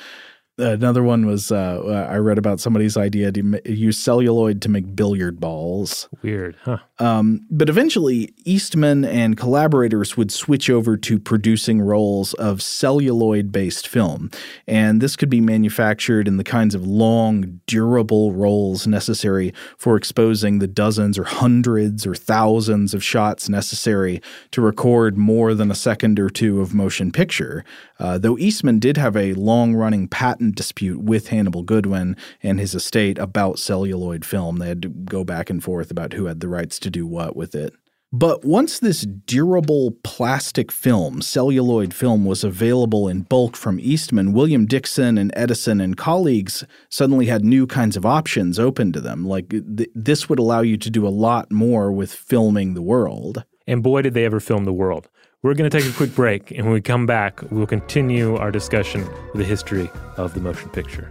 Another 0.56 1.02
one 1.02 1.26
was 1.26 1.50
uh, 1.50 2.06
I 2.08 2.16
read 2.18 2.38
about 2.38 2.60
somebody's 2.60 2.96
idea 2.96 3.32
to 3.32 3.60
use 3.64 3.98
celluloid 3.98 4.62
to 4.62 4.68
make 4.68 4.94
billiard 4.94 5.40
balls. 5.40 6.08
Weird, 6.22 6.56
huh? 6.62 6.78
Um, 7.00 7.44
but 7.50 7.68
eventually, 7.68 8.32
Eastman 8.44 9.04
and 9.04 9.36
collaborators 9.36 10.16
would 10.16 10.30
switch 10.30 10.70
over 10.70 10.96
to 10.96 11.18
producing 11.18 11.80
rolls 11.80 12.34
of 12.34 12.62
celluloid 12.62 13.50
based 13.50 13.88
film. 13.88 14.30
And 14.68 15.00
this 15.00 15.16
could 15.16 15.28
be 15.28 15.40
manufactured 15.40 16.28
in 16.28 16.36
the 16.36 16.44
kinds 16.44 16.74
of 16.74 16.86
long, 16.86 17.60
durable 17.66 18.32
rolls 18.32 18.86
necessary 18.86 19.52
for 19.76 19.96
exposing 19.96 20.60
the 20.60 20.68
dozens 20.68 21.18
or 21.18 21.24
hundreds 21.24 22.06
or 22.06 22.14
thousands 22.14 22.94
of 22.94 23.02
shots 23.02 23.48
necessary 23.48 24.22
to 24.52 24.60
record 24.60 25.18
more 25.18 25.52
than 25.52 25.72
a 25.72 25.74
second 25.74 26.20
or 26.20 26.30
two 26.30 26.60
of 26.60 26.74
motion 26.74 27.10
picture. 27.10 27.64
Uh, 27.98 28.18
though 28.18 28.38
Eastman 28.38 28.78
did 28.78 28.96
have 28.96 29.16
a 29.16 29.34
long 29.34 29.74
running 29.74 30.06
patent 30.06 30.54
dispute 30.54 31.00
with 31.00 31.28
Hannibal 31.28 31.62
Goodwin 31.62 32.16
and 32.42 32.60
his 32.60 32.74
estate 32.74 33.18
about 33.18 33.58
celluloid 33.58 34.24
film, 34.24 34.58
they 34.58 34.68
had 34.68 34.82
to 34.82 34.88
go 34.88 35.24
back 35.24 35.50
and 35.50 35.62
forth 35.62 35.90
about 35.90 36.12
who 36.12 36.26
had 36.26 36.38
the 36.38 36.48
rights 36.48 36.78
to 36.84 36.90
do 36.90 37.06
what 37.06 37.34
with 37.34 37.54
it. 37.54 37.74
But 38.12 38.44
once 38.44 38.78
this 38.78 39.00
durable 39.02 39.90
plastic 40.04 40.70
film, 40.70 41.20
celluloid 41.20 41.92
film, 41.92 42.24
was 42.24 42.44
available 42.44 43.08
in 43.08 43.22
bulk 43.22 43.56
from 43.56 43.80
Eastman, 43.80 44.32
William 44.32 44.66
Dickson 44.66 45.18
and 45.18 45.32
Edison 45.34 45.80
and 45.80 45.96
colleagues 45.96 46.62
suddenly 46.88 47.26
had 47.26 47.44
new 47.44 47.66
kinds 47.66 47.96
of 47.96 48.06
options 48.06 48.56
open 48.56 48.92
to 48.92 49.00
them. 49.00 49.26
Like 49.26 49.48
th- 49.48 49.90
this 49.96 50.28
would 50.28 50.38
allow 50.38 50.60
you 50.60 50.76
to 50.76 50.90
do 50.90 51.04
a 51.04 51.08
lot 51.08 51.50
more 51.50 51.90
with 51.90 52.14
filming 52.14 52.74
the 52.74 52.82
world. 52.82 53.44
And 53.66 53.82
boy, 53.82 54.02
did 54.02 54.14
they 54.14 54.24
ever 54.24 54.38
film 54.38 54.64
the 54.64 54.72
world. 54.72 55.08
We're 55.42 55.54
going 55.54 55.68
to 55.68 55.76
take 55.76 55.90
a 55.90 55.94
quick 55.94 56.14
break, 56.14 56.52
and 56.52 56.64
when 56.64 56.72
we 56.72 56.80
come 56.80 57.06
back, 57.06 57.42
we'll 57.50 57.66
continue 57.66 58.36
our 58.36 58.52
discussion 58.52 59.02
of 59.02 59.38
the 59.38 59.44
history 59.44 59.90
of 60.16 60.34
the 60.34 60.40
motion 60.40 60.70
picture. 60.70 61.10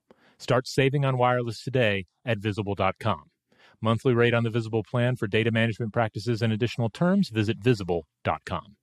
Start 0.41 0.67
saving 0.67 1.05
on 1.05 1.19
wireless 1.19 1.63
today 1.63 2.07
at 2.25 2.39
visible.com. 2.39 3.25
Monthly 3.79 4.15
rate 4.15 4.33
on 4.33 4.43
the 4.43 4.49
Visible 4.49 4.81
plan 4.81 5.15
for 5.15 5.27
data 5.27 5.51
management 5.51 5.93
practices 5.93 6.41
and 6.41 6.51
additional 6.51 6.89
terms, 6.89 7.29
visit 7.29 7.57
visible.com. 7.59 8.75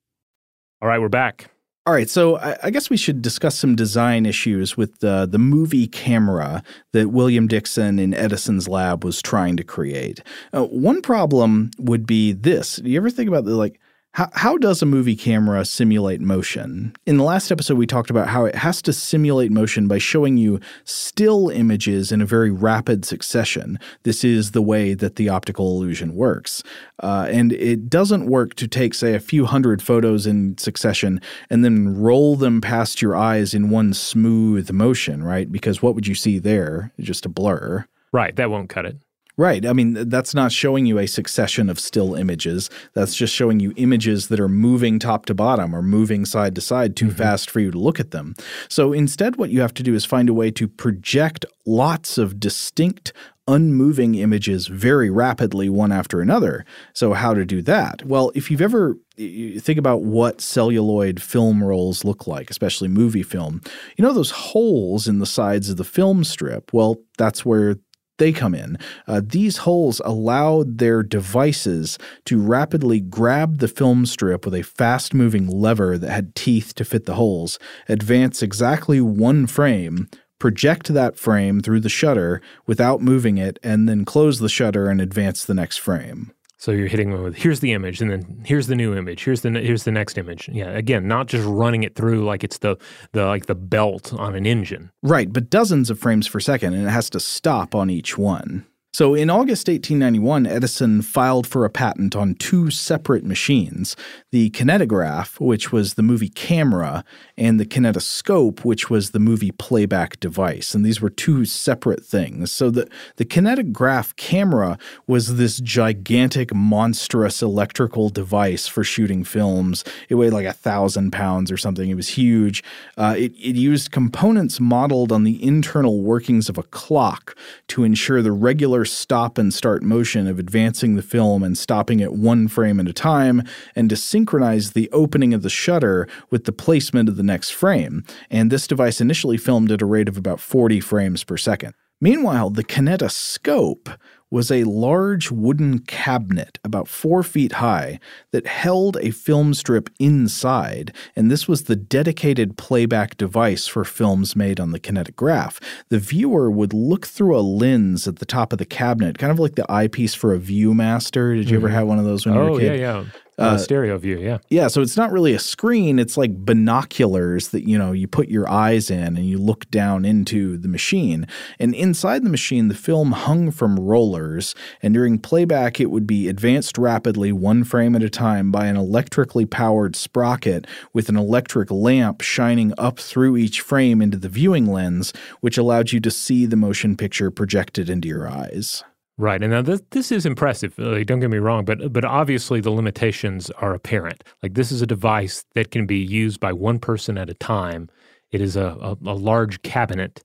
All 0.81 0.87
right, 0.87 1.01
we're 1.01 1.09
back. 1.09 1.51
All 1.85 1.93
right, 1.93 2.09
so 2.09 2.37
I, 2.37 2.57
I, 2.63 2.69
guess 2.69 2.89
we 2.89 2.95
should 2.95 3.21
discuss 3.21 3.57
some 3.57 3.75
design 3.75 4.25
issues 4.25 4.77
with 4.77 4.99
the 4.99 5.27
the 5.29 5.39
movie 5.39 5.87
camera 5.87 6.63
that 6.93 7.09
William 7.09 7.47
Dickson 7.47 7.99
in 7.99 8.13
Edison's 8.13 8.69
lab 8.69 9.03
was 9.03 9.21
trying 9.21 9.57
to 9.57 9.63
create. 9.63 10.21
Uh, 10.53 10.65
one 10.65 11.01
problem 11.01 11.71
would 11.77 12.05
be 12.05 12.31
this: 12.31 12.77
Do 12.77 12.89
you 12.89 12.97
ever 12.97 13.09
think 13.09 13.27
about 13.27 13.43
the 13.43 13.55
like? 13.55 13.81
How, 14.19 14.29
how 14.33 14.57
does 14.57 14.81
a 14.81 14.85
movie 14.85 15.15
camera 15.15 15.63
simulate 15.63 16.19
motion? 16.19 16.93
In 17.05 17.15
the 17.15 17.23
last 17.23 17.53
episode, 17.53 17.77
we 17.77 17.87
talked 17.87 18.09
about 18.09 18.27
how 18.27 18.43
it 18.43 18.53
has 18.53 18.81
to 18.81 18.91
simulate 18.91 19.49
motion 19.49 19.87
by 19.87 19.97
showing 19.97 20.35
you 20.35 20.59
still 20.83 21.47
images 21.47 22.11
in 22.11 22.19
a 22.19 22.25
very 22.25 22.51
rapid 22.51 23.05
succession. 23.05 23.79
This 24.03 24.25
is 24.25 24.51
the 24.51 24.61
way 24.61 24.93
that 24.93 25.15
the 25.15 25.29
optical 25.29 25.71
illusion 25.71 26.15
works. 26.15 26.63
Uh, 27.01 27.29
and 27.31 27.53
it 27.53 27.89
doesn't 27.89 28.25
work 28.25 28.55
to 28.55 28.67
take, 28.67 28.93
say, 28.93 29.13
a 29.13 29.21
few 29.21 29.45
hundred 29.45 29.81
photos 29.81 30.27
in 30.27 30.57
succession 30.57 31.21
and 31.49 31.63
then 31.63 31.97
roll 31.97 32.35
them 32.35 32.59
past 32.59 33.01
your 33.01 33.15
eyes 33.15 33.53
in 33.53 33.69
one 33.69 33.93
smooth 33.93 34.69
motion, 34.69 35.23
right? 35.23 35.49
Because 35.49 35.81
what 35.81 35.95
would 35.95 36.07
you 36.07 36.15
see 36.15 36.39
there? 36.39 36.91
Just 36.99 37.25
a 37.25 37.29
blur. 37.29 37.85
Right. 38.11 38.35
That 38.35 38.51
won't 38.51 38.67
cut 38.67 38.85
it. 38.85 38.97
Right. 39.39 39.65
I 39.65 39.71
mean, 39.71 40.09
that's 40.09 40.35
not 40.35 40.51
showing 40.51 40.85
you 40.85 40.99
a 40.99 41.07
succession 41.07 41.69
of 41.69 41.79
still 41.79 42.13
images. 42.13 42.69
That's 42.93 43.15
just 43.15 43.33
showing 43.33 43.61
you 43.61 43.73
images 43.77 44.27
that 44.27 44.37
are 44.37 44.49
moving 44.49 44.99
top 44.99 45.25
to 45.27 45.33
bottom 45.33 45.73
or 45.73 45.81
moving 45.81 46.25
side 46.25 46.55
to 46.55 46.61
side 46.61 46.97
too 46.97 47.05
mm-hmm. 47.05 47.15
fast 47.15 47.49
for 47.49 47.61
you 47.61 47.71
to 47.71 47.79
look 47.79 48.01
at 48.01 48.11
them. 48.11 48.35
So 48.67 48.91
instead, 48.91 49.37
what 49.37 49.49
you 49.49 49.61
have 49.61 49.73
to 49.75 49.83
do 49.83 49.95
is 49.95 50.03
find 50.03 50.27
a 50.27 50.33
way 50.33 50.51
to 50.51 50.67
project 50.67 51.45
lots 51.65 52.17
of 52.17 52.37
distinct, 52.37 53.13
unmoving 53.47 54.15
images 54.15 54.67
very 54.67 55.09
rapidly 55.09 55.69
one 55.69 55.93
after 55.93 56.19
another. 56.19 56.65
So, 56.93 57.13
how 57.13 57.33
to 57.33 57.45
do 57.45 57.61
that? 57.61 58.03
Well, 58.03 58.33
if 58.35 58.51
you've 58.51 58.61
ever 58.61 58.97
you 59.15 59.61
think 59.61 59.79
about 59.79 60.01
what 60.01 60.41
celluloid 60.41 61.21
film 61.21 61.63
rolls 61.63 62.03
look 62.03 62.27
like, 62.27 62.49
especially 62.49 62.89
movie 62.89 63.23
film, 63.23 63.61
you 63.95 64.03
know 64.03 64.11
those 64.11 64.31
holes 64.31 65.07
in 65.07 65.19
the 65.19 65.25
sides 65.25 65.69
of 65.69 65.77
the 65.77 65.85
film 65.85 66.25
strip? 66.25 66.73
Well, 66.73 66.97
that's 67.17 67.45
where 67.45 67.77
they 68.19 68.31
come 68.31 68.53
in. 68.53 68.77
Uh, 69.07 69.21
these 69.25 69.57
holes 69.57 70.01
allowed 70.05 70.77
their 70.77 71.01
devices 71.01 71.97
to 72.25 72.41
rapidly 72.41 72.99
grab 72.99 73.59
the 73.59 73.67
film 73.67 74.05
strip 74.05 74.45
with 74.45 74.53
a 74.53 74.61
fast 74.61 75.13
moving 75.13 75.47
lever 75.47 75.97
that 75.97 76.11
had 76.11 76.35
teeth 76.35 76.75
to 76.75 76.85
fit 76.85 77.05
the 77.05 77.15
holes, 77.15 77.57
advance 77.87 78.43
exactly 78.43 79.01
one 79.01 79.47
frame, 79.47 80.07
project 80.37 80.93
that 80.93 81.17
frame 81.17 81.61
through 81.61 81.79
the 81.79 81.89
shutter 81.89 82.41
without 82.65 83.01
moving 83.01 83.37
it, 83.37 83.59
and 83.63 83.89
then 83.89 84.05
close 84.05 84.39
the 84.39 84.49
shutter 84.49 84.87
and 84.87 85.01
advance 85.01 85.43
the 85.43 85.53
next 85.53 85.77
frame. 85.77 86.31
So 86.59 86.71
you're 86.71 86.89
hitting 86.89 87.11
them 87.11 87.23
with 87.23 87.37
here's 87.37 87.61
the 87.61 87.71
image, 87.71 88.01
and 88.01 88.11
then 88.11 88.43
here's 88.45 88.67
the 88.67 88.75
new 88.75 88.93
image. 88.93 89.23
Here's 89.23 89.41
the 89.41 89.49
here's 89.49 89.85
the 89.85 89.93
next 89.93 90.17
image. 90.17 90.49
Yeah, 90.51 90.71
again, 90.71 91.07
not 91.07 91.27
just 91.27 91.47
running 91.47 91.83
it 91.83 91.95
through 91.95 92.25
like 92.25 92.43
it's 92.43 92.57
the 92.57 92.75
the 93.13 93.25
like 93.25 93.45
the 93.45 93.55
belt 93.55 94.13
on 94.13 94.35
an 94.35 94.45
engine. 94.45 94.91
Right, 95.01 95.31
but 95.31 95.49
dozens 95.49 95.89
of 95.89 95.99
frames 95.99 96.27
per 96.27 96.41
second, 96.41 96.73
and 96.73 96.85
it 96.85 96.89
has 96.89 97.09
to 97.11 97.19
stop 97.21 97.73
on 97.73 97.89
each 97.89 98.17
one. 98.17 98.65
So 98.91 99.13
in 99.13 99.29
August 99.29 99.67
1891, 99.67 100.47
Edison 100.47 101.03
filed 101.03 101.45
for 101.45 101.63
a 101.63 101.69
patent 101.69 102.15
on 102.15 102.33
two 102.33 102.71
separate 102.71 103.23
machines 103.23 103.95
the 104.31 104.49
kinetograph, 104.49 105.39
which 105.39 105.71
was 105.71 105.93
the 105.93 106.01
movie 106.01 106.29
camera, 106.29 107.03
and 107.37 107.59
the 107.59 107.65
kinetoscope, 107.65 108.65
which 108.65 108.89
was 108.89 109.11
the 109.11 109.19
movie 109.19 109.51
playback 109.51 110.19
device. 110.19 110.73
And 110.73 110.83
these 110.83 111.01
were 111.01 111.09
two 111.09 111.45
separate 111.45 112.03
things. 112.03 112.51
So 112.51 112.71
the, 112.71 112.89
the 113.17 113.25
kinetograph 113.25 114.15
camera 114.15 114.77
was 115.05 115.37
this 115.37 115.59
gigantic, 115.59 116.53
monstrous 116.53 117.43
electrical 117.43 118.09
device 118.09 118.67
for 118.67 118.83
shooting 118.83 119.23
films. 119.23 119.83
It 120.09 120.15
weighed 120.15 120.33
like 120.33 120.47
a 120.47 120.53
thousand 120.53 121.11
pounds 121.11 121.51
or 121.51 121.57
something. 121.57 121.89
It 121.89 121.95
was 121.95 122.09
huge. 122.09 122.63
Uh, 122.97 123.15
it, 123.17 123.33
it 123.33 123.55
used 123.55 123.91
components 123.91 124.59
modeled 124.59 125.11
on 125.11 125.23
the 125.23 125.43
internal 125.43 126.01
workings 126.01 126.49
of 126.49 126.57
a 126.57 126.63
clock 126.63 127.35
to 127.67 127.83
ensure 127.83 128.21
the 128.21 128.31
regular 128.31 128.78
stop 128.85 129.37
and 129.37 129.53
start 129.53 129.83
motion 129.83 130.27
of 130.27 130.39
advancing 130.39 130.95
the 130.95 131.01
film 131.01 131.43
and 131.43 131.57
stopping 131.57 131.99
it 131.99 132.13
one 132.13 132.47
frame 132.47 132.79
at 132.79 132.87
a 132.87 132.93
time, 132.93 133.43
and 133.75 133.89
to 133.89 133.95
synchronize 133.95 134.71
the 134.71 134.89
opening 134.91 135.33
of 135.33 135.41
the 135.41 135.49
shutter 135.49 136.07
with 136.29 136.45
the 136.45 136.51
placement 136.51 137.09
of 137.09 137.15
the 137.15 137.23
next 137.23 137.51
frame. 137.51 138.03
And 138.29 138.51
this 138.51 138.67
device 138.67 139.01
initially 139.01 139.37
filmed 139.37 139.71
at 139.71 139.81
a 139.81 139.85
rate 139.85 140.07
of 140.07 140.17
about 140.17 140.39
40 140.39 140.79
frames 140.79 141.23
per 141.23 141.37
second. 141.37 141.73
Meanwhile, 142.01 142.51
the 142.51 142.63
kinetoscope 142.63 143.97
was 144.31 144.51
a 144.51 144.63
large 144.63 145.31
wooden 145.31 145.79
cabinet 145.79 146.59
about 146.63 146.87
four 146.87 147.23
feet 147.23 147.53
high 147.53 147.99
that 148.31 148.45
held 148.45 148.97
a 148.97 149.11
film 149.11 149.53
strip 149.53 149.89
inside, 149.99 150.93
and 151.15 151.31
this 151.31 151.47
was 151.47 151.63
the 151.63 151.75
dedicated 151.75 152.57
playback 152.57 153.17
device 153.17 153.65
for 153.65 153.83
films 153.83 154.35
made 154.35 154.59
on 154.59 154.71
the 154.71 154.79
kinetograph. 154.79 155.61
The 155.89 155.99
viewer 155.99 156.51
would 156.51 156.73
look 156.73 157.07
through 157.07 157.37
a 157.37 157.41
lens 157.41 158.07
at 158.07 158.17
the 158.17 158.25
top 158.25 158.53
of 158.53 158.59
the 158.59 158.65
cabinet, 158.65 159.17
kind 159.17 159.31
of 159.31 159.39
like 159.39 159.55
the 159.55 159.69
eyepiece 159.69 160.13
for 160.13 160.33
a 160.33 160.39
Viewmaster. 160.39 161.35
Did 161.35 161.49
you 161.49 161.57
mm-hmm. 161.57 161.65
ever 161.65 161.69
have 161.69 161.87
one 161.87 161.99
of 161.99 162.05
those 162.05 162.25
when 162.25 162.37
oh, 162.37 162.45
you 162.45 162.51
were 162.51 162.57
a 162.57 162.61
kid? 162.61 162.79
yeah, 162.79 163.01
yeah. 163.01 163.05
Uh, 163.39 163.57
stereo 163.57 163.97
view, 163.97 164.17
yeah. 164.17 164.39
Yeah, 164.49 164.67
so 164.67 164.81
it's 164.81 164.97
not 164.97 165.11
really 165.11 165.33
a 165.33 165.39
screen, 165.39 165.99
it's 165.99 166.17
like 166.17 166.45
binoculars 166.45 167.49
that, 167.49 167.67
you 167.67 167.77
know, 167.77 167.91
you 167.91 168.07
put 168.07 168.27
your 168.27 168.49
eyes 168.49 168.91
in 168.91 169.17
and 169.17 169.25
you 169.25 169.37
look 169.37 169.69
down 169.71 170.05
into 170.05 170.57
the 170.57 170.67
machine. 170.67 171.27
And 171.59 171.73
inside 171.73 172.23
the 172.23 172.29
machine, 172.29 172.67
the 172.67 172.75
film 172.75 173.11
hung 173.11 173.51
from 173.51 173.79
rollers, 173.79 174.55
and 174.81 174.93
during 174.93 175.19
playback 175.19 175.79
it 175.79 175.91
would 175.91 176.05
be 176.05 176.27
advanced 176.27 176.77
rapidly 176.77 177.31
one 177.31 177.63
frame 177.63 177.95
at 177.95 178.03
a 178.03 178.09
time 178.09 178.51
by 178.51 178.67
an 178.67 178.77
electrically 178.77 179.45
powered 179.45 179.95
sprocket 179.95 180.67
with 180.93 181.09
an 181.09 181.17
electric 181.17 181.71
lamp 181.71 182.21
shining 182.21 182.73
up 182.77 182.99
through 182.99 183.37
each 183.37 183.61
frame 183.61 184.01
into 184.01 184.17
the 184.17 184.29
viewing 184.29 184.65
lens, 184.65 185.13
which 185.39 185.57
allowed 185.57 185.91
you 185.91 185.99
to 185.99 186.11
see 186.11 186.45
the 186.45 186.55
motion 186.55 186.97
picture 186.97 187.31
projected 187.31 187.89
into 187.89 188.07
your 188.07 188.27
eyes. 188.27 188.83
Right, 189.19 189.43
and 189.43 189.51
now 189.51 189.61
this, 189.61 189.81
this 189.89 190.13
is 190.13 190.25
impressive. 190.25 190.79
Like, 190.79 191.05
don't 191.05 191.19
get 191.19 191.29
me 191.29 191.39
wrong, 191.39 191.65
but 191.65 191.91
but 191.91 192.05
obviously 192.05 192.61
the 192.61 192.71
limitations 192.71 193.49
are 193.51 193.73
apparent. 193.73 194.23
Like 194.41 194.53
this 194.53 194.71
is 194.71 194.81
a 194.81 194.87
device 194.87 195.45
that 195.55 195.71
can 195.71 195.85
be 195.85 195.97
used 195.97 196.39
by 196.39 196.53
one 196.53 196.79
person 196.79 197.17
at 197.17 197.29
a 197.29 197.33
time. 197.33 197.89
It 198.31 198.39
is 198.39 198.55
a, 198.55 198.77
a, 198.81 198.97
a 199.05 199.15
large 199.15 199.61
cabinet. 199.61 200.23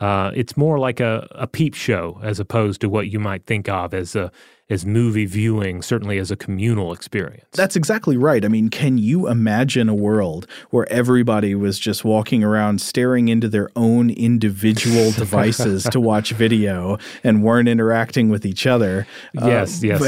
Uh, 0.00 0.32
it's 0.34 0.56
more 0.56 0.80
like 0.80 0.98
a, 0.98 1.28
a 1.30 1.46
peep 1.46 1.74
show 1.74 2.18
as 2.24 2.40
opposed 2.40 2.80
to 2.80 2.88
what 2.88 3.08
you 3.12 3.20
might 3.20 3.46
think 3.46 3.68
of 3.68 3.94
as 3.94 4.16
a 4.16 4.32
as 4.72 4.86
movie 4.86 5.26
viewing, 5.26 5.82
certainly 5.82 6.18
as 6.18 6.30
a 6.30 6.36
communal 6.36 6.92
experience. 6.92 7.46
That's 7.52 7.76
exactly 7.76 8.16
right. 8.16 8.44
I 8.44 8.48
mean, 8.48 8.70
can 8.70 8.98
you 8.98 9.28
imagine 9.28 9.88
a 9.88 9.94
world 9.94 10.46
where 10.70 10.90
everybody 10.90 11.54
was 11.54 11.78
just 11.78 12.04
walking 12.04 12.42
around 12.42 12.80
staring 12.80 13.28
into 13.28 13.48
their 13.48 13.70
own 13.76 14.10
individual 14.10 15.12
devices 15.16 15.84
to 15.84 16.00
watch 16.00 16.32
video 16.32 16.98
and 17.22 17.44
weren't 17.44 17.68
interacting 17.68 18.30
with 18.30 18.46
each 18.46 18.66
other? 18.66 19.06
Yes, 19.34 19.84
uh, 19.84 19.86
yes. 19.86 20.00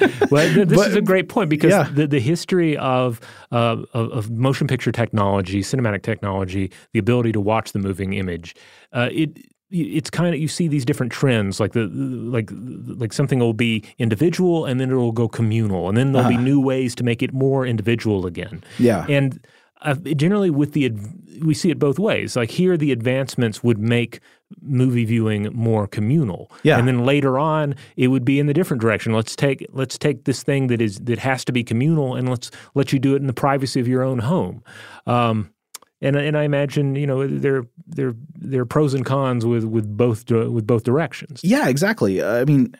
But, 0.00 0.30
well, 0.30 0.54
this 0.66 0.78
but, 0.78 0.90
is 0.90 0.96
a 0.96 1.02
great 1.02 1.28
point 1.28 1.50
because 1.50 1.70
yeah. 1.70 1.90
the, 1.92 2.06
the 2.06 2.20
history 2.20 2.76
of, 2.76 3.20
uh, 3.52 3.82
of, 3.92 4.10
of 4.12 4.30
motion 4.30 4.66
picture 4.66 4.92
technology, 4.92 5.60
cinematic 5.62 6.02
technology, 6.02 6.70
the 6.92 6.98
ability 6.98 7.32
to 7.32 7.40
watch 7.40 7.72
the 7.72 7.78
moving 7.78 8.14
image, 8.14 8.54
uh, 8.92 9.08
it 9.12 9.36
it's 9.70 10.10
kind 10.10 10.34
of 10.34 10.40
you 10.40 10.48
see 10.48 10.68
these 10.68 10.84
different 10.84 11.10
trends 11.10 11.58
like 11.58 11.72
the 11.72 11.86
like 11.86 12.50
like 12.52 13.12
something 13.12 13.40
will 13.40 13.52
be 13.52 13.82
individual 13.98 14.64
and 14.64 14.80
then 14.80 14.90
it'll 14.90 15.12
go 15.12 15.28
communal 15.28 15.88
and 15.88 15.98
then 15.98 16.12
there'll 16.12 16.28
uh-huh. 16.28 16.36
be 16.36 16.42
new 16.42 16.60
ways 16.60 16.94
to 16.94 17.02
make 17.02 17.22
it 17.22 17.32
more 17.32 17.66
individual 17.66 18.26
again. 18.26 18.62
Yeah. 18.78 19.06
And 19.08 19.44
uh, 19.82 19.94
generally 19.94 20.50
with 20.50 20.72
the 20.72 20.92
we 21.42 21.52
see 21.52 21.70
it 21.70 21.78
both 21.78 21.98
ways. 21.98 22.36
Like 22.36 22.50
here 22.50 22.76
the 22.76 22.92
advancements 22.92 23.62
would 23.64 23.78
make 23.78 24.20
movie 24.62 25.04
viewing 25.04 25.50
more 25.52 25.88
communal. 25.88 26.50
Yeah. 26.62 26.78
And 26.78 26.86
then 26.86 27.04
later 27.04 27.36
on 27.36 27.74
it 27.96 28.08
would 28.08 28.24
be 28.24 28.38
in 28.38 28.46
the 28.46 28.54
different 28.54 28.80
direction. 28.80 29.12
Let's 29.12 29.34
take 29.34 29.66
let's 29.72 29.98
take 29.98 30.24
this 30.24 30.44
thing 30.44 30.68
that 30.68 30.80
is 30.80 30.98
that 31.00 31.18
has 31.18 31.44
to 31.44 31.52
be 31.52 31.64
communal 31.64 32.14
and 32.14 32.28
let's 32.28 32.52
let 32.74 32.92
you 32.92 33.00
do 33.00 33.14
it 33.14 33.20
in 33.20 33.26
the 33.26 33.34
privacy 33.34 33.80
of 33.80 33.88
your 33.88 34.04
own 34.04 34.20
home. 34.20 34.62
Um, 35.06 35.50
and 36.06 36.16
and 36.16 36.36
I 36.36 36.44
imagine 36.44 36.94
you 36.94 37.06
know 37.06 37.26
there 37.26 37.66
there 37.86 38.14
there 38.34 38.62
are 38.62 38.66
pros 38.66 38.94
and 38.94 39.04
cons 39.04 39.44
with 39.44 39.64
with 39.64 39.96
both 39.96 40.30
with 40.30 40.66
both 40.66 40.84
directions. 40.84 41.40
Yeah, 41.42 41.68
exactly. 41.68 42.22
I 42.22 42.44
mean, 42.44 42.74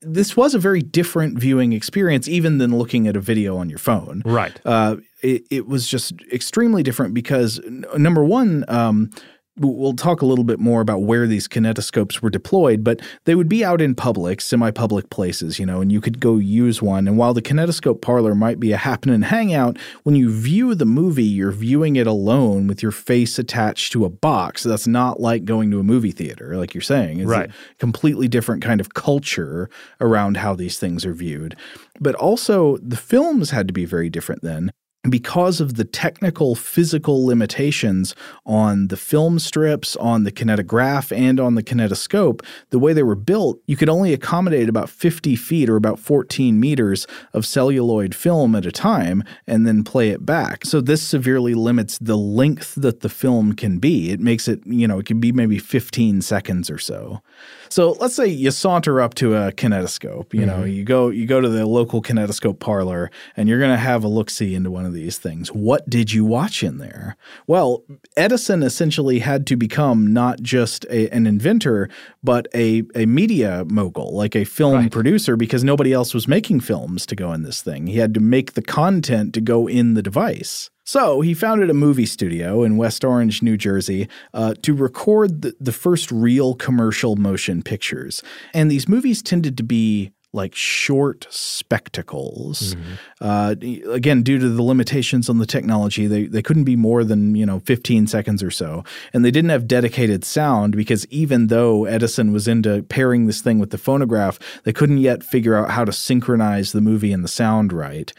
this 0.00 0.36
was 0.36 0.54
a 0.54 0.58
very 0.58 0.80
different 0.80 1.38
viewing 1.38 1.72
experience, 1.72 2.28
even 2.28 2.58
than 2.58 2.76
looking 2.78 3.06
at 3.08 3.16
a 3.16 3.20
video 3.20 3.56
on 3.56 3.68
your 3.68 3.78
phone. 3.78 4.22
Right. 4.24 4.58
Uh, 4.64 4.96
it, 5.22 5.42
it 5.50 5.66
was 5.66 5.86
just 5.86 6.14
extremely 6.32 6.82
different 6.82 7.14
because 7.14 7.60
n- 7.64 7.84
number 7.96 8.24
one. 8.24 8.64
Um, 8.68 9.10
we'll 9.58 9.94
talk 9.94 10.20
a 10.20 10.26
little 10.26 10.44
bit 10.44 10.58
more 10.58 10.80
about 10.80 11.02
where 11.02 11.26
these 11.26 11.48
kinetoscopes 11.48 12.20
were 12.20 12.30
deployed, 12.30 12.84
but 12.84 13.00
they 13.24 13.34
would 13.34 13.48
be 13.48 13.64
out 13.64 13.80
in 13.80 13.94
public, 13.94 14.40
semi 14.40 14.70
public 14.70 15.08
places, 15.10 15.58
you 15.58 15.64
know, 15.64 15.80
and 15.80 15.90
you 15.90 16.00
could 16.00 16.20
go 16.20 16.36
use 16.36 16.82
one. 16.82 17.08
And 17.08 17.16
while 17.16 17.32
the 17.32 17.42
kinetoscope 17.42 18.02
parlor 18.02 18.34
might 18.34 18.60
be 18.60 18.72
a 18.72 18.76
happening 18.76 19.22
hangout, 19.22 19.78
when 20.02 20.14
you 20.14 20.30
view 20.30 20.74
the 20.74 20.84
movie, 20.84 21.24
you're 21.24 21.52
viewing 21.52 21.96
it 21.96 22.06
alone 22.06 22.66
with 22.66 22.82
your 22.82 22.92
face 22.92 23.38
attached 23.38 23.92
to 23.92 24.04
a 24.04 24.10
box. 24.10 24.62
That's 24.62 24.86
not 24.86 25.20
like 25.20 25.44
going 25.44 25.70
to 25.70 25.80
a 25.80 25.84
movie 25.84 26.12
theater, 26.12 26.56
like 26.56 26.74
you're 26.74 26.82
saying. 26.82 27.20
It's 27.20 27.28
right. 27.28 27.50
a 27.50 27.74
completely 27.78 28.28
different 28.28 28.62
kind 28.62 28.80
of 28.80 28.94
culture 28.94 29.70
around 30.00 30.36
how 30.36 30.54
these 30.54 30.78
things 30.78 31.06
are 31.06 31.14
viewed. 31.14 31.56
But 31.98 32.14
also, 32.14 32.76
the 32.78 32.96
films 32.96 33.50
had 33.50 33.66
to 33.68 33.72
be 33.72 33.86
very 33.86 34.10
different 34.10 34.42
then 34.42 34.70
because 35.10 35.60
of 35.60 35.74
the 35.74 35.84
technical 35.84 36.54
physical 36.54 37.24
limitations 37.24 38.14
on 38.44 38.88
the 38.88 38.96
film 38.96 39.38
strips, 39.38 39.96
on 39.96 40.24
the 40.24 40.32
kinetograph, 40.32 41.16
and 41.16 41.38
on 41.38 41.54
the 41.54 41.62
kinetoscope, 41.62 42.44
the 42.70 42.78
way 42.78 42.92
they 42.92 43.02
were 43.02 43.14
built, 43.14 43.60
you 43.66 43.76
could 43.76 43.88
only 43.88 44.12
accommodate 44.12 44.68
about 44.68 44.90
50 44.90 45.36
feet 45.36 45.68
or 45.68 45.76
about 45.76 45.98
14 45.98 46.58
meters 46.58 47.06
of 47.32 47.46
celluloid 47.46 48.14
film 48.14 48.54
at 48.54 48.66
a 48.66 48.72
time 48.72 49.22
and 49.46 49.66
then 49.66 49.84
play 49.84 50.10
it 50.10 50.24
back. 50.24 50.64
So 50.64 50.80
this 50.80 51.02
severely 51.02 51.54
limits 51.54 51.98
the 51.98 52.16
length 52.16 52.74
that 52.76 53.00
the 53.00 53.08
film 53.08 53.54
can 53.54 53.78
be. 53.78 54.10
It 54.10 54.20
makes 54.20 54.48
it, 54.48 54.60
you 54.66 54.86
know, 54.86 54.98
it 54.98 55.06
can 55.06 55.20
be 55.20 55.32
maybe 55.32 55.58
15 55.58 56.22
seconds 56.22 56.70
or 56.70 56.78
so. 56.78 57.22
So 57.68 57.92
let's 57.92 58.14
say 58.14 58.26
you 58.26 58.50
saunter 58.50 59.00
up 59.00 59.14
to 59.14 59.34
a 59.34 59.52
kinetoscope, 59.52 60.34
you 60.34 60.46
know, 60.46 60.58
mm-hmm. 60.58 60.68
you 60.68 60.84
go 60.84 61.08
you 61.08 61.26
go 61.26 61.40
to 61.40 61.48
the 61.48 61.66
local 61.66 62.02
kinetoscope 62.02 62.58
parlor 62.58 63.10
and 63.36 63.48
you're 63.48 63.58
going 63.58 63.70
to 63.70 63.76
have 63.76 64.04
a 64.04 64.08
look-see 64.08 64.54
into 64.54 64.70
one 64.70 64.86
of 64.86 64.92
these 64.92 65.18
things. 65.18 65.48
What 65.48 65.88
did 65.88 66.12
you 66.12 66.24
watch 66.24 66.62
in 66.62 66.78
there? 66.78 67.16
Well, 67.46 67.84
Edison 68.16 68.62
essentially 68.62 69.18
had 69.20 69.46
to 69.48 69.56
become 69.56 70.12
not 70.12 70.40
just 70.40 70.84
a, 70.86 71.08
an 71.10 71.26
inventor, 71.26 71.88
but 72.22 72.48
a, 72.54 72.82
a 72.94 73.06
media 73.06 73.64
mogul, 73.68 74.14
like 74.14 74.36
a 74.36 74.44
film 74.44 74.74
right. 74.74 74.92
producer, 74.92 75.36
because 75.36 75.64
nobody 75.64 75.92
else 75.92 76.14
was 76.14 76.28
making 76.28 76.60
films 76.60 77.06
to 77.06 77.16
go 77.16 77.32
in 77.32 77.42
this 77.42 77.62
thing. 77.62 77.86
He 77.86 77.98
had 77.98 78.14
to 78.14 78.20
make 78.20 78.52
the 78.54 78.62
content 78.62 79.34
to 79.34 79.40
go 79.40 79.66
in 79.66 79.94
the 79.94 80.02
device. 80.02 80.70
So 80.86 81.20
he 81.20 81.34
founded 81.34 81.68
a 81.68 81.74
movie 81.74 82.06
studio 82.06 82.62
in 82.62 82.76
West 82.76 83.04
Orange, 83.04 83.42
New 83.42 83.56
Jersey, 83.56 84.08
uh, 84.32 84.54
to 84.62 84.72
record 84.72 85.42
the, 85.42 85.54
the 85.60 85.72
first 85.72 86.12
real 86.12 86.54
commercial 86.54 87.16
motion 87.16 87.60
pictures. 87.62 88.22
And 88.54 88.70
these 88.70 88.88
movies 88.88 89.20
tended 89.20 89.56
to 89.56 89.64
be 89.64 90.12
like 90.32 90.54
short 90.54 91.26
spectacles. 91.28 92.74
Mm-hmm. 92.74 93.88
Uh, 93.88 93.92
again, 93.92 94.22
due 94.22 94.38
to 94.38 94.48
the 94.48 94.62
limitations 94.62 95.28
on 95.28 95.38
the 95.38 95.46
technology, 95.46 96.06
they, 96.06 96.26
they 96.26 96.42
couldn't 96.42 96.64
be 96.64 96.76
more 96.76 97.02
than, 97.02 97.34
you 97.34 97.46
know, 97.46 97.58
15 97.60 98.06
seconds 98.06 98.42
or 98.42 98.50
so. 98.52 98.84
And 99.12 99.24
they 99.24 99.30
didn't 99.32 99.50
have 99.50 99.66
dedicated 99.66 100.24
sound 100.24 100.76
because 100.76 101.04
even 101.06 101.48
though 101.48 101.86
Edison 101.86 102.32
was 102.32 102.46
into 102.46 102.84
pairing 102.84 103.26
this 103.26 103.40
thing 103.40 103.58
with 103.58 103.70
the 103.70 103.78
phonograph, 103.78 104.38
they 104.62 104.72
couldn't 104.72 104.98
yet 104.98 105.24
figure 105.24 105.56
out 105.56 105.70
how 105.70 105.84
to 105.84 105.92
synchronize 105.92 106.70
the 106.70 106.80
movie 106.80 107.12
and 107.12 107.24
the 107.24 107.28
sound 107.28 107.72
right. 107.72 108.12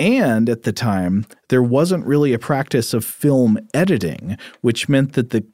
And 0.00 0.48
at 0.48 0.62
the 0.62 0.72
time, 0.72 1.26
there 1.50 1.62
wasn't 1.62 2.06
really 2.06 2.32
a 2.32 2.38
practice 2.38 2.94
of 2.94 3.04
film 3.04 3.58
editing, 3.74 4.38
which 4.62 4.88
meant 4.88 5.12
that 5.12 5.28
the 5.28 5.44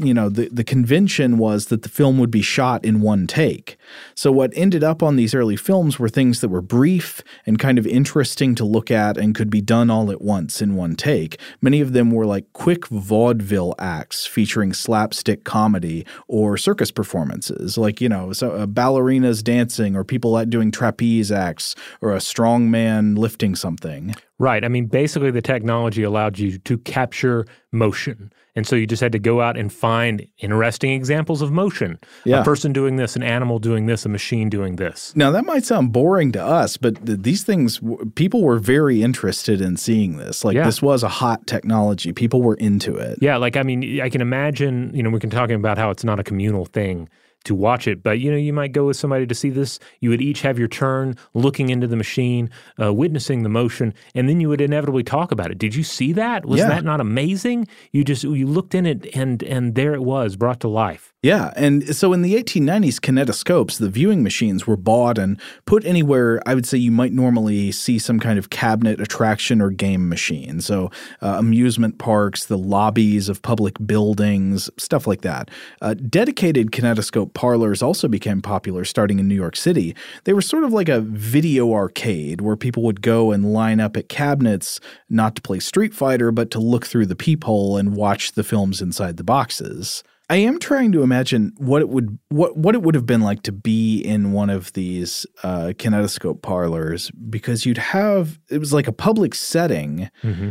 you 0.00 0.14
know, 0.14 0.28
the, 0.28 0.48
the 0.48 0.64
convention 0.64 1.38
was 1.38 1.66
that 1.66 1.82
the 1.82 1.88
film 1.88 2.18
would 2.18 2.30
be 2.30 2.42
shot 2.42 2.84
in 2.84 3.00
one 3.00 3.26
take. 3.26 3.76
So 4.14 4.32
what 4.32 4.52
ended 4.54 4.82
up 4.82 5.02
on 5.02 5.16
these 5.16 5.34
early 5.34 5.56
films 5.56 5.98
were 5.98 6.08
things 6.08 6.40
that 6.40 6.48
were 6.48 6.62
brief 6.62 7.22
and 7.46 7.58
kind 7.58 7.78
of 7.78 7.86
interesting 7.86 8.54
to 8.56 8.64
look 8.64 8.90
at 8.90 9.16
and 9.16 9.34
could 9.34 9.50
be 9.50 9.60
done 9.60 9.90
all 9.90 10.10
at 10.10 10.22
once 10.22 10.62
in 10.62 10.74
one 10.74 10.96
take. 10.96 11.38
Many 11.60 11.80
of 11.80 11.92
them 11.92 12.10
were 12.10 12.26
like 12.26 12.52
quick 12.52 12.86
vaudeville 12.88 13.74
acts 13.78 14.26
featuring 14.26 14.72
slapstick 14.72 15.44
comedy 15.44 16.06
or 16.28 16.56
circus 16.56 16.90
performances, 16.90 17.76
like, 17.76 18.00
you 18.00 18.08
know, 18.08 18.32
so, 18.32 18.52
uh, 18.52 18.66
ballerinas 18.66 19.42
dancing 19.42 19.96
or 19.96 20.04
people 20.04 20.44
doing 20.46 20.70
trapeze 20.70 21.30
acts 21.30 21.74
or 22.00 22.14
a 22.14 22.20
strong 22.20 22.70
man 22.70 23.14
lifting 23.14 23.54
something. 23.54 24.14
Right. 24.38 24.64
I 24.64 24.68
mean, 24.68 24.86
basically, 24.86 25.30
the 25.30 25.42
technology 25.42 26.02
allowed 26.02 26.38
you 26.38 26.56
to 26.58 26.78
capture 26.78 27.44
motion. 27.72 28.32
And 28.56 28.66
so 28.66 28.76
you 28.76 28.86
just 28.86 29.00
had 29.00 29.12
to 29.12 29.18
go 29.18 29.40
out 29.40 29.56
and 29.56 29.72
find 29.72 30.26
interesting 30.38 30.92
examples 30.92 31.42
of 31.42 31.52
motion. 31.52 31.98
Yeah. 32.24 32.40
A 32.40 32.44
person 32.44 32.72
doing 32.72 32.96
this, 32.96 33.16
an 33.16 33.22
animal 33.22 33.58
doing 33.58 33.86
this, 33.86 34.04
a 34.04 34.08
machine 34.08 34.48
doing 34.48 34.76
this. 34.76 35.14
Now, 35.16 35.30
that 35.30 35.44
might 35.44 35.64
sound 35.64 35.92
boring 35.92 36.32
to 36.32 36.42
us, 36.42 36.76
but 36.76 37.06
th- 37.06 37.20
these 37.22 37.44
things, 37.44 37.80
people 38.14 38.42
were 38.42 38.58
very 38.58 39.02
interested 39.02 39.60
in 39.60 39.76
seeing 39.76 40.16
this. 40.16 40.44
Like, 40.44 40.56
yeah. 40.56 40.64
this 40.64 40.82
was 40.82 41.02
a 41.02 41.08
hot 41.08 41.46
technology. 41.46 42.12
People 42.12 42.42
were 42.42 42.56
into 42.56 42.96
it. 42.96 43.18
Yeah. 43.20 43.36
Like, 43.36 43.56
I 43.56 43.62
mean, 43.62 44.00
I 44.00 44.08
can 44.08 44.20
imagine, 44.20 44.92
you 44.94 45.02
know, 45.02 45.10
we 45.10 45.20
can 45.20 45.30
talking 45.30 45.56
about 45.56 45.78
how 45.78 45.90
it's 45.90 46.04
not 46.04 46.18
a 46.18 46.24
communal 46.24 46.64
thing 46.64 47.08
to 47.44 47.54
watch 47.54 47.86
it. 47.86 48.02
But 48.02 48.20
you 48.20 48.30
know, 48.30 48.36
you 48.36 48.52
might 48.52 48.72
go 48.72 48.86
with 48.86 48.96
somebody 48.96 49.26
to 49.26 49.34
see 49.34 49.50
this. 49.50 49.78
You 50.00 50.10
would 50.10 50.20
each 50.20 50.42
have 50.42 50.58
your 50.58 50.68
turn, 50.68 51.16
looking 51.34 51.70
into 51.70 51.86
the 51.86 51.96
machine, 51.96 52.50
uh, 52.80 52.92
witnessing 52.92 53.42
the 53.42 53.48
motion, 53.48 53.94
and 54.14 54.28
then 54.28 54.40
you 54.40 54.48
would 54.48 54.60
inevitably 54.60 55.02
talk 55.02 55.32
about 55.32 55.50
it. 55.50 55.58
Did 55.58 55.74
you 55.74 55.82
see 55.82 56.12
that? 56.14 56.46
Was 56.46 56.60
yeah. 56.60 56.68
that 56.68 56.84
not 56.84 57.00
amazing? 57.00 57.68
You 57.92 58.04
just 58.04 58.24
you 58.24 58.46
looked 58.46 58.74
in 58.74 58.86
it, 58.86 59.14
and 59.14 59.42
and 59.42 59.74
there 59.74 59.94
it 59.94 60.02
was, 60.02 60.36
brought 60.36 60.60
to 60.60 60.68
life. 60.68 61.12
Yeah, 61.22 61.52
and 61.54 61.94
so 61.94 62.14
in 62.14 62.22
the 62.22 62.42
1890s, 62.42 62.94
kinetoscopes, 62.94 63.78
the 63.78 63.90
viewing 63.90 64.22
machines, 64.22 64.66
were 64.66 64.78
bought 64.78 65.18
and 65.18 65.38
put 65.66 65.84
anywhere. 65.84 66.40
I 66.46 66.54
would 66.54 66.64
say 66.64 66.78
you 66.78 66.90
might 66.90 67.12
normally 67.12 67.72
see 67.72 67.98
some 67.98 68.18
kind 68.18 68.38
of 68.38 68.48
cabinet 68.48 69.02
attraction 69.02 69.60
or 69.60 69.68
game 69.68 70.08
machine. 70.08 70.62
So 70.62 70.90
uh, 71.20 71.36
amusement 71.38 71.98
parks, 71.98 72.46
the 72.46 72.56
lobbies 72.56 73.28
of 73.28 73.42
public 73.42 73.74
buildings, 73.86 74.70
stuff 74.78 75.06
like 75.06 75.20
that. 75.20 75.50
Uh, 75.82 75.92
dedicated 75.92 76.70
kinetoscope 76.70 77.29
parlors 77.34 77.82
also 77.82 78.08
became 78.08 78.42
popular 78.42 78.84
starting 78.84 79.18
in 79.18 79.28
New 79.28 79.34
York 79.34 79.56
City. 79.56 79.94
They 80.24 80.32
were 80.32 80.42
sort 80.42 80.64
of 80.64 80.72
like 80.72 80.88
a 80.88 81.00
video 81.00 81.72
arcade 81.72 82.40
where 82.40 82.56
people 82.56 82.82
would 82.84 83.02
go 83.02 83.32
and 83.32 83.52
line 83.52 83.80
up 83.80 83.96
at 83.96 84.08
cabinets, 84.08 84.80
not 85.08 85.36
to 85.36 85.42
play 85.42 85.60
Street 85.60 85.94
Fighter, 85.94 86.30
but 86.30 86.50
to 86.52 86.58
look 86.58 86.86
through 86.86 87.06
the 87.06 87.16
peephole 87.16 87.76
and 87.76 87.94
watch 87.94 88.32
the 88.32 88.44
films 88.44 88.80
inside 88.80 89.16
the 89.16 89.24
boxes. 89.24 90.02
I 90.28 90.36
am 90.36 90.60
trying 90.60 90.92
to 90.92 91.02
imagine 91.02 91.52
what 91.56 91.82
it 91.82 91.88
would 91.88 92.16
what 92.28 92.56
what 92.56 92.76
it 92.76 92.82
would 92.82 92.94
have 92.94 93.06
been 93.06 93.20
like 93.20 93.42
to 93.42 93.52
be 93.52 94.00
in 94.00 94.30
one 94.30 94.48
of 94.48 94.72
these 94.74 95.26
uh, 95.42 95.72
kinetoscope 95.76 96.40
parlors 96.40 97.10
because 97.10 97.66
you'd 97.66 97.78
have 97.78 98.38
it 98.48 98.58
was 98.58 98.72
like 98.72 98.86
a 98.86 98.92
public 98.92 99.34
setting, 99.34 100.08
mm-hmm 100.22 100.50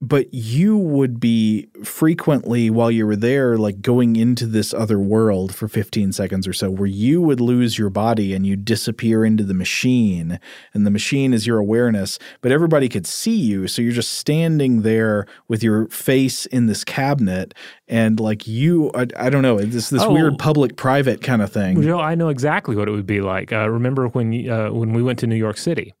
but 0.00 0.32
you 0.32 0.76
would 0.76 1.18
be 1.18 1.68
frequently 1.82 2.70
while 2.70 2.90
you 2.90 3.04
were 3.04 3.16
there 3.16 3.58
like 3.58 3.80
going 3.80 4.14
into 4.14 4.46
this 4.46 4.72
other 4.72 4.98
world 4.98 5.52
for 5.52 5.66
15 5.66 6.12
seconds 6.12 6.46
or 6.46 6.52
so 6.52 6.70
where 6.70 6.86
you 6.86 7.20
would 7.20 7.40
lose 7.40 7.78
your 7.78 7.90
body 7.90 8.32
and 8.32 8.46
you 8.46 8.54
disappear 8.54 9.24
into 9.24 9.42
the 9.42 9.54
machine 9.54 10.38
and 10.72 10.86
the 10.86 10.90
machine 10.90 11.34
is 11.34 11.46
your 11.46 11.58
awareness 11.58 12.18
but 12.40 12.52
everybody 12.52 12.88
could 12.88 13.06
see 13.06 13.34
you 13.34 13.66
so 13.66 13.82
you're 13.82 13.92
just 13.92 14.14
standing 14.14 14.82
there 14.82 15.26
with 15.48 15.62
your 15.64 15.88
face 15.88 16.46
in 16.46 16.66
this 16.66 16.84
cabinet 16.84 17.52
and 17.88 18.20
like 18.20 18.46
you 18.46 18.92
i, 18.94 19.06
I 19.16 19.30
don't 19.30 19.42
know 19.42 19.58
this 19.58 19.90
this 19.90 20.02
oh, 20.02 20.12
weird 20.12 20.38
public 20.38 20.76
private 20.76 21.22
kind 21.22 21.42
of 21.42 21.52
thing 21.52 21.76
you 21.82 21.88
know 21.88 21.98
i 21.98 22.14
know 22.14 22.28
exactly 22.28 22.76
what 22.76 22.88
it 22.88 22.92
would 22.92 23.06
be 23.06 23.20
like. 23.20 23.52
Uh, 23.52 23.68
remember 23.68 24.06
when 24.08 24.48
uh, 24.48 24.70
when 24.70 24.92
we 24.92 25.02
went 25.02 25.18
to 25.18 25.26
new 25.26 25.36
york 25.36 25.56
city 25.56 25.94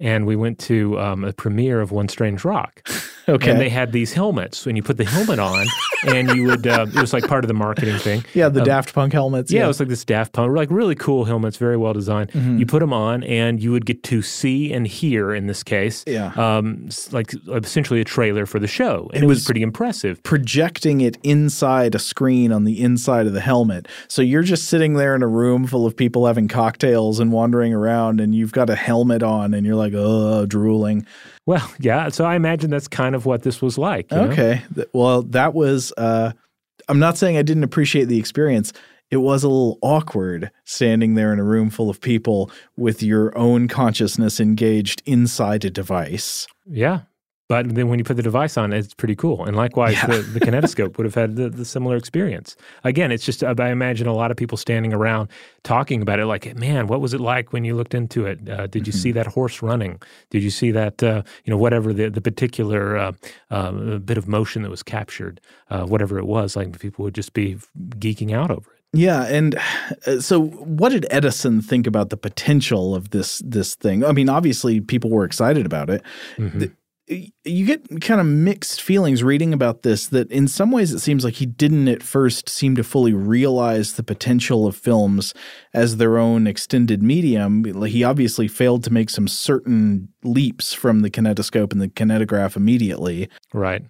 and 0.00 0.26
we 0.26 0.36
went 0.36 0.58
to 0.58 0.98
um, 0.98 1.24
a 1.24 1.32
premiere 1.32 1.80
of 1.80 1.92
One 1.92 2.08
Strange 2.08 2.44
Rock. 2.44 2.86
okay. 3.28 3.50
And 3.50 3.60
they 3.60 3.68
had 3.68 3.92
these 3.92 4.12
helmets, 4.12 4.66
and 4.66 4.76
you 4.76 4.82
put 4.82 4.96
the 4.96 5.04
helmet 5.04 5.38
on, 5.38 5.66
and 6.06 6.30
you 6.30 6.44
would. 6.44 6.66
Uh, 6.66 6.86
it 6.88 7.00
was 7.00 7.12
like 7.12 7.26
part 7.26 7.44
of 7.44 7.48
the 7.48 7.54
marketing 7.54 7.98
thing. 7.98 8.22
Yeah, 8.34 8.48
the 8.48 8.60
um, 8.60 8.66
Daft 8.66 8.92
Punk 8.94 9.12
helmets. 9.12 9.52
Yeah, 9.52 9.60
yeah, 9.60 9.64
it 9.66 9.68
was 9.68 9.78
like 9.78 9.88
this 9.88 10.04
Daft 10.04 10.32
Punk, 10.32 10.56
like 10.56 10.68
really 10.70 10.96
cool 10.96 11.24
helmets, 11.24 11.56
very 11.56 11.76
well 11.76 11.92
designed. 11.92 12.32
Mm-hmm. 12.32 12.58
You 12.58 12.66
put 12.66 12.80
them 12.80 12.92
on, 12.92 13.22
and 13.24 13.62
you 13.62 13.70
would 13.70 13.86
get 13.86 14.02
to 14.04 14.22
see 14.22 14.72
and 14.72 14.86
hear. 14.86 15.32
In 15.32 15.46
this 15.46 15.62
case, 15.62 16.02
yeah, 16.06 16.32
um, 16.36 16.88
like 17.12 17.32
essentially 17.48 18.00
a 18.00 18.04
trailer 18.04 18.44
for 18.44 18.58
the 18.58 18.66
show, 18.66 19.08
and 19.14 19.22
it, 19.22 19.24
it 19.24 19.28
was, 19.28 19.38
was 19.38 19.44
pretty 19.44 19.62
impressive. 19.62 20.20
Projecting 20.24 21.00
it 21.00 21.16
inside 21.22 21.94
a 21.94 21.98
screen 22.00 22.50
on 22.50 22.64
the 22.64 22.82
inside 22.82 23.26
of 23.26 23.34
the 23.34 23.40
helmet, 23.40 23.86
so 24.08 24.20
you're 24.20 24.42
just 24.42 24.64
sitting 24.64 24.94
there 24.94 25.14
in 25.14 25.22
a 25.22 25.28
room 25.28 25.66
full 25.66 25.86
of 25.86 25.96
people 25.96 26.26
having 26.26 26.48
cocktails 26.48 27.20
and 27.20 27.30
wandering 27.30 27.72
around, 27.72 28.20
and 28.20 28.34
you've 28.34 28.52
got 28.52 28.68
a 28.68 28.74
helmet 28.74 29.22
on, 29.22 29.54
and 29.54 29.64
you're 29.64 29.76
like 29.76 29.83
like, 29.90 29.94
uh, 29.94 30.46
drooling. 30.46 31.06
Well, 31.46 31.70
yeah. 31.78 32.08
So 32.08 32.24
I 32.24 32.36
imagine 32.36 32.70
that's 32.70 32.88
kind 32.88 33.14
of 33.14 33.26
what 33.26 33.42
this 33.42 33.62
was 33.62 33.78
like. 33.78 34.12
okay. 34.12 34.62
Know? 34.74 34.84
Well, 34.92 35.22
that 35.22 35.54
was, 35.54 35.92
uh, 35.96 36.32
I'm 36.88 36.98
not 36.98 37.16
saying 37.16 37.36
I 37.36 37.42
didn't 37.42 37.64
appreciate 37.64 38.06
the 38.06 38.18
experience. 38.18 38.72
It 39.10 39.18
was 39.18 39.44
a 39.44 39.48
little 39.48 39.78
awkward 39.82 40.50
standing 40.64 41.14
there 41.14 41.32
in 41.32 41.38
a 41.38 41.44
room 41.44 41.70
full 41.70 41.90
of 41.90 42.00
people 42.00 42.50
with 42.76 43.02
your 43.02 43.36
own 43.36 43.68
consciousness 43.68 44.40
engaged 44.40 45.02
inside 45.06 45.64
a 45.64 45.70
device. 45.70 46.46
Yeah. 46.66 47.02
But 47.46 47.74
then 47.74 47.88
when 47.88 47.98
you 47.98 48.04
put 48.04 48.16
the 48.16 48.22
device 48.22 48.56
on, 48.56 48.72
it's 48.72 48.94
pretty 48.94 49.14
cool. 49.14 49.44
And 49.44 49.54
likewise, 49.54 49.92
Yeah. 49.94 50.06
the, 50.06 50.22
the 50.22 50.40
kinetoscope 50.46 50.96
would 50.96 51.04
have 51.04 51.14
had 51.14 51.36
the, 51.36 51.50
the 51.50 51.64
similar 51.66 51.94
experience. 51.96 52.56
Again, 52.84 53.12
it's 53.12 53.24
just, 53.24 53.44
I 53.44 53.70
imagine 53.70 54.06
a 54.06 54.14
lot 54.14 54.30
of 54.30 54.36
people 54.38 54.56
standing 54.56 54.94
around 54.94 55.28
talking 55.62 56.00
about 56.00 56.20
it 56.20 56.26
like, 56.26 56.56
man, 56.58 56.86
what 56.86 57.02
was 57.02 57.12
it 57.12 57.20
like 57.20 57.52
when 57.52 57.62
you 57.64 57.76
looked 57.76 57.92
into 57.94 58.24
it? 58.24 58.48
Uh, 58.48 58.66
did 58.66 58.86
you 58.86 58.94
see 58.94 59.12
that 59.12 59.26
horse 59.26 59.60
running? 59.60 60.00
Did 60.30 60.42
you 60.42 60.48
see 60.50 60.70
that, 60.70 61.02
uh, 61.02 61.22
you 61.44 61.50
know, 61.50 61.58
whatever 61.58 61.92
the, 61.92 62.08
the 62.08 62.22
particular 62.22 62.96
uh, 62.96 63.12
uh, 63.50 63.98
bit 63.98 64.16
of 64.16 64.26
motion 64.26 64.62
that 64.62 64.70
was 64.70 64.82
captured, 64.82 65.38
uh, 65.68 65.84
whatever 65.84 66.18
it 66.18 66.26
was, 66.26 66.56
like 66.56 66.78
people 66.78 67.04
would 67.04 67.14
just 67.14 67.34
be 67.34 67.58
geeking 67.98 68.32
out 68.32 68.50
over 68.50 68.70
it. 68.72 68.80
Yeah, 68.96 69.24
and 69.24 69.58
uh, 70.06 70.20
so 70.20 70.44
what 70.44 70.90
did 70.90 71.04
Edison 71.10 71.60
think 71.60 71.86
about 71.86 72.10
the 72.10 72.16
potential 72.16 72.94
of 72.94 73.10
this 73.10 73.42
this 73.44 73.74
thing? 73.74 74.04
I 74.04 74.12
mean, 74.12 74.28
obviously 74.28 74.80
people 74.80 75.10
were 75.10 75.24
excited 75.24 75.66
about 75.66 75.90
it. 75.90 76.00
The- 76.38 76.70
you 77.06 77.66
get 77.66 78.00
kind 78.00 78.20
of 78.20 78.26
mixed 78.26 78.80
feelings 78.80 79.22
reading 79.22 79.52
about 79.52 79.82
this 79.82 80.06
that 80.06 80.30
in 80.32 80.48
some 80.48 80.70
ways 80.70 80.92
it 80.92 81.00
seems 81.00 81.24
like 81.24 81.34
he 81.34 81.46
didn't 81.46 81.88
at 81.88 82.02
first 82.02 82.48
seem 82.48 82.74
to 82.76 82.82
fully 82.82 83.12
realize 83.12 83.94
the 83.94 84.02
potential 84.02 84.66
of 84.66 84.74
films 84.74 85.34
as 85.74 85.98
their 85.98 86.16
own 86.16 86.46
extended 86.46 87.02
medium 87.02 87.64
he 87.84 88.02
obviously 88.02 88.48
failed 88.48 88.82
to 88.82 88.92
make 88.92 89.10
some 89.10 89.28
certain 89.28 90.08
leaps 90.22 90.72
from 90.72 91.00
the 91.00 91.10
kinetoscope 91.10 91.72
and 91.72 91.82
the 91.82 91.88
kinetograph 91.88 92.56
immediately 92.56 93.28
Right. 93.52 93.82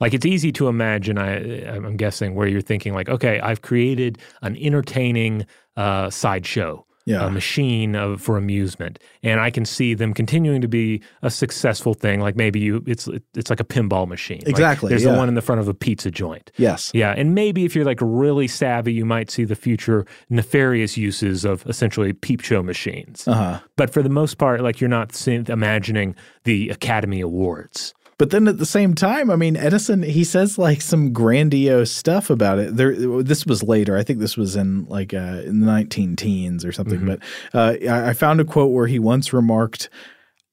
Like 0.00 0.12
it's 0.14 0.26
easy 0.26 0.50
to 0.52 0.68
imagine. 0.68 1.18
I, 1.18 1.66
I'm 1.66 1.96
guessing 1.96 2.34
where 2.34 2.48
you're 2.48 2.60
thinking 2.60 2.94
like, 2.94 3.08
okay, 3.08 3.40
I've 3.40 3.62
created 3.62 4.18
an 4.42 4.56
entertaining 4.56 5.46
uh, 5.76 6.10
sideshow, 6.10 6.84
Yeah. 7.06 7.26
a 7.26 7.30
machine 7.30 7.94
of, 7.94 8.22
for 8.22 8.38
amusement, 8.38 8.98
and 9.22 9.38
I 9.38 9.50
can 9.50 9.64
see 9.66 9.92
them 9.92 10.14
continuing 10.14 10.62
to 10.62 10.68
be 10.68 11.02
a 11.22 11.30
successful 11.30 11.92
thing. 11.92 12.20
Like 12.20 12.34
maybe 12.34 12.60
you, 12.60 12.82
it's 12.86 13.08
it's 13.34 13.50
like 13.50 13.60
a 13.60 13.64
pinball 13.64 14.08
machine. 14.08 14.38
Like, 14.38 14.48
Exactly, 14.48 14.88
there's 14.88 15.04
yeah. 15.04 15.12
the 15.12 15.18
one 15.18 15.28
in 15.28 15.34
the 15.34 15.42
front 15.42 15.60
of 15.60 15.68
a 15.68 15.74
pizza 15.74 16.10
joint. 16.10 16.50
yes 16.56 16.90
Yeah, 16.94 17.12
and 17.16 17.34
maybe 17.34 17.64
if 17.66 17.76
you're 17.76 17.84
like 17.84 17.98
really 18.00 18.48
savvy, 18.48 18.92
you 18.94 19.04
might 19.04 19.30
see 19.30 19.44
the 19.44 19.54
future 19.56 20.06
nefarious 20.30 20.96
uses 20.96 21.44
of 21.44 21.66
essentially 21.66 22.12
peep 22.14 22.40
show 22.40 22.62
machines. 22.62 23.28
uh-huh 23.28 23.60
But 23.76 23.90
for 23.90 24.02
the 24.02 24.08
most 24.08 24.38
part, 24.38 24.62
like 24.62 24.80
you're 24.80 24.88
not 24.88 25.14
seeing, 25.14 25.44
imagining 25.48 26.14
the 26.44 26.70
Academy 26.70 27.20
Awards. 27.20 27.92
But 28.18 28.30
then 28.30 28.46
at 28.46 28.58
the 28.58 28.66
same 28.66 28.94
time, 28.94 29.30
I 29.30 29.36
mean, 29.36 29.56
Edison, 29.56 30.02
he 30.02 30.24
says 30.24 30.58
like 30.58 30.80
some 30.80 31.12
grandiose 31.12 31.90
stuff 31.90 32.30
about 32.30 32.58
it. 32.58 32.76
There, 32.76 33.22
this 33.22 33.44
was 33.46 33.62
later. 33.62 33.96
I 33.96 34.02
think 34.02 34.20
this 34.20 34.36
was 34.36 34.56
in 34.56 34.84
like 34.86 35.12
uh, 35.12 35.42
in 35.44 35.60
the 35.60 35.66
19 35.66 36.16
teens 36.16 36.64
or 36.64 36.72
something. 36.72 37.04
But 37.04 37.20
uh, 37.52 37.76
I 37.88 38.10
I 38.10 38.12
found 38.12 38.40
a 38.40 38.44
quote 38.44 38.72
where 38.72 38.86
he 38.86 38.98
once 38.98 39.32
remarked, 39.32 39.88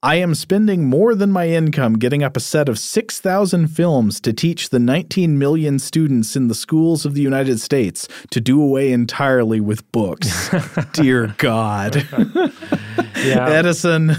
I 0.03 0.15
am 0.15 0.33
spending 0.33 0.85
more 0.85 1.13
than 1.13 1.31
my 1.31 1.47
income 1.49 1.99
getting 1.99 2.23
up 2.23 2.35
a 2.35 2.39
set 2.39 2.67
of 2.67 2.79
6,000 2.79 3.67
films 3.67 4.19
to 4.21 4.33
teach 4.33 4.69
the 4.69 4.79
19 4.79 5.37
million 5.37 5.77
students 5.77 6.35
in 6.35 6.47
the 6.47 6.55
schools 6.55 7.05
of 7.05 7.13
the 7.13 7.21
United 7.21 7.59
States 7.61 8.07
to 8.31 8.41
do 8.41 8.59
away 8.59 8.91
entirely 8.91 9.59
with 9.59 9.89
books. 9.91 10.49
Dear 10.93 11.35
God. 11.37 12.07
Yeah. 13.15 13.49
Edison, 13.49 14.15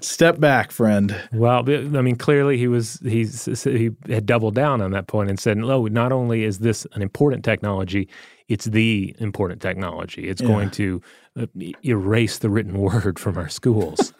step 0.00 0.38
back, 0.38 0.70
friend. 0.70 1.16
Well, 1.32 1.68
I 1.68 2.00
mean, 2.00 2.14
clearly 2.14 2.58
he 2.58 2.68
was 2.68 3.00
he's 3.02 3.64
he 3.64 3.90
had 4.08 4.24
doubled 4.24 4.54
down 4.54 4.80
on 4.80 4.92
that 4.92 5.08
point 5.08 5.30
and 5.30 5.40
said, 5.40 5.56
"No, 5.56 5.86
not 5.86 6.12
only 6.12 6.44
is 6.44 6.60
this 6.60 6.86
an 6.92 7.02
important 7.02 7.44
technology, 7.44 8.08
it's 8.46 8.66
the 8.66 9.16
important 9.18 9.60
technology. 9.60 10.28
It's 10.28 10.40
going 10.40 10.70
to 10.72 11.02
uh, 11.36 11.46
erase 11.84 12.38
the 12.38 12.50
written 12.50 12.74
word 12.80 13.18
from 13.18 13.36
our 13.36 13.48
schools." 13.48 14.12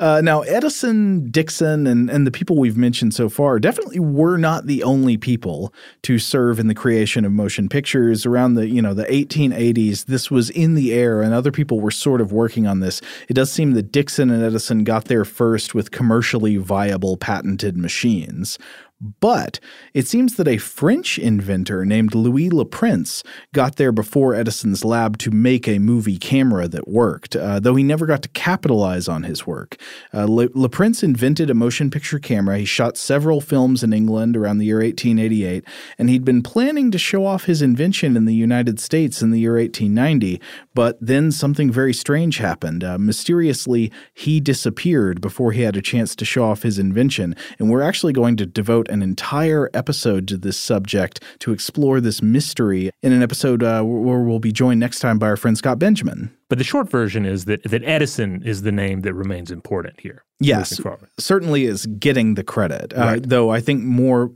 Uh, 0.00 0.20
now, 0.22 0.42
Edison, 0.42 1.30
Dickson, 1.30 1.86
and, 1.86 2.10
and 2.10 2.26
the 2.26 2.30
people 2.30 2.56
we've 2.56 2.76
mentioned 2.76 3.14
so 3.14 3.28
far 3.28 3.58
definitely 3.58 3.98
were 3.98 4.36
not 4.36 4.66
the 4.66 4.82
only 4.82 5.16
people 5.16 5.72
to 6.02 6.18
serve 6.18 6.58
in 6.58 6.66
the 6.66 6.74
creation 6.74 7.24
of 7.24 7.32
motion 7.32 7.68
pictures. 7.68 8.26
Around 8.26 8.54
the 8.54 8.68
you 8.68 8.82
know 8.82 8.94
the 8.94 9.04
1880s, 9.04 10.06
this 10.06 10.30
was 10.30 10.50
in 10.50 10.74
the 10.74 10.92
air, 10.92 11.22
and 11.22 11.32
other 11.32 11.52
people 11.52 11.80
were 11.80 11.90
sort 11.90 12.20
of 12.20 12.32
working 12.32 12.66
on 12.66 12.80
this. 12.80 13.00
It 13.28 13.34
does 13.34 13.52
seem 13.52 13.72
that 13.72 13.92
Dickson 13.92 14.30
and 14.30 14.42
Edison 14.42 14.84
got 14.84 15.06
there 15.06 15.24
first 15.24 15.74
with 15.74 15.90
commercially 15.90 16.56
viable 16.56 17.16
patented 17.16 17.76
machines. 17.76 18.58
But 18.98 19.60
it 19.92 20.06
seems 20.06 20.36
that 20.36 20.48
a 20.48 20.56
French 20.56 21.18
inventor 21.18 21.84
named 21.84 22.14
Louis 22.14 22.48
Le 22.48 22.64
Prince 22.64 23.22
got 23.52 23.76
there 23.76 23.92
before 23.92 24.34
Edison's 24.34 24.86
lab 24.86 25.18
to 25.18 25.30
make 25.30 25.68
a 25.68 25.78
movie 25.78 26.16
camera 26.16 26.66
that 26.68 26.88
worked, 26.88 27.36
uh, 27.36 27.60
though 27.60 27.74
he 27.74 27.82
never 27.82 28.06
got 28.06 28.22
to 28.22 28.28
capitalize 28.30 29.06
on 29.06 29.24
his 29.24 29.46
work. 29.46 29.76
Uh, 30.14 30.24
Le, 30.26 30.68
Prince 30.70 31.02
invented 31.02 31.50
a 31.50 31.54
motion 31.54 31.90
picture 31.90 32.18
camera. 32.18 32.56
He 32.58 32.64
shot 32.64 32.96
several 32.96 33.42
films 33.42 33.82
in 33.82 33.92
England 33.92 34.34
around 34.34 34.58
the 34.58 34.66
year 34.66 34.80
1888, 34.80 35.64
and 35.98 36.08
he'd 36.08 36.24
been 36.24 36.42
planning 36.42 36.90
to 36.90 36.98
show 36.98 37.26
off 37.26 37.44
his 37.44 37.60
invention 37.60 38.16
in 38.16 38.24
the 38.24 38.34
United 38.34 38.80
States 38.80 39.20
in 39.20 39.30
the 39.30 39.40
year 39.40 39.56
1890. 39.56 40.40
But 40.74 40.96
then 41.02 41.32
something 41.32 41.70
very 41.70 41.92
strange 41.92 42.38
happened. 42.38 42.82
Uh, 42.82 42.96
mysteriously, 42.96 43.92
he 44.14 44.40
disappeared 44.40 45.20
before 45.20 45.52
he 45.52 45.62
had 45.62 45.76
a 45.76 45.82
chance 45.82 46.16
to 46.16 46.24
show 46.24 46.44
off 46.44 46.62
his 46.62 46.78
invention, 46.78 47.36
and 47.58 47.68
we're 47.68 47.82
actually 47.82 48.14
going 48.14 48.36
to 48.36 48.46
devote 48.46 48.85
an 48.90 49.02
entire 49.02 49.70
episode 49.74 50.28
to 50.28 50.36
this 50.36 50.56
subject 50.56 51.22
to 51.40 51.52
explore 51.52 52.00
this 52.00 52.22
mystery 52.22 52.90
in 53.02 53.12
an 53.12 53.22
episode 53.22 53.62
uh, 53.62 53.82
where 53.82 54.20
we'll 54.20 54.38
be 54.38 54.52
joined 54.52 54.80
next 54.80 55.00
time 55.00 55.18
by 55.18 55.26
our 55.28 55.36
friend 55.36 55.56
Scott 55.58 55.78
Benjamin. 55.78 56.30
but 56.48 56.58
the 56.58 56.64
short 56.64 56.88
version 56.90 57.26
is 57.26 57.44
that 57.46 57.62
that 57.64 57.82
Edison 57.84 58.42
is 58.44 58.62
the 58.62 58.72
name 58.72 59.00
that 59.02 59.14
remains 59.14 59.50
important 59.50 59.98
here. 60.00 60.22
Yes, 60.38 60.80
certainly 61.18 61.64
is 61.64 61.86
getting 61.86 62.34
the 62.34 62.44
credit. 62.44 62.92
Uh, 62.94 63.00
Right. 63.00 63.22
Though 63.28 63.50
I 63.50 63.60
think 63.60 63.82
more 63.82 64.30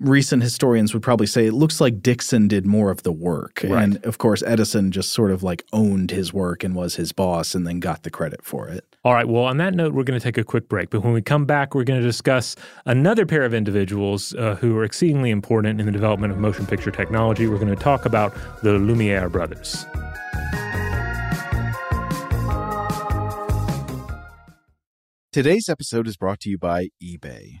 recent 0.00 0.42
historians 0.42 0.92
would 0.94 1.02
probably 1.02 1.26
say 1.26 1.46
it 1.46 1.52
looks 1.52 1.80
like 1.80 2.02
Dickson 2.02 2.48
did 2.48 2.66
more 2.66 2.90
of 2.90 3.02
the 3.02 3.12
work. 3.12 3.60
Right. 3.64 3.82
And 3.82 4.04
of 4.04 4.18
course, 4.18 4.42
Edison 4.46 4.90
just 4.92 5.12
sort 5.12 5.30
of 5.30 5.42
like 5.42 5.64
owned 5.72 6.10
his 6.10 6.32
work 6.32 6.64
and 6.64 6.74
was 6.74 6.96
his 6.96 7.12
boss 7.12 7.54
and 7.54 7.66
then 7.66 7.80
got 7.80 8.02
the 8.02 8.10
credit 8.10 8.44
for 8.44 8.68
it. 8.68 8.84
All 9.04 9.14
right. 9.14 9.28
Well, 9.28 9.44
on 9.44 9.56
that 9.58 9.74
note, 9.74 9.94
we're 9.94 10.04
going 10.04 10.18
to 10.18 10.22
take 10.22 10.38
a 10.38 10.44
quick 10.44 10.68
break. 10.68 10.90
But 10.90 11.02
when 11.02 11.12
we 11.12 11.22
come 11.22 11.46
back, 11.46 11.74
we're 11.74 11.84
going 11.84 12.00
to 12.00 12.06
discuss 12.06 12.56
another 12.86 13.26
pair 13.26 13.44
of 13.44 13.54
individuals 13.54 14.34
uh, 14.34 14.56
who 14.56 14.76
are 14.76 14.84
exceedingly 14.84 15.30
important 15.30 15.80
in 15.80 15.86
the 15.86 15.92
development 15.92 16.32
of 16.32 16.38
motion 16.38 16.66
picture 16.66 16.90
technology. 16.90 17.46
We're 17.46 17.58
going 17.58 17.74
to 17.74 17.82
talk 17.82 18.04
about 18.04 18.34
the 18.62 18.74
Lumiere 18.74 19.28
brothers. 19.28 19.86
Today's 25.30 25.68
episode 25.68 26.08
is 26.08 26.16
brought 26.16 26.40
to 26.40 26.50
you 26.50 26.58
by 26.58 26.88
eBay. 27.02 27.60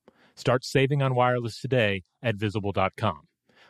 Start 0.41 0.65
saving 0.65 1.03
on 1.03 1.13
wireless 1.13 1.61
today 1.61 2.01
at 2.23 2.35
visible.com. 2.35 3.27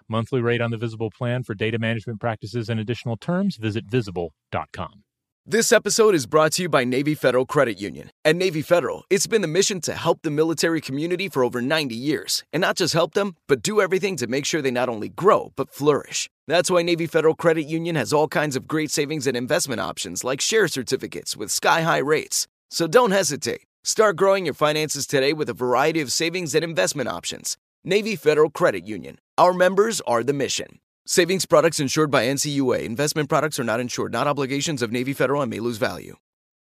Monthly 0.07 0.39
rate 0.39 0.61
on 0.61 0.71
the 0.71 0.77
Visible 0.77 1.11
plan 1.11 1.43
for 1.43 1.53
data 1.53 1.77
management 1.77 2.21
practices 2.21 2.69
and 2.69 2.79
additional 2.79 3.17
terms, 3.17 3.57
visit 3.57 3.83
visible.com. 3.89 5.03
This 5.45 5.73
episode 5.73 6.15
is 6.15 6.25
brought 6.25 6.53
to 6.53 6.61
you 6.61 6.69
by 6.69 6.85
Navy 6.85 7.13
Federal 7.13 7.45
Credit 7.45 7.77
Union. 7.77 8.09
At 8.23 8.37
Navy 8.37 8.61
Federal, 8.61 9.03
it's 9.09 9.27
been 9.27 9.41
the 9.41 9.49
mission 9.49 9.81
to 9.81 9.95
help 9.95 10.19
the 10.21 10.31
military 10.31 10.79
community 10.79 11.27
for 11.27 11.43
over 11.43 11.61
90 11.61 11.93
years. 11.93 12.45
And 12.53 12.61
not 12.61 12.77
just 12.77 12.93
help 12.93 13.15
them, 13.15 13.35
but 13.49 13.61
do 13.61 13.81
everything 13.81 14.15
to 14.15 14.27
make 14.27 14.45
sure 14.45 14.61
they 14.61 14.71
not 14.71 14.87
only 14.87 15.09
grow, 15.09 15.51
but 15.57 15.73
flourish. 15.73 16.29
That's 16.47 16.71
why 16.71 16.83
Navy 16.83 17.05
Federal 17.05 17.35
Credit 17.35 17.63
Union 17.63 17.97
has 17.97 18.13
all 18.13 18.29
kinds 18.29 18.55
of 18.55 18.65
great 18.65 18.91
savings 18.91 19.27
and 19.27 19.35
investment 19.35 19.81
options 19.81 20.23
like 20.23 20.39
share 20.39 20.69
certificates 20.69 21.35
with 21.35 21.51
sky 21.51 21.81
high 21.81 21.97
rates. 21.97 22.47
So 22.69 22.87
don't 22.87 23.11
hesitate. 23.11 23.63
Start 23.83 24.15
growing 24.15 24.45
your 24.45 24.53
finances 24.53 25.07
today 25.07 25.33
with 25.33 25.49
a 25.49 25.55
variety 25.55 26.01
of 26.01 26.11
savings 26.11 26.53
and 26.53 26.63
investment 26.63 27.09
options. 27.09 27.57
Navy 27.83 28.15
Federal 28.15 28.51
Credit 28.51 28.85
Union. 28.85 29.17
Our 29.39 29.53
members 29.53 30.01
are 30.01 30.21
the 30.21 30.33
mission. 30.33 30.79
Savings 31.07 31.47
products 31.47 31.79
insured 31.79 32.11
by 32.11 32.25
NCUA. 32.25 32.83
Investment 32.83 33.27
products 33.27 33.59
are 33.59 33.63
not 33.63 33.79
insured, 33.79 34.11
not 34.11 34.27
obligations 34.27 34.83
of 34.83 34.91
Navy 34.91 35.13
Federal 35.13 35.41
and 35.41 35.49
may 35.49 35.59
lose 35.59 35.77
value. 35.77 36.15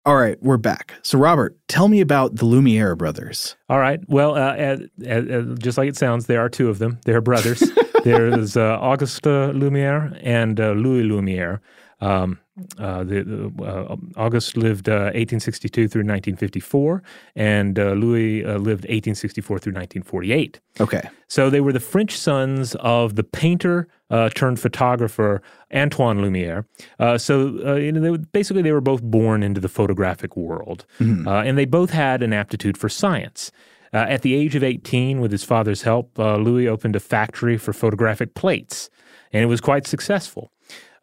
All 0.07 0.15
right, 0.15 0.41
we're 0.41 0.59
back. 0.59 0.95
So, 1.03 1.19
Robert, 1.19 1.57
tell 1.67 1.89
me 1.89 2.01
about 2.01 2.37
the 2.37 2.45
Lumiere 2.45 2.95
brothers. 2.95 3.57
All 3.69 3.81
right. 3.81 3.99
Well, 4.07 4.37
uh, 4.37 4.77
uh, 5.05 5.09
uh, 5.09 5.43
just 5.57 5.79
like 5.79 5.89
it 5.89 5.97
sounds, 5.97 6.27
there 6.27 6.41
are 6.41 6.49
two 6.49 6.69
of 6.69 6.79
them. 6.79 7.01
They're 7.05 7.21
brothers. 7.21 7.65
There's 8.05 8.57
uh, 8.57 8.79
Auguste 8.81 9.27
Lumiere 9.27 10.17
and 10.23 10.61
uh, 10.61 10.71
Louis 10.71 11.03
Lumiere. 11.03 11.61
Um, 12.01 12.39
uh, 12.79 13.03
the, 13.03 13.51
uh, 13.63 13.97
August 14.17 14.59
lived 14.59 14.87
uh, 14.87 15.09
1862 15.15 15.89
through 15.89 16.01
1954, 16.01 17.03
and 17.35 17.79
uh, 17.79 17.93
Louis 17.93 18.45
uh, 18.45 18.59
lived 18.59 18.85
1864 18.85 19.59
through 19.59 19.73
1948. 19.73 20.61
Okay. 20.79 21.09
So 21.29 21.49
they 21.49 21.63
were 21.63 21.73
the 21.73 21.81
French 21.81 22.17
sons 22.17 22.75
of 22.81 23.17
the 23.17 23.25
painter 23.25 23.89
uh, 24.11 24.29
turned 24.31 24.61
photographer 24.61 25.43
Antoine 25.75 26.21
Lumiere. 26.21 26.67
so 27.17 27.77
you 27.77 27.91
know, 27.91 28.01
they, 28.01 28.23
basically, 28.33 28.61
they 28.61 28.73
were 28.73 28.83
both 28.83 29.03
born 29.03 29.43
into 29.43 29.61
the 29.61 29.71
photographic 29.71 30.37
world, 30.37 30.85
mm-hmm. 31.01 31.27
and 31.27 31.57
they 31.57 31.65
both 31.65 31.91
had 31.91 32.23
an 32.23 32.35
aptitude 32.35 32.77
for 32.77 32.91
science. 32.91 33.51
at 33.95 34.21
the 34.21 34.35
age 34.35 34.55
of 34.55 34.63
18, 34.63 35.23
with 35.23 35.33
his 35.33 35.43
father's 35.45 35.83
help, 35.83 36.19
Louis 36.19 36.69
opened 36.69 36.97
a 36.97 37.01
factory 37.01 37.57
for 37.57 37.73
photographic 37.73 38.35
plates, 38.35 38.91
and 39.33 39.43
it 39.43 39.47
was 39.47 39.63
quite 39.63 39.87
successful. 39.87 40.53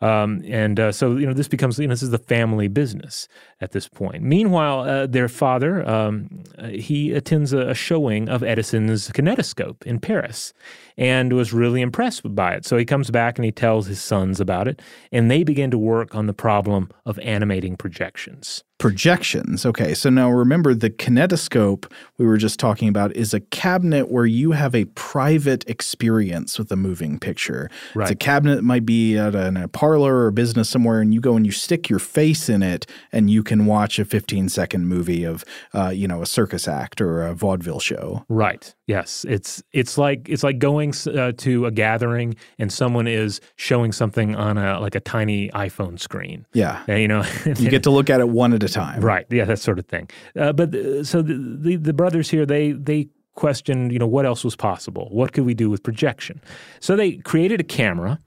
Um, 0.01 0.41
and 0.45 0.79
uh, 0.79 0.91
so, 0.91 1.17
you 1.17 1.25
know, 1.25 1.33
this 1.33 1.49
becomes, 1.49 1.77
you 1.77 1.87
know, 1.87 1.93
this 1.93 2.03
is 2.03 2.11
the 2.11 2.17
family 2.17 2.69
business 2.69 3.27
at 3.59 3.71
this 3.71 3.87
point. 3.87 4.23
Meanwhile, 4.23 4.81
uh, 4.81 5.07
their 5.07 5.27
father, 5.27 5.87
um, 5.87 6.43
uh, 6.57 6.67
he 6.67 7.11
attends 7.11 7.51
a, 7.51 7.69
a, 7.69 7.73
showing 7.73 8.29
of 8.29 8.41
Edison's 8.41 9.09
kinetoscope 9.09 9.83
in 9.83 9.99
Paris 9.99 10.53
and 10.99 11.31
was 11.31 11.53
really 11.53 11.81
impressed 11.81 12.35
by 12.35 12.53
it. 12.53 12.65
So 12.65 12.77
he 12.77 12.83
comes 12.83 13.09
back 13.09 13.37
and 13.37 13.45
he 13.45 13.51
tells 13.51 13.87
his 13.87 14.01
sons 14.01 14.41
about 14.41 14.67
it, 14.67 14.81
and 15.13 15.31
they 15.31 15.43
begin 15.43 15.71
to 15.71 15.77
work 15.77 16.13
on 16.13 16.27
the 16.27 16.33
problem 16.33 16.89
of 17.05 17.17
animating 17.19 17.77
projections 17.77 18.63
projections. 18.79 19.65
Okay, 19.65 19.93
so 19.93 20.09
now 20.09 20.31
remember 20.31 20.73
the 20.73 20.89
kinetoscope 20.89 21.91
we 22.17 22.25
were 22.25 22.37
just 22.37 22.59
talking 22.59 22.87
about 22.87 23.15
is 23.15 23.33
a 23.33 23.41
cabinet 23.41 24.09
where 24.09 24.25
you 24.25 24.53
have 24.53 24.73
a 24.73 24.85
private 24.85 25.69
experience 25.69 26.57
with 26.57 26.71
a 26.71 26.75
moving 26.75 27.19
picture. 27.19 27.69
Right. 27.93 28.05
It's 28.05 28.11
a 28.11 28.15
cabinet 28.15 28.55
that 28.55 28.63
might 28.63 28.85
be 28.85 29.17
at 29.17 29.35
a, 29.35 29.63
a 29.63 29.67
parlor 29.67 30.15
or 30.15 30.27
a 30.27 30.31
business 30.31 30.69
somewhere, 30.69 31.01
and 31.01 31.13
you 31.13 31.19
go 31.19 31.35
and 31.35 31.45
you 31.45 31.51
stick 31.51 31.89
your 31.89 31.99
face 31.99 32.49
in 32.49 32.63
it, 32.63 32.87
and 33.11 33.29
you 33.29 33.43
can 33.43 33.65
watch 33.65 33.99
a 33.99 34.05
15 34.05 34.49
second 34.49 34.87
movie 34.87 35.25
of, 35.25 35.43
uh, 35.73 35.89
you 35.89 36.07
know, 36.07 36.21
a 36.21 36.25
circus 36.25 36.67
act 36.67 37.01
or 37.01 37.21
a 37.21 37.35
vaudeville 37.35 37.81
show. 37.81 38.25
Right. 38.29 38.73
Yes. 38.87 39.25
It's 39.27 39.61
it's 39.73 39.97
like 39.97 40.27
it's 40.29 40.41
like 40.41 40.57
going 40.57 40.88
uh, 40.93 41.31
to 41.37 41.65
a 41.65 41.71
gathering 41.71 42.35
and 42.57 42.71
someone 42.71 43.07
is 43.07 43.41
showing 43.55 43.91
something 43.91 44.35
on 44.35 44.57
a 44.57 44.79
like 44.79 44.95
a 44.95 44.99
tiny 44.99 45.49
iPhone 45.49 45.99
screen. 45.99 46.45
Yeah. 46.53 46.83
And, 46.87 47.01
you 47.01 47.07
know, 47.07 47.23
you 47.45 47.69
get 47.69 47.83
to 47.83 47.91
look 47.91 48.09
at 48.09 48.19
it 48.19 48.29
one 48.29 48.53
at 48.53 48.63
a 48.63 48.69
time. 48.69 49.01
Right. 49.01 49.25
Yeah, 49.29 49.45
that 49.45 49.59
sort 49.59 49.79
of 49.79 49.85
thing. 49.85 50.09
Uh, 50.37 50.53
but 50.53 50.73
uh, 50.75 51.03
so 51.03 51.21
the, 51.21 51.33
the, 51.33 51.75
the 51.75 51.93
brothers 51.93 52.29
here 52.29 52.45
they 52.45 52.71
they 52.71 53.09
questioned 53.35 53.93
you 53.93 53.99
know 53.99 54.07
what 54.07 54.25
else 54.25 54.43
was 54.43 54.55
possible. 54.55 55.07
What 55.11 55.33
could 55.33 55.45
we 55.45 55.53
do 55.53 55.69
with 55.69 55.83
projection? 55.83 56.41
So 56.79 56.95
they 56.95 57.17
created 57.17 57.59
a 57.61 57.63
camera, 57.63 58.19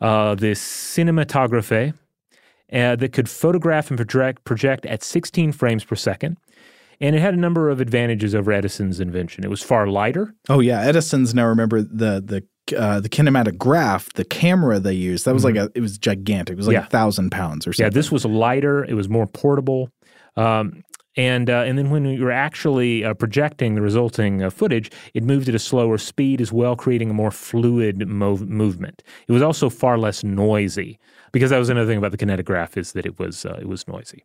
uh, 0.00 0.34
this 0.34 0.60
cinematographe, 0.62 1.94
uh, 2.72 2.96
that 2.96 3.12
could 3.12 3.28
photograph 3.28 3.90
and 3.90 3.98
project 3.98 4.44
project 4.44 4.86
at 4.86 5.02
16 5.02 5.52
frames 5.52 5.84
per 5.84 5.94
second. 5.94 6.36
And 7.00 7.16
it 7.16 7.20
had 7.20 7.34
a 7.34 7.38
number 7.38 7.70
of 7.70 7.80
advantages 7.80 8.34
over 8.34 8.52
Edison's 8.52 9.00
invention. 9.00 9.44
It 9.44 9.50
was 9.50 9.62
far 9.62 9.86
lighter. 9.86 10.34
Oh 10.48 10.60
yeah, 10.60 10.80
Edison's 10.80 11.34
now 11.34 11.46
remember 11.46 11.82
the 11.82 12.22
the 12.24 12.44
uh, 12.76 12.98
the 13.00 13.10
kinematograph, 13.10 14.12
the 14.14 14.24
camera 14.24 14.80
they 14.80 14.94
used, 14.94 15.26
that 15.26 15.34
was 15.34 15.44
mm-hmm. 15.44 15.58
like 15.58 15.70
a, 15.70 15.72
it 15.74 15.80
was 15.82 15.98
gigantic. 15.98 16.54
It 16.54 16.56
was 16.56 16.66
like 16.66 16.74
yeah. 16.74 16.86
a 16.86 16.88
thousand 16.88 17.30
pounds 17.30 17.66
or 17.66 17.72
something. 17.72 17.92
Yeah, 17.92 17.94
this 17.94 18.10
was 18.10 18.24
lighter. 18.24 18.84
It 18.84 18.94
was 18.94 19.08
more 19.08 19.26
portable. 19.26 19.90
Um, 20.36 20.82
and 21.16 21.48
uh, 21.48 21.62
and 21.66 21.78
then 21.78 21.90
when 21.90 22.04
you 22.04 22.24
were 22.24 22.32
actually 22.32 23.04
uh, 23.04 23.14
projecting 23.14 23.74
the 23.74 23.82
resulting 23.82 24.42
uh, 24.42 24.50
footage, 24.50 24.90
it 25.14 25.22
moved 25.22 25.48
at 25.48 25.54
a 25.54 25.58
slower 25.58 25.98
speed 25.98 26.40
as 26.40 26.52
well, 26.52 26.74
creating 26.74 27.10
a 27.10 27.14
more 27.14 27.30
fluid 27.30 27.98
mov- 28.00 28.48
movement. 28.48 29.02
It 29.28 29.32
was 29.32 29.42
also 29.42 29.70
far 29.70 29.96
less 29.96 30.24
noisy 30.24 30.98
because 31.32 31.50
that 31.50 31.58
was 31.58 31.68
another 31.68 31.86
thing 31.86 31.98
about 31.98 32.10
the 32.10 32.18
kinetograph 32.18 32.76
is 32.76 32.92
that 32.92 33.06
it 33.06 33.18
was 33.18 33.46
uh, 33.46 33.58
it 33.60 33.68
was 33.68 33.86
noisy. 33.86 34.24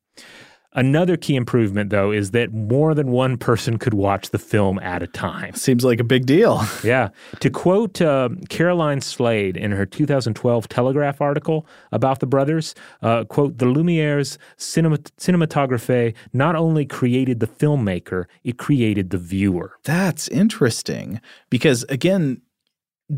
Another 0.74 1.18
key 1.18 1.36
improvement, 1.36 1.90
though, 1.90 2.12
is 2.12 2.30
that 2.32 2.54
more 2.54 2.94
than 2.94 3.10
one 3.12 3.38
person 3.38 3.80
could 3.80 3.96
watch 3.96 4.30
the 4.30 4.38
film 4.38 4.78
at 4.80 5.02
a 5.02 5.08
time. 5.08 5.56
Seems 5.56 5.84
like 5.84 6.00
a 6.00 6.04
big 6.04 6.26
deal. 6.28 6.62
Yeah. 6.84 7.10
To 7.40 7.50
quote 7.50 8.00
uh, 8.02 8.30
Caroline 8.50 9.02
Slade 9.02 9.58
in 9.58 9.72
her 9.72 9.86
2012 9.86 10.70
Telegraph 10.70 11.22
article 11.22 11.66
about 11.92 12.20
the 12.20 12.28
brothers, 12.28 12.76
uh, 13.02 13.24
quote, 13.26 13.58
the 13.58 13.66
Lumiere's 13.66 14.38
cinema- 14.58 15.00
cinematography 15.18 16.14
not 16.34 16.56
only 16.56 16.86
created 16.86 17.40
the 17.40 17.48
filmmaker, 17.48 18.26
it 18.44 18.58
created 18.60 19.10
the 19.10 19.18
viewer. 19.18 19.74
That's 19.84 20.28
interesting 20.28 21.20
because, 21.50 21.84
again, 21.90 22.42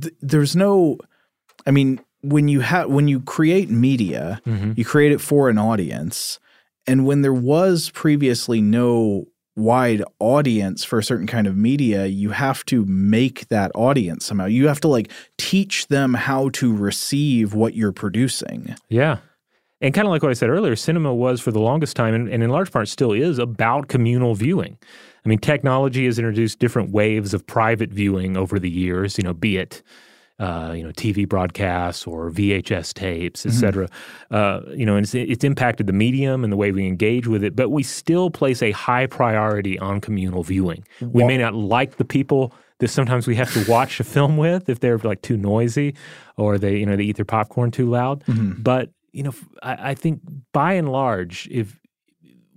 th- 0.02 0.14
there's 0.22 0.56
no, 0.56 0.98
I 1.66 1.72
mean, 1.72 2.00
when 2.24 2.48
you 2.48 2.62
have 2.62 2.90
when 2.90 3.08
you 3.08 3.20
create 3.22 3.70
media, 3.70 4.42
Mm-hmm. 4.46 4.74
you 4.78 4.86
create 4.86 5.12
it 5.12 5.20
for 5.22 5.50
an 5.50 5.58
audience, 5.58 6.40
and 6.88 7.06
when 7.06 7.22
there 7.22 7.34
was 7.34 7.90
previously 7.92 8.62
no 8.62 9.26
wide 9.56 10.04
audience 10.20 10.84
for 10.84 11.00
a 11.00 11.04
certain 11.04 11.28
kind 11.28 11.46
of 11.46 11.58
media, 11.58 12.06
you 12.06 12.32
have 12.32 12.66
to 12.66 12.86
make 12.86 13.48
that 13.50 13.72
audience 13.76 14.26
somehow. 14.26 14.46
You 14.46 14.68
have 14.68 14.80
to 14.82 14.88
like 14.88 15.12
teach 15.38 15.88
them 15.88 16.14
how 16.14 16.50
to 16.50 16.76
receive 16.76 17.54
what 17.54 17.74
you're 17.74 17.92
producing. 17.92 18.76
Yeah. 18.90 19.18
And 19.82 19.94
kind 19.94 20.08
of 20.08 20.12
like 20.12 20.22
what 20.22 20.30
I 20.30 20.36
said 20.36 20.50
earlier, 20.50 20.76
cinema 20.76 21.14
was 21.14 21.42
for 21.42 21.52
the 21.52 21.60
longest 21.60 21.96
time, 21.96 22.14
and, 22.14 22.30
and 22.30 22.44
in 22.44 22.50
large 22.52 22.72
part 22.72 22.88
still 22.88 23.12
is, 23.12 23.40
about 23.40 23.88
communal 23.88 24.36
viewing. 24.36 24.78
I 25.26 25.30
mean, 25.30 25.40
technology 25.40 26.06
has 26.06 26.20
introduced 26.20 26.60
different 26.60 26.92
waves 26.92 27.34
of 27.34 27.46
private 27.46 27.92
viewing 27.92 28.38
over 28.38 28.60
the 28.60 28.70
years, 28.70 29.18
you 29.18 29.24
know, 29.24 29.34
be 29.34 29.58
it. 29.58 29.82
Uh, 30.42 30.74
you 30.74 30.84
know, 30.84 30.90
TV 30.94 31.30
broadcasts 31.30 32.08
or 32.08 32.32
VHS 32.32 32.96
tapes, 32.96 33.46
et 33.46 33.52
cetera. 33.52 33.88
Uh, 34.32 34.62
you 34.74 34.88
know, 34.88 34.96
and 34.96 35.04
it's, 35.06 35.14
it's 35.14 35.44
impacted 35.44 35.86
the 35.86 35.94
medium 35.94 36.44
and 36.44 36.52
the 36.52 36.58
way 36.58 36.72
we 36.72 36.88
engage 36.88 37.28
with 37.28 37.44
it, 37.44 37.56
but 37.56 37.70
we 37.70 37.84
still 37.84 38.32
place 38.32 38.64
a 38.64 38.72
high 38.72 39.06
priority 39.06 39.78
on 39.78 40.02
communal 40.02 40.42
viewing. 40.42 40.84
We 41.02 41.24
may 41.28 41.38
not 41.38 41.54
like 41.54 41.98
the 41.98 42.06
people 42.06 42.54
that 42.80 42.88
sometimes 42.88 43.28
we 43.28 43.36
have 43.36 43.54
to 43.54 43.64
watch 43.70 44.00
a 44.00 44.04
film 44.04 44.38
with 44.38 44.68
if 44.68 44.80
they're 44.80 44.98
like 44.98 45.22
too 45.22 45.38
noisy 45.38 45.94
or 46.38 46.58
they, 46.58 46.78
you 46.78 46.88
know, 46.88 46.96
they 46.96 47.04
eat 47.04 47.18
their 47.18 47.26
popcorn 47.26 47.70
too 47.70 47.88
loud. 47.92 48.24
But 48.64 48.90
you 49.12 49.22
know, 49.24 49.34
I 49.62 49.94
think 49.94 50.22
by 50.54 50.74
and 50.74 50.90
large, 50.92 51.48
if 51.52 51.80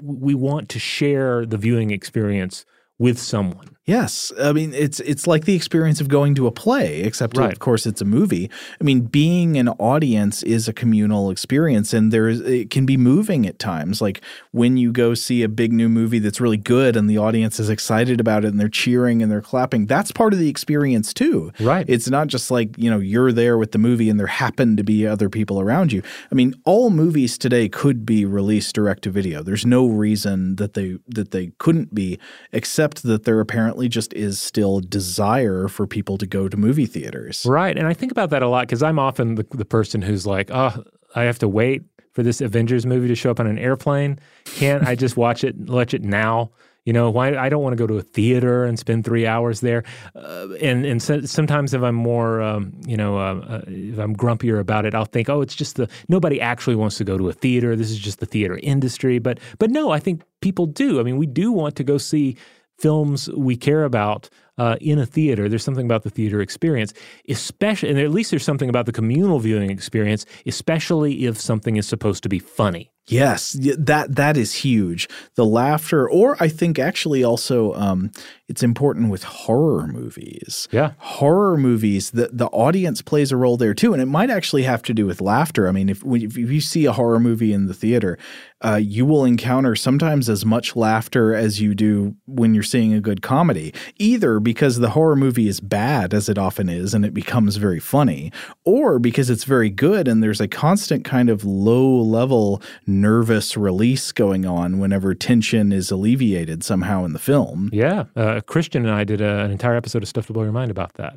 we 0.02 0.34
want 0.34 0.68
to 0.70 0.78
share 0.78 1.44
the 1.44 1.58
viewing 1.58 1.90
experience 1.90 2.64
with 2.98 3.18
someone, 3.18 3.73
Yes, 3.86 4.32
I 4.40 4.52
mean 4.52 4.72
it's 4.72 5.00
it's 5.00 5.26
like 5.26 5.44
the 5.44 5.54
experience 5.54 6.00
of 6.00 6.08
going 6.08 6.34
to 6.36 6.46
a 6.46 6.50
play, 6.50 7.00
except 7.02 7.36
Right. 7.36 7.52
of 7.52 7.58
course 7.58 7.84
it's 7.84 8.00
a 8.00 8.06
movie. 8.06 8.50
I 8.80 8.84
mean, 8.84 9.00
being 9.02 9.58
an 9.58 9.68
audience 9.68 10.42
is 10.42 10.66
a 10.68 10.72
communal 10.72 11.28
experience, 11.28 11.92
and 11.92 12.10
there's 12.10 12.40
it 12.40 12.70
can 12.70 12.86
be 12.86 12.96
moving 12.96 13.46
at 13.46 13.58
times. 13.58 14.00
Like 14.00 14.22
when 14.52 14.78
you 14.78 14.90
go 14.90 15.12
see 15.12 15.42
a 15.42 15.50
big 15.50 15.70
new 15.70 15.90
movie 15.90 16.18
that's 16.18 16.40
really 16.40 16.56
good, 16.56 16.96
and 16.96 17.10
the 17.10 17.18
audience 17.18 17.60
is 17.60 17.68
excited 17.68 18.20
about 18.20 18.46
it, 18.46 18.48
and 18.48 18.58
they're 18.58 18.70
cheering 18.70 19.20
and 19.20 19.30
they're 19.30 19.42
clapping. 19.42 19.84
That's 19.84 20.10
part 20.12 20.32
of 20.32 20.38
the 20.38 20.48
experience 20.48 21.12
too. 21.12 21.52
Right. 21.60 21.84
It's 21.86 22.08
not 22.08 22.28
just 22.28 22.50
like 22.50 22.78
you 22.78 22.88
know 22.88 22.98
you're 22.98 23.32
there 23.32 23.58
with 23.58 23.72
the 23.72 23.78
movie, 23.78 24.08
and 24.08 24.18
there 24.18 24.28
happen 24.28 24.78
to 24.78 24.82
be 24.82 25.06
other 25.06 25.28
people 25.28 25.60
around 25.60 25.92
you. 25.92 26.02
I 26.32 26.34
mean, 26.34 26.54
all 26.64 26.88
movies 26.88 27.36
today 27.36 27.68
could 27.68 28.06
be 28.06 28.24
released 28.24 28.74
direct 28.74 29.02
to 29.02 29.10
video. 29.10 29.42
There's 29.42 29.66
no 29.66 29.86
reason 29.88 30.56
that 30.56 30.72
they 30.72 30.96
that 31.06 31.32
they 31.32 31.52
couldn't 31.58 31.94
be, 31.94 32.18
except 32.50 33.02
that 33.02 33.24
they're 33.24 33.40
apparently 33.40 33.73
just 33.88 34.12
is 34.14 34.40
still 34.40 34.80
desire 34.80 35.68
for 35.68 35.86
people 35.86 36.18
to 36.18 36.26
go 36.26 36.48
to 36.48 36.56
movie 36.56 36.86
theaters. 36.86 37.44
right? 37.46 37.76
And 37.76 37.86
I 37.86 37.94
think 37.94 38.12
about 38.12 38.30
that 38.30 38.42
a 38.42 38.48
lot 38.48 38.66
because 38.66 38.82
I'm 38.82 38.98
often 38.98 39.34
the, 39.36 39.46
the 39.50 39.64
person 39.64 40.02
who's 40.02 40.26
like, 40.26 40.50
oh, 40.52 40.84
I 41.14 41.24
have 41.24 41.38
to 41.40 41.48
wait 41.48 41.82
for 42.12 42.22
this 42.22 42.40
Avengers 42.40 42.86
movie 42.86 43.08
to 43.08 43.14
show 43.14 43.30
up 43.30 43.40
on 43.40 43.46
an 43.46 43.58
airplane. 43.58 44.18
Can't 44.44 44.84
I 44.86 44.94
just 44.94 45.16
watch 45.16 45.44
it, 45.44 45.56
watch 45.56 45.94
it 45.94 46.02
now? 46.02 46.50
You 46.84 46.92
know, 46.92 47.08
why 47.08 47.34
I 47.34 47.48
don't 47.48 47.62
want 47.62 47.72
to 47.72 47.78
go 47.78 47.86
to 47.86 47.96
a 47.96 48.02
theater 48.02 48.64
and 48.64 48.78
spend 48.78 49.06
three 49.06 49.26
hours 49.26 49.60
there. 49.60 49.84
Uh, 50.14 50.48
and 50.60 50.84
and 50.84 51.02
so, 51.02 51.22
sometimes 51.22 51.72
if 51.72 51.82
I'm 51.82 51.94
more, 51.94 52.42
um, 52.42 52.78
you 52.86 52.94
know, 52.94 53.16
uh, 53.16 53.40
uh, 53.48 53.60
if 53.66 53.98
I'm 53.98 54.14
grumpier 54.14 54.60
about 54.60 54.84
it, 54.84 54.94
I'll 54.94 55.06
think, 55.06 55.30
oh, 55.30 55.40
it's 55.40 55.54
just 55.54 55.76
the 55.76 55.88
nobody 56.10 56.42
actually 56.42 56.76
wants 56.76 56.98
to 56.98 57.04
go 57.04 57.16
to 57.16 57.30
a 57.30 57.32
theater. 57.32 57.74
This 57.74 57.90
is 57.90 57.98
just 57.98 58.20
the 58.20 58.26
theater 58.26 58.60
industry. 58.62 59.18
But 59.18 59.40
but 59.58 59.70
no, 59.70 59.92
I 59.92 59.98
think 59.98 60.24
people 60.42 60.66
do. 60.66 61.00
I 61.00 61.04
mean, 61.04 61.16
we 61.16 61.24
do 61.26 61.52
want 61.52 61.74
to 61.76 61.84
go 61.84 61.96
see 61.96 62.36
films 62.78 63.28
we 63.30 63.56
care 63.56 63.84
about 63.84 64.28
uh, 64.58 64.76
in 64.80 64.98
a 64.98 65.06
theater. 65.06 65.48
There's 65.48 65.64
something 65.64 65.86
about 65.86 66.02
the 66.02 66.10
theater 66.10 66.40
experience, 66.40 66.92
especially, 67.28 67.90
and 67.90 67.98
at 67.98 68.10
least 68.10 68.30
there's 68.30 68.44
something 68.44 68.68
about 68.68 68.86
the 68.86 68.92
communal 68.92 69.40
viewing 69.40 69.70
experience, 69.70 70.26
especially 70.46 71.26
if 71.26 71.40
something 71.40 71.76
is 71.76 71.86
supposed 71.86 72.22
to 72.22 72.28
be 72.28 72.38
funny. 72.38 72.90
Yes, 73.06 73.52
that 73.52 74.16
that 74.16 74.36
is 74.36 74.54
huge. 74.54 75.08
The 75.34 75.44
laughter, 75.44 76.08
or 76.08 76.36
I 76.40 76.48
think 76.48 76.78
actually 76.78 77.22
also 77.22 77.74
um, 77.74 78.10
it's 78.48 78.62
important 78.62 79.10
with 79.10 79.24
horror 79.24 79.86
movies. 79.86 80.68
Yeah. 80.70 80.92
horror 80.98 81.56
movies. 81.56 82.10
The 82.10 82.30
the 82.32 82.46
audience 82.48 83.00
plays 83.02 83.32
a 83.32 83.36
role 83.36 83.56
there 83.56 83.74
too, 83.74 83.92
and 83.92 84.02
it 84.02 84.06
might 84.06 84.30
actually 84.30 84.64
have 84.64 84.82
to 84.82 84.94
do 84.94 85.06
with 85.06 85.20
laughter. 85.20 85.66
I 85.68 85.72
mean, 85.72 85.88
if 85.88 86.02
if 86.04 86.36
you 86.36 86.60
see 86.60 86.84
a 86.84 86.92
horror 86.92 87.20
movie 87.20 87.52
in 87.52 87.66
the 87.66 87.74
theater, 87.74 88.18
uh, 88.62 88.76
you 88.76 89.06
will 89.06 89.24
encounter 89.24 89.74
sometimes 89.74 90.28
as 90.28 90.44
much 90.44 90.76
laughter 90.76 91.34
as 91.34 91.60
you 91.60 91.74
do 91.74 92.16
when 92.26 92.54
you're 92.54 92.62
seeing 92.62 92.92
a 92.92 93.00
good 93.00 93.22
comedy. 93.22 93.72
Either 93.98 94.40
because 94.40 94.78
the 94.78 94.90
horror 94.90 95.16
movie 95.16 95.48
is 95.48 95.60
bad, 95.60 96.12
as 96.12 96.28
it 96.28 96.38
often 96.38 96.68
is, 96.68 96.94
and 96.94 97.04
it 97.04 97.14
becomes 97.14 97.56
very 97.56 97.80
funny, 97.80 98.30
or 98.64 98.98
because 98.98 99.30
it's 99.30 99.44
very 99.44 99.70
good 99.70 100.06
and 100.06 100.22
there's 100.22 100.40
a 100.40 100.48
constant 100.48 101.04
kind 101.04 101.28
of 101.30 101.44
low 101.44 101.96
level 102.00 102.60
nervous 102.86 103.56
release 103.56 104.12
going 104.12 104.44
on 104.46 104.78
whenever 104.78 105.14
tension 105.14 105.72
is 105.72 105.90
alleviated 105.90 106.62
somehow 106.62 107.04
in 107.04 107.12
the 107.12 107.18
film. 107.18 107.70
Yeah. 107.72 108.04
Uh, 108.16 108.40
Christian 108.46 108.84
and 108.86 108.94
I 108.94 109.04
did 109.04 109.20
a, 109.20 109.40
an 109.40 109.50
entire 109.50 109.76
episode 109.76 110.02
of 110.02 110.08
Stuff 110.08 110.26
to 110.26 110.32
Blow 110.32 110.42
Your 110.42 110.52
Mind 110.52 110.70
about 110.70 110.94
that 110.94 111.14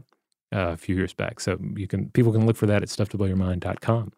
uh, 0.53 0.69
a 0.69 0.77
few 0.77 0.95
years 0.95 1.13
back. 1.13 1.39
So 1.39 1.57
you 1.75 1.87
can 1.87 2.09
people 2.11 2.31
can 2.31 2.45
look 2.45 2.55
for 2.55 2.65
that 2.67 2.83
at 2.83 2.89
stufftoblowyourmind.com. 2.89 4.11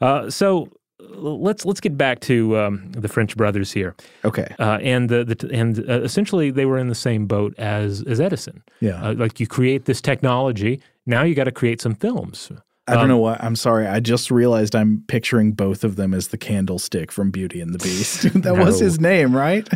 Uh, 0.00 0.30
so 0.30 0.68
let's 1.00 1.64
let's 1.64 1.80
get 1.80 1.96
back 1.96 2.20
to 2.20 2.58
um, 2.58 2.92
the 2.92 3.08
French 3.08 3.36
brothers 3.36 3.72
here. 3.72 3.94
Okay. 4.24 4.54
Uh, 4.58 4.78
and 4.82 5.08
the, 5.08 5.24
the 5.24 5.50
and 5.52 5.78
uh, 5.88 6.02
essentially 6.02 6.50
they 6.50 6.66
were 6.66 6.78
in 6.78 6.88
the 6.88 6.94
same 6.94 7.26
boat 7.26 7.54
as 7.58 8.02
as 8.02 8.20
Edison. 8.20 8.62
Yeah. 8.80 9.02
Uh, 9.02 9.14
like 9.14 9.40
you 9.40 9.46
create 9.46 9.86
this 9.86 10.00
technology, 10.00 10.80
now 11.06 11.22
you 11.22 11.34
got 11.34 11.44
to 11.44 11.52
create 11.52 11.80
some 11.80 11.94
films. 11.94 12.50
I 12.86 12.96
don't 12.96 13.08
know 13.08 13.18
what. 13.18 13.42
I'm 13.42 13.56
sorry. 13.56 13.86
I 13.86 13.98
just 13.98 14.30
realized 14.30 14.76
I'm 14.76 15.04
picturing 15.08 15.52
both 15.52 15.84
of 15.84 15.96
them 15.96 16.12
as 16.12 16.28
the 16.28 16.36
candlestick 16.36 17.10
from 17.10 17.30
Beauty 17.30 17.62
and 17.62 17.74
the 17.74 17.78
Beast. 17.78 18.22
that 18.42 18.58
was 18.58 18.78
his 18.78 19.00
name, 19.00 19.34
right? 19.34 19.66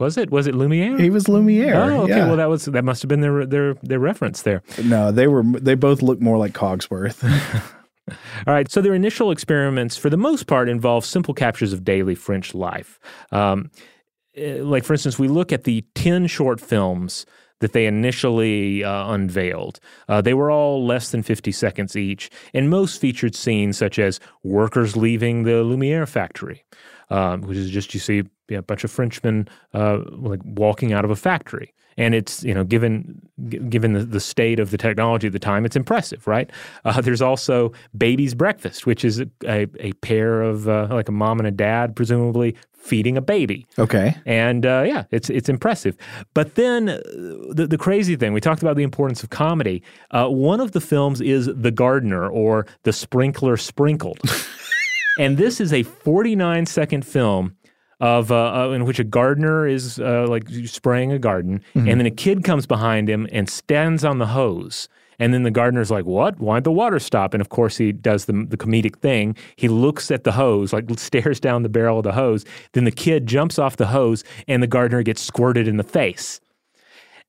Was 0.00 0.16
it 0.16 0.30
was 0.30 0.46
it 0.46 0.54
Lumiere? 0.54 0.98
He 0.98 1.10
was 1.10 1.28
Lumiere. 1.28 1.74
Oh, 1.74 2.02
okay. 2.02 2.16
yeah. 2.16 2.26
Well, 2.26 2.36
that 2.36 2.48
was 2.48 2.64
that 2.66 2.84
must 2.84 3.02
have 3.02 3.08
been 3.08 3.20
their 3.20 3.46
their 3.46 3.74
their 3.82 3.98
reference 3.98 4.42
there. 4.42 4.62
no, 4.82 5.12
they 5.12 5.26
were. 5.26 5.42
They 5.42 5.74
both 5.74 6.02
look 6.02 6.20
more 6.20 6.36
like 6.36 6.52
Cogsworth. 6.52 7.22
All 8.46 8.52
right. 8.52 8.70
So 8.70 8.82
their 8.82 8.94
initial 8.94 9.30
experiments, 9.30 9.96
for 9.96 10.10
the 10.10 10.16
most 10.16 10.46
part, 10.46 10.68
involve 10.68 11.04
simple 11.04 11.32
captures 11.32 11.72
of 11.72 11.84
daily 11.84 12.14
French 12.14 12.54
life. 12.54 12.98
Um, 13.32 13.70
eh, 14.36 14.58
like, 14.60 14.84
for 14.84 14.92
instance, 14.92 15.18
we 15.18 15.28
look 15.28 15.52
at 15.52 15.64
the 15.64 15.84
10 15.94 16.26
short 16.26 16.60
films 16.60 17.24
that 17.60 17.72
they 17.72 17.86
initially 17.86 18.84
uh, 18.84 19.10
unveiled. 19.12 19.80
Uh, 20.08 20.20
they 20.20 20.34
were 20.34 20.50
all 20.50 20.84
less 20.84 21.10
than 21.10 21.22
50 21.22 21.50
seconds 21.52 21.96
each, 21.96 22.28
and 22.52 22.68
most 22.68 23.00
featured 23.00 23.34
scenes 23.34 23.78
such 23.78 23.98
as 23.98 24.20
workers 24.42 24.96
leaving 24.96 25.44
the 25.44 25.62
Lumiere 25.62 26.04
factory, 26.04 26.64
um, 27.14 27.42
which 27.42 27.56
is 27.56 27.70
just 27.70 27.94
you 27.94 28.00
see 28.00 28.22
a 28.50 28.62
bunch 28.62 28.84
of 28.84 28.90
Frenchmen 28.90 29.48
uh, 29.72 29.98
like 30.10 30.40
walking 30.44 30.92
out 30.92 31.04
of 31.04 31.10
a 31.10 31.16
factory. 31.16 31.72
And 31.96 32.12
it's 32.12 32.42
you 32.42 32.54
know 32.54 32.64
given 32.64 33.22
g- 33.48 33.58
given 33.58 33.92
the, 33.92 34.04
the 34.04 34.20
state 34.20 34.58
of 34.58 34.72
the 34.72 34.78
technology 34.78 35.28
at 35.28 35.32
the 35.32 35.38
time, 35.38 35.64
it's 35.64 35.76
impressive, 35.76 36.26
right? 36.26 36.50
Uh, 36.84 37.00
there's 37.00 37.22
also 37.22 37.72
baby's 37.96 38.34
breakfast, 38.34 38.84
which 38.84 39.04
is 39.04 39.20
a, 39.20 39.26
a, 39.46 39.66
a 39.80 39.92
pair 40.08 40.42
of 40.42 40.68
uh, 40.68 40.86
like 40.90 41.08
a 41.08 41.12
mom 41.12 41.38
and 41.38 41.46
a 41.46 41.50
dad, 41.50 41.94
presumably 41.96 42.54
feeding 42.72 43.16
a 43.16 43.22
baby. 43.22 43.66
okay. 43.78 44.14
And 44.26 44.66
uh, 44.66 44.84
yeah, 44.86 45.04
it's 45.10 45.30
it's 45.30 45.48
impressive. 45.48 45.96
But 46.34 46.56
then 46.56 46.88
uh, 46.88 47.00
the 47.58 47.66
the 47.70 47.78
crazy 47.78 48.16
thing 48.16 48.32
we 48.34 48.40
talked 48.40 48.62
about 48.62 48.76
the 48.76 48.82
importance 48.82 49.22
of 49.22 49.30
comedy. 49.30 49.82
Uh, 50.10 50.28
one 50.28 50.60
of 50.60 50.72
the 50.72 50.80
films 50.80 51.20
is 51.20 51.46
The 51.46 51.70
Gardener 51.70 52.28
or 52.28 52.66
The 52.82 52.92
Sprinkler 52.92 53.56
Sprinkled, 53.56 54.18
and 55.18 55.36
this 55.36 55.60
is 55.60 55.72
a 55.72 55.82
49 55.82 56.66
second 56.66 57.04
film. 57.06 57.56
Of 58.00 58.32
uh, 58.32 58.66
uh, 58.66 58.70
in 58.72 58.84
which 58.84 58.98
a 58.98 59.04
gardener 59.04 59.66
is 59.68 60.00
uh, 60.00 60.26
like 60.28 60.48
spraying 60.66 61.12
a 61.12 61.18
garden, 61.18 61.62
and 61.74 61.86
then 61.88 62.04
a 62.04 62.10
kid 62.10 62.42
comes 62.42 62.66
behind 62.66 63.08
him 63.08 63.26
and 63.30 63.48
stands 63.48 64.04
on 64.04 64.18
the 64.18 64.26
hose, 64.26 64.88
and 65.20 65.32
then 65.32 65.44
the 65.44 65.50
gardener's 65.52 65.92
like, 65.92 66.04
"What? 66.04 66.38
Why'd 66.40 66.64
the 66.64 66.72
water 66.72 66.98
stop?" 66.98 67.32
And 67.34 67.40
of 67.40 67.50
course, 67.50 67.76
he 67.76 67.92
does 67.92 68.24
the 68.24 68.32
the 68.48 68.56
comedic 68.56 68.96
thing. 68.98 69.36
He 69.56 69.68
looks 69.68 70.10
at 70.10 70.24
the 70.24 70.32
hose, 70.32 70.72
like 70.72 70.86
stares 70.98 71.38
down 71.38 71.62
the 71.62 71.68
barrel 71.68 71.98
of 71.98 72.04
the 72.04 72.12
hose. 72.12 72.44
Then 72.72 72.84
the 72.84 72.90
kid 72.90 73.26
jumps 73.26 73.60
off 73.60 73.76
the 73.76 73.86
hose, 73.86 74.24
and 74.48 74.60
the 74.62 74.66
gardener 74.66 75.02
gets 75.04 75.22
squirted 75.22 75.68
in 75.68 75.76
the 75.76 75.84
face. 75.84 76.40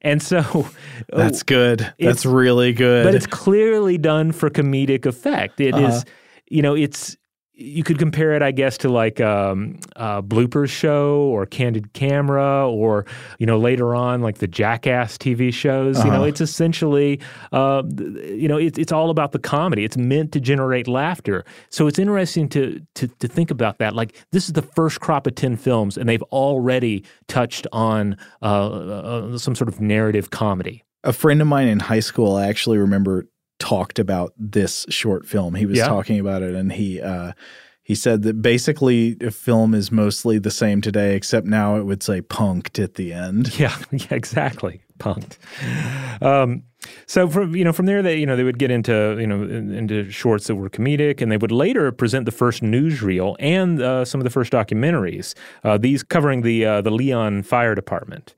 And 0.02 0.22
so, 0.22 0.68
That's 1.10 1.44
good. 1.44 1.84
Oh, 1.84 1.94
That's 2.00 2.26
really 2.26 2.74
good. 2.74 3.06
but 3.06 3.14
it's 3.16 3.28
clearly 3.28 4.00
done 4.00 4.32
for 4.32 4.50
comedic 4.50 5.06
effect. 5.06 5.62
It 5.62 5.76
is, 5.76 5.84
Uh-huh. 6.02 6.04
you 6.50 6.64
know, 6.64 6.76
it's 6.76 7.16
you 7.58 7.84
could 7.84 7.98
compare 7.98 8.34
it, 8.34 8.42
I 8.42 8.52
guess, 8.52 8.78
to 8.80 8.90
like 8.90 9.22
um, 9.22 9.80
a 9.96 10.22
bloopers 10.22 10.70
show 10.70 11.22
or 11.22 11.46
Candid 11.46 11.94
Camera, 11.94 12.70
or 12.70 13.06
you 13.40 13.46
know 13.46 13.58
later 13.58 13.96
on 13.96 14.22
like 14.22 14.40
the 14.40 14.48
Jackass 14.48 15.18
TV 15.18 15.54
shows. 15.54 15.98
Uh-huh. 15.98 16.06
You 16.06 16.12
know, 16.12 16.18
uh-huh. 16.18 16.28
it's 16.28 16.42
essentially 16.42 17.20
uh, 17.54 17.84
you 17.98 18.48
know 18.48 18.58
it, 18.58 18.78
it's 18.78 18.92
all 18.92 19.10
about 19.10 19.32
the 19.32 19.40
comedy. 19.40 19.84
It's 19.84 19.98
meant 19.98 20.32
to 20.34 20.40
generate 20.40 20.88
laughter. 20.88 21.46
So 21.70 21.88
it's 21.88 22.00
interesting 22.00 22.50
to, 22.50 22.82
to 22.96 23.08
to 23.08 23.28
think 23.28 23.52
about 23.52 23.78
that. 23.78 23.96
Like 23.96 24.16
this 24.32 24.48
is 24.48 24.54
the 24.54 24.62
first 24.62 25.00
crop 25.00 25.26
of 25.26 25.36
ten 25.36 25.56
films, 25.56 25.98
and 25.98 26.10
they've 26.10 26.24
already 26.24 27.06
touched 27.28 27.68
on 27.72 28.18
uh, 28.42 28.70
uh, 28.70 29.38
some 29.38 29.56
sort 29.56 29.70
of 29.70 29.80
narrative 29.80 30.30
comedy. 30.30 30.84
A 31.04 31.14
friend 31.14 31.40
of 31.40 31.48
mine 31.48 31.68
in 31.68 31.80
high 31.80 32.00
school, 32.00 32.36
I 32.36 32.48
actually 32.48 32.80
remember 32.80 33.28
talked 33.60 34.00
about 34.00 34.34
this 34.38 34.86
short 34.90 35.26
film. 35.26 35.56
He 35.56 35.66
was 35.66 35.78
yeah. 35.78 35.88
talking 35.88 36.20
about 36.20 36.42
it, 36.42 36.56
and 36.56 36.72
he 36.72 37.02
uh, 37.02 37.34
he 37.86 37.94
said 37.94 38.24
that 38.24 38.42
basically 38.42 39.16
a 39.22 39.30
film 39.30 39.76
is 39.76 39.92
mostly 39.92 40.40
the 40.40 40.50
same 40.52 40.82
today, 40.82 41.16
except 41.16 41.46
now 41.46 41.76
it 41.76 41.84
would 41.84 42.02
say 42.02 42.22
punked 42.22 42.84
at 42.84 42.96
the 42.96 43.14
end. 43.14 43.58
Yeah, 43.60 43.78
yeah, 43.92 44.08
exactly, 44.10 44.82
punked. 45.00 45.38
Um, 46.22 46.64
so 47.06 47.28
from 47.30 47.56
you 47.56 47.64
know 47.64 47.72
from 47.72 47.86
there 47.86 48.02
they 48.02 48.18
you 48.18 48.26
know 48.26 48.36
they 48.36 48.44
would 48.44 48.60
get 48.60 48.72
into 48.72 49.18
you 49.20 49.28
know 49.28 49.44
into 49.44 50.10
shorts 50.10 50.48
that 50.48 50.56
were 50.56 50.70
comedic, 50.70 51.22
and 51.22 51.32
they 51.32 51.38
would 51.38 51.52
later 51.52 51.92
present 51.92 52.26
the 52.26 52.32
first 52.32 52.64
newsreel 52.64 53.36
and 53.40 53.82
uh, 53.82 54.04
some 54.04 54.20
of 54.20 54.24
the 54.24 54.32
first 54.32 54.52
documentaries. 54.52 55.36
Uh, 55.64 55.78
these 55.78 56.04
covering 56.04 56.42
the 56.42 56.66
uh, 56.66 56.82
the 56.82 56.92
Lyon 56.92 57.44
Fire 57.44 57.76
Department. 57.76 58.34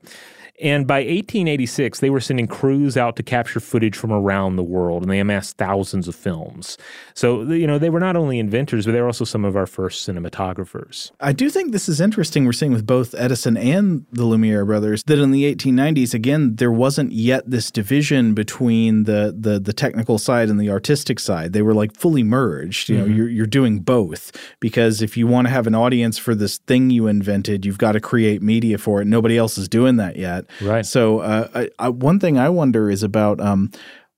And 0.60 0.86
by 0.86 0.98
1886, 0.98 2.00
they 2.00 2.10
were 2.10 2.20
sending 2.20 2.46
crews 2.46 2.96
out 2.96 3.16
to 3.16 3.22
capture 3.22 3.60
footage 3.60 3.96
from 3.96 4.12
around 4.12 4.56
the 4.56 4.62
world, 4.62 5.02
and 5.02 5.10
they 5.10 5.20
amassed 5.20 5.56
thousands 5.56 6.08
of 6.08 6.16
films. 6.16 6.76
So, 7.14 7.42
you 7.42 7.66
know, 7.66 7.78
they 7.78 7.90
were 7.90 8.00
not 8.00 8.16
only 8.16 8.38
inventors, 8.38 8.84
but 8.84 8.92
they 8.92 9.00
were 9.00 9.06
also 9.06 9.24
some 9.24 9.44
of 9.44 9.56
our 9.56 9.66
first 9.66 10.08
cinematographers. 10.08 11.12
I 11.20 11.32
do 11.32 11.48
think 11.48 11.72
this 11.72 11.88
is 11.88 12.00
interesting. 12.00 12.44
We're 12.44 12.52
seeing 12.52 12.72
with 12.72 12.86
both 12.86 13.14
Edison 13.16 13.56
and 13.56 14.04
the 14.10 14.24
Lumiere 14.24 14.64
brothers 14.64 15.02
that 15.04 15.18
in 15.18 15.30
the 15.30 15.54
1890s, 15.54 16.12
again, 16.14 16.56
there 16.56 16.72
wasn't 16.72 17.12
yet 17.12 17.48
this 17.48 17.70
division 17.70 18.34
between 18.34 19.04
the 19.04 19.34
the, 19.36 19.58
the 19.60 19.72
technical 19.72 20.18
side 20.18 20.48
and 20.48 20.60
the 20.60 20.70
artistic 20.70 21.20
side. 21.20 21.52
They 21.52 21.62
were 21.62 21.74
like 21.74 21.96
fully 21.96 22.22
merged. 22.22 22.88
You 22.88 22.98
know, 22.98 23.04
mm-hmm. 23.04 23.16
you're, 23.16 23.28
you're 23.28 23.46
doing 23.46 23.80
both 23.80 24.32
because 24.60 25.02
if 25.02 25.16
you 25.16 25.26
want 25.26 25.46
to 25.46 25.50
have 25.50 25.66
an 25.66 25.74
audience 25.74 26.18
for 26.18 26.34
this 26.34 26.58
thing 26.58 26.90
you 26.90 27.06
invented, 27.06 27.64
you've 27.64 27.78
got 27.78 27.92
to 27.92 28.00
create 28.00 28.42
media 28.42 28.78
for 28.78 29.00
it. 29.00 29.06
Nobody 29.06 29.36
else 29.36 29.58
is 29.58 29.68
doing 29.68 29.96
that 29.96 30.16
yet. 30.16 30.47
Right. 30.60 30.84
So 30.84 31.20
uh, 31.20 31.48
I, 31.54 31.68
I, 31.78 31.88
one 31.88 32.20
thing 32.20 32.38
I 32.38 32.48
wonder 32.48 32.90
is 32.90 33.02
about 33.02 33.40
um, 33.40 33.70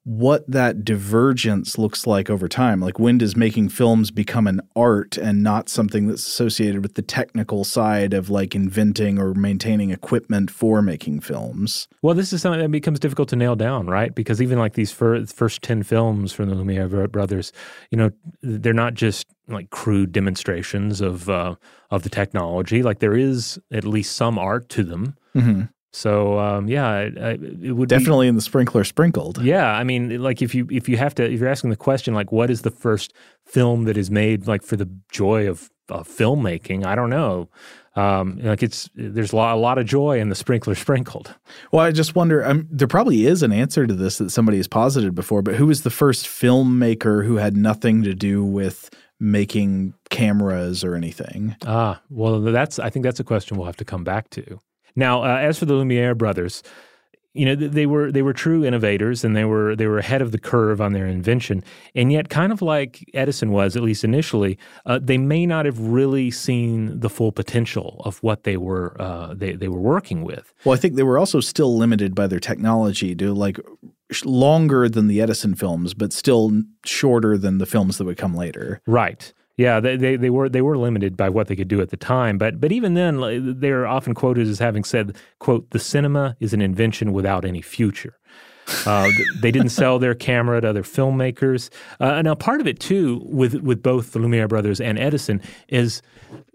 what 0.05 0.51
that 0.51 0.83
divergence 0.83 1.76
looks 1.76 2.07
like 2.07 2.31
over 2.31 2.49
time. 2.49 2.81
Like 2.81 2.99
when 2.99 3.18
does 3.18 3.37
making 3.37 3.68
films 3.68 4.11
become 4.11 4.47
an 4.47 4.62
art 4.74 5.18
and 5.18 5.43
not 5.43 5.68
something 5.68 6.07
that's 6.07 6.26
associated 6.26 6.83
with 6.83 6.95
the 6.95 7.03
technical 7.03 7.64
side 7.64 8.14
of 8.14 8.31
like 8.31 8.55
inventing 8.55 9.18
or 9.18 9.35
maintaining 9.35 9.91
equipment 9.91 10.51
for 10.51 10.81
making 10.81 11.20
films? 11.20 11.87
Well, 12.01 12.14
this 12.14 12.33
is 12.33 12.41
something 12.41 12.61
that 12.61 12.70
becomes 12.70 12.99
difficult 12.99 13.28
to 13.28 13.37
nail 13.37 13.57
down, 13.57 13.89
right? 13.89 14.14
Because 14.14 14.41
even 14.41 14.59
like 14.59 14.72
these 14.72 14.91
fir- 14.91 15.26
first 15.26 15.61
10 15.62 15.83
films 15.83 16.33
from 16.33 16.49
the 16.49 16.55
Lumiere 16.55 17.07
brothers, 17.07 17.53
you 17.91 17.99
know, 17.99 18.11
they're 18.43 18.72
not 18.72 18.95
just 18.95 19.26
like 19.49 19.68
crude 19.68 20.12
demonstrations 20.12 21.01
of 21.01 21.28
uh, 21.28 21.57
of 21.91 22.05
the 22.05 22.09
technology. 22.09 22.83
Like 22.83 23.01
there 23.01 23.16
is 23.16 23.59
at 23.70 23.85
least 23.85 24.16
some 24.16 24.39
art 24.39 24.70
to 24.70 24.83
them. 24.83 25.16
Mm-hmm. 25.37 25.62
So 25.93 26.38
um, 26.38 26.68
yeah, 26.68 26.99
it, 26.99 27.43
it 27.62 27.72
would 27.72 27.88
definitely 27.88 28.26
be, 28.26 28.28
in 28.28 28.34
the 28.36 28.41
sprinkler 28.41 28.84
sprinkled. 28.84 29.43
Yeah, 29.43 29.72
I 29.72 29.82
mean, 29.82 30.22
like 30.22 30.41
if 30.41 30.55
you 30.55 30.68
if 30.70 30.88
you 30.88 30.97
have 30.97 31.14
to 31.16 31.24
if 31.24 31.41
you're 31.41 31.49
asking 31.49 31.70
the 31.70 31.76
question 31.76 32.14
like 32.14 32.30
what 32.30 32.51
is 32.51 32.62
the 32.62 32.70
first 32.70 33.12
film 33.45 33.84
that 33.84 33.97
is 33.97 34.11
made 34.11 34.47
like 34.47 34.62
for 34.62 34.76
the 34.76 34.88
joy 35.11 35.49
of, 35.49 35.68
of 35.88 36.09
filmmaking, 36.09 36.86
I 36.86 36.95
don't 36.95 37.11
know. 37.11 37.49
Um, 37.97 38.38
like 38.41 38.62
it's 38.62 38.88
there's 38.95 39.32
a 39.32 39.36
lot, 39.36 39.57
a 39.57 39.61
lot 39.61 39.78
of 39.78 39.86
joy 39.86 40.20
in 40.20 40.28
the 40.28 40.36
sprinkler 40.36 40.74
sprinkled. 40.76 41.34
Well, 41.72 41.84
I 41.84 41.91
just 41.91 42.14
wonder. 42.14 42.45
Um, 42.45 42.68
there 42.70 42.88
probably 42.88 43.26
is 43.26 43.43
an 43.43 43.53
answer 43.53 43.86
to 43.86 43.95
this 43.95 44.18
that 44.18 44.30
somebody 44.30 44.59
has 44.59 44.68
posited 44.68 45.14
before, 45.14 45.43
but 45.43 45.57
who 45.57 45.66
was 45.66 45.82
the 45.82 45.91
first 45.91 46.26
filmmaker 46.26 47.26
who 47.26 47.36
had 47.36 47.57
nothing 47.57 48.05
to 48.05 48.14
do 48.14 48.45
with 48.45 48.91
making 49.18 49.95
cameras 50.09 50.84
or 50.84 50.95
anything? 50.95 51.57
Ah, 51.66 52.01
well, 52.11 52.41
that's 52.41 52.78
I 52.78 52.91
think 52.91 53.03
that's 53.03 53.18
a 53.18 53.24
question 53.24 53.57
we'll 53.57 53.66
have 53.66 53.76
to 53.78 53.84
come 53.84 54.05
back 54.05 54.30
to. 54.30 54.61
Now, 55.01 55.24
uh, 55.24 55.38
as 55.38 55.59
for 55.59 55.64
the 55.64 55.74
Lumiere 55.74 56.14
brothers, 56.14 56.62
you 57.32 57.46
know 57.46 57.55
they 57.55 57.86
were 57.86 58.11
they 58.11 58.22
were 58.22 58.32
true 58.32 58.64
innovators 58.64 59.24
and 59.24 59.36
they 59.36 59.44
were 59.44 59.76
they 59.76 59.86
were 59.86 59.98
ahead 59.98 60.20
of 60.20 60.32
the 60.32 60.38
curve 60.38 60.80
on 60.80 60.92
their 60.92 61.07
invention. 61.07 61.62
And 61.94 62.12
yet 62.12 62.28
kind 62.28 62.53
of 62.53 62.61
like 62.61 63.09
edison 63.14 63.53
was 63.53 63.76
at 63.76 63.82
least 63.82 64.05
initially 64.05 64.59
uh, 64.84 64.98
they 65.01 65.16
may 65.16 65.46
not 65.46 65.64
have 65.64 65.78
really 65.78 66.30
seen 66.30 66.98
the 66.98 67.09
full 67.09 67.32
potential 67.32 68.03
of 68.05 68.22
what 68.22 68.42
they 68.42 68.57
were 68.57 69.01
uh, 69.01 69.34
they, 69.34 69.53
they 69.53 69.68
were 69.68 69.80
working 69.80 70.24
with. 70.24 70.53
Well 70.64 70.74
i 70.74 70.76
think 70.76 70.96
they 70.96 71.05
were 71.05 71.18
also 71.18 71.40
still 71.40 71.76
limited 71.78 72.14
by 72.14 72.26
their 72.26 72.40
technology 72.40 73.14
to 73.14 73.32
like 73.32 73.61
longer 74.24 74.88
than 74.88 75.07
the 75.07 75.20
edison 75.20 75.55
films 75.55 75.94
but 75.94 76.12
still 76.12 76.51
shorter 76.84 77.38
than 77.38 77.59
the 77.59 77.66
films 77.66 77.96
that 77.98 78.05
would 78.05 78.18
come 78.18 78.34
later. 78.34 78.80
Right 78.86 79.32
yeah, 79.61 79.79
they, 79.79 79.95
they, 79.99 80.17
they 80.17 80.31
were 80.31 80.49
they 80.49 80.63
were 80.63 80.79
limited 80.79 81.19
by 81.19 81.29
what 81.29 81.49
they 81.49 81.55
could 81.55 81.69
do 81.69 81.83
at 81.83 81.91
the 81.91 81.97
time, 81.99 82.39
but 82.39 82.63
but 82.63 82.73
even 82.73 82.95
then, 82.95 83.61
they're 83.61 83.87
often 83.87 84.15
quoted 84.15 84.49
as 84.49 84.59
having 84.59 84.85
said, 84.85 85.15
"quote 85.39 85.69
The 85.69 85.79
cinema 85.79 86.35
is 86.41 86.55
an 86.55 86.63
invention 86.63 87.13
without 87.13 87.45
any 87.45 87.61
future." 87.61 88.17
Uh, 88.87 89.11
they 89.43 89.51
didn't 89.51 89.69
sell 89.69 89.99
their 89.99 90.15
camera 90.15 90.63
to 90.63 90.71
other 90.71 90.83
filmmakers. 90.83 91.69
Uh, 92.01 92.23
now, 92.23 92.35
part 92.35 92.63
of 92.63 92.67
it 92.67 92.81
too, 92.81 93.21
with 93.27 93.53
with 93.57 93.83
both 93.83 94.13
the 94.13 94.19
Lumiere 94.19 94.49
brothers 94.49 94.81
and 94.81 94.99
Edison, 94.99 95.43
is 95.69 96.01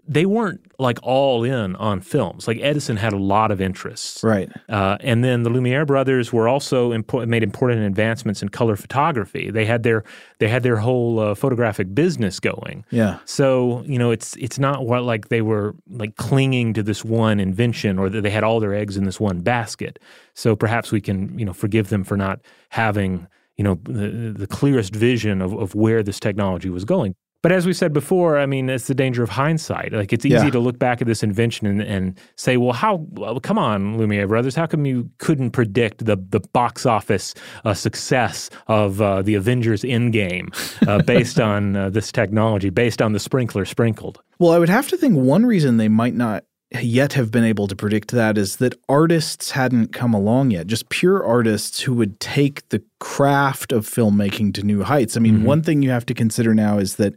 they 0.08 0.24
weren't 0.24 0.60
like 0.78 0.98
all 1.02 1.42
in 1.42 1.74
on 1.76 2.00
films. 2.00 2.46
Like 2.46 2.58
Edison 2.60 2.96
had 2.96 3.12
a 3.12 3.18
lot 3.18 3.50
of 3.50 3.60
interests, 3.60 4.22
right? 4.22 4.50
Uh, 4.68 4.96
and 5.00 5.24
then 5.24 5.42
the 5.42 5.50
Lumiere 5.50 5.84
brothers 5.84 6.32
were 6.32 6.48
also 6.48 6.92
impo- 6.92 7.26
made 7.26 7.42
important 7.42 7.82
advancements 7.82 8.42
in 8.42 8.48
color 8.48 8.76
photography. 8.76 9.50
They 9.50 9.64
had 9.64 9.82
their 9.82 10.04
they 10.38 10.48
had 10.48 10.62
their 10.62 10.76
whole 10.76 11.18
uh, 11.18 11.34
photographic 11.34 11.94
business 11.94 12.38
going. 12.38 12.84
Yeah. 12.90 13.18
So 13.24 13.82
you 13.86 13.98
know, 13.98 14.10
it's 14.10 14.36
it's 14.36 14.58
not 14.58 14.86
what 14.86 15.02
like 15.02 15.28
they 15.28 15.42
were 15.42 15.74
like 15.90 16.16
clinging 16.16 16.74
to 16.74 16.82
this 16.82 17.04
one 17.04 17.40
invention 17.40 17.98
or 17.98 18.08
that 18.08 18.20
they 18.20 18.30
had 18.30 18.44
all 18.44 18.60
their 18.60 18.74
eggs 18.74 18.96
in 18.96 19.04
this 19.04 19.18
one 19.18 19.40
basket. 19.40 19.98
So 20.34 20.54
perhaps 20.54 20.92
we 20.92 21.00
can 21.00 21.36
you 21.38 21.44
know 21.44 21.52
forgive 21.52 21.88
them 21.88 22.04
for 22.04 22.16
not 22.16 22.40
having 22.70 23.26
you 23.56 23.64
know 23.64 23.80
the, 23.84 24.34
the 24.36 24.46
clearest 24.46 24.94
vision 24.94 25.42
of, 25.42 25.52
of 25.52 25.74
where 25.74 26.02
this 26.02 26.20
technology 26.20 26.68
was 26.68 26.84
going. 26.84 27.14
But 27.42 27.52
as 27.52 27.66
we 27.66 27.72
said 27.72 27.92
before, 27.92 28.38
I 28.38 28.46
mean, 28.46 28.68
it's 28.68 28.86
the 28.86 28.94
danger 28.94 29.22
of 29.22 29.28
hindsight. 29.28 29.92
Like 29.92 30.12
it's 30.12 30.24
easy 30.24 30.34
yeah. 30.34 30.50
to 30.50 30.58
look 30.58 30.78
back 30.78 31.00
at 31.00 31.06
this 31.06 31.22
invention 31.22 31.66
and, 31.66 31.80
and 31.80 32.18
say, 32.36 32.56
well, 32.56 32.72
how? 32.72 33.06
Well, 33.10 33.38
come 33.40 33.58
on, 33.58 33.98
Lumiere 33.98 34.26
brothers, 34.26 34.54
how 34.54 34.66
come 34.66 34.84
you 34.86 35.08
couldn't 35.18 35.50
predict 35.50 36.04
the 36.06 36.16
the 36.16 36.40
box 36.52 36.86
office 36.86 37.34
uh, 37.64 37.74
success 37.74 38.50
of 38.66 39.00
uh, 39.00 39.22
the 39.22 39.34
Avengers 39.34 39.82
Endgame 39.82 40.48
uh, 40.88 41.02
based 41.06 41.38
on 41.38 41.76
uh, 41.76 41.90
this 41.90 42.10
technology, 42.10 42.70
based 42.70 43.00
on 43.00 43.12
the 43.12 43.20
sprinkler 43.20 43.64
sprinkled? 43.64 44.20
Well, 44.38 44.52
I 44.52 44.58
would 44.58 44.68
have 44.68 44.88
to 44.88 44.96
think 44.96 45.16
one 45.16 45.46
reason 45.46 45.76
they 45.76 45.88
might 45.88 46.14
not 46.14 46.44
yet 46.72 47.12
have 47.12 47.30
been 47.30 47.44
able 47.44 47.68
to 47.68 47.76
predict 47.76 48.10
that 48.10 48.36
is 48.36 48.56
that 48.56 48.78
artists 48.88 49.52
hadn't 49.52 49.92
come 49.92 50.12
along 50.12 50.50
yet, 50.50 50.66
just 50.66 50.88
pure 50.88 51.24
artists 51.24 51.80
who 51.80 51.94
would 51.94 52.18
take 52.18 52.68
the 52.70 52.82
craft 52.98 53.72
of 53.72 53.86
filmmaking 53.86 54.52
to 54.54 54.62
new 54.62 54.82
heights. 54.82 55.16
I 55.16 55.20
mean, 55.20 55.38
mm-hmm. 55.38 55.46
one 55.46 55.62
thing 55.62 55.82
you 55.82 55.90
have 55.90 56.06
to 56.06 56.14
consider 56.14 56.54
now 56.54 56.78
is 56.78 56.96
that 56.96 57.14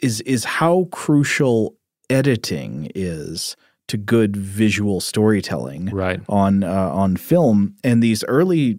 is 0.00 0.20
is 0.22 0.44
how 0.44 0.88
crucial 0.92 1.76
editing 2.10 2.90
is 2.94 3.56
to 3.88 3.96
good 3.96 4.36
visual 4.36 5.00
storytelling 5.00 5.86
right. 5.86 6.20
on 6.28 6.64
uh, 6.64 6.90
on 6.90 7.16
film 7.16 7.76
and 7.84 8.02
these 8.02 8.24
early 8.24 8.78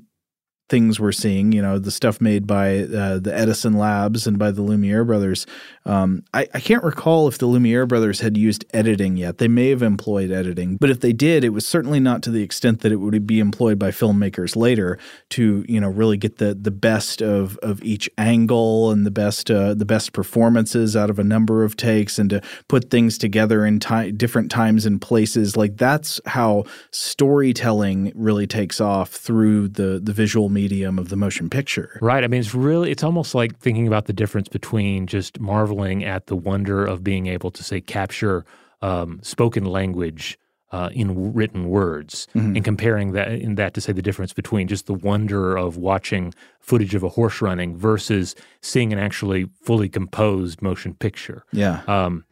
things 0.68 0.99
we're 0.99 1.11
seeing, 1.11 1.51
you 1.51 1.61
know, 1.61 1.78
the 1.78 1.91
stuff 1.91 2.20
made 2.20 2.47
by 2.47 2.80
uh, 2.80 3.20
the 3.20 3.32
Edison 3.32 3.74
Labs 3.74 4.26
and 4.26 4.39
by 4.39 4.49
the 4.49 4.63
Lumiere 4.63 5.05
brothers. 5.05 5.45
Um, 5.86 6.24
I, 6.34 6.47
I, 6.55 6.59
can't 6.59 6.84
recall 6.84 7.28
if 7.28 7.38
the 7.38 7.45
Lumiere 7.45 7.86
brothers 7.86 8.22
had 8.22 8.36
used 8.36 8.66
editing 8.74 9.16
yet. 9.18 9.38
They 9.38 9.47
may 9.47 9.70
have 9.70 9.84
employed 9.84 10.32
editing, 10.32 10.78
but 10.78 10.89
if 10.89 11.01
they 11.01 11.13
did, 11.13 11.43
it 11.43 11.49
was 11.49 11.68
certainly 11.68 11.99
not 11.99 12.24
to 12.24 12.32
the 12.32 12.41
extent 12.41 12.82
that 12.82 12.91
it 12.91 12.95
would 12.95 13.28
be 13.28 13.39
employed 13.39 13.78
by 13.78 13.91
filmmakers 13.91 14.55
later 14.55 14.97
to, 15.32 15.63
you 15.68 15.80
know, 15.80 15.89
really 15.89 16.18
get 16.18 16.38
the 16.38 16.55
the 16.55 16.72
best 16.72 17.22
of 17.22 17.57
of 17.59 17.84
each 17.84 18.09
angle 18.18 18.89
and 18.89 19.05
the 19.05 19.11
best 19.11 19.51
uh, 19.51 19.76
the 19.76 19.86
best 19.86 20.13
performances 20.13 20.95
out 20.95 21.11
of 21.11 21.20
a 21.20 21.24
number 21.24 21.63
of 21.63 21.78
takes 21.78 22.18
and 22.18 22.32
to 22.32 22.41
put 22.68 22.89
things 22.89 23.20
together 23.20 23.63
in 23.63 23.80
ti- 23.80 24.11
different 24.11 24.49
times 24.49 24.88
and 24.88 24.99
places. 24.99 25.55
Like 25.55 25.78
that's 25.78 26.20
how 26.26 26.63
storytelling 26.89 28.11
really 28.16 28.47
takes 28.47 28.82
off 28.82 29.11
through 29.11 29.68
the 29.68 30.01
the 30.03 30.13
visual 30.13 30.49
medium 30.62 30.97
of 30.97 31.08
the 31.10 31.16
motion 31.16 31.49
picture. 31.49 31.89
Right. 32.01 32.24
I 32.24 32.28
mean, 32.28 32.39
it's 32.39 32.56
really, 32.56 32.89
it's 32.93 33.03
almost 33.03 33.36
like 33.36 33.51
thinking 33.60 33.88
about 33.91 34.06
the 34.06 34.14
difference 34.22 34.49
between 34.49 35.06
just 35.06 35.39
marveling 35.39 36.03
at 36.03 36.26
the 36.28 36.36
wonder 36.36 36.80
of 36.91 37.03
being 37.03 37.28
able 37.28 37.51
to, 37.51 37.62
say, 37.64 37.82
capture 37.82 38.38
um, 38.82 39.20
spoken 39.22 39.66
language 39.66 40.38
uh, 40.72 40.89
in 40.93 41.34
written 41.34 41.70
words 41.70 42.28
Mm-hmm. 42.36 42.56
and 42.56 42.66
comparing 42.66 43.14
that 43.14 43.28
in 43.45 43.56
that 43.56 43.74
to 43.76 43.82
say 43.82 43.93
the 43.93 44.01
difference 44.01 44.34
between 44.34 44.68
just 44.68 44.86
the 44.88 44.93
wonder 45.10 45.56
of 45.66 45.78
watching 45.78 46.34
footage 46.60 46.95
of 46.95 47.03
a 47.03 47.10
horse 47.10 47.38
running 47.47 47.78
versus 47.78 48.36
seeing 48.62 48.91
an 48.91 48.99
actually 48.99 49.45
fully 49.64 49.89
composed 49.89 50.62
motion 50.62 50.93
picture. 50.95 51.45
Yeah. 51.53 51.82
Um, 51.88 52.26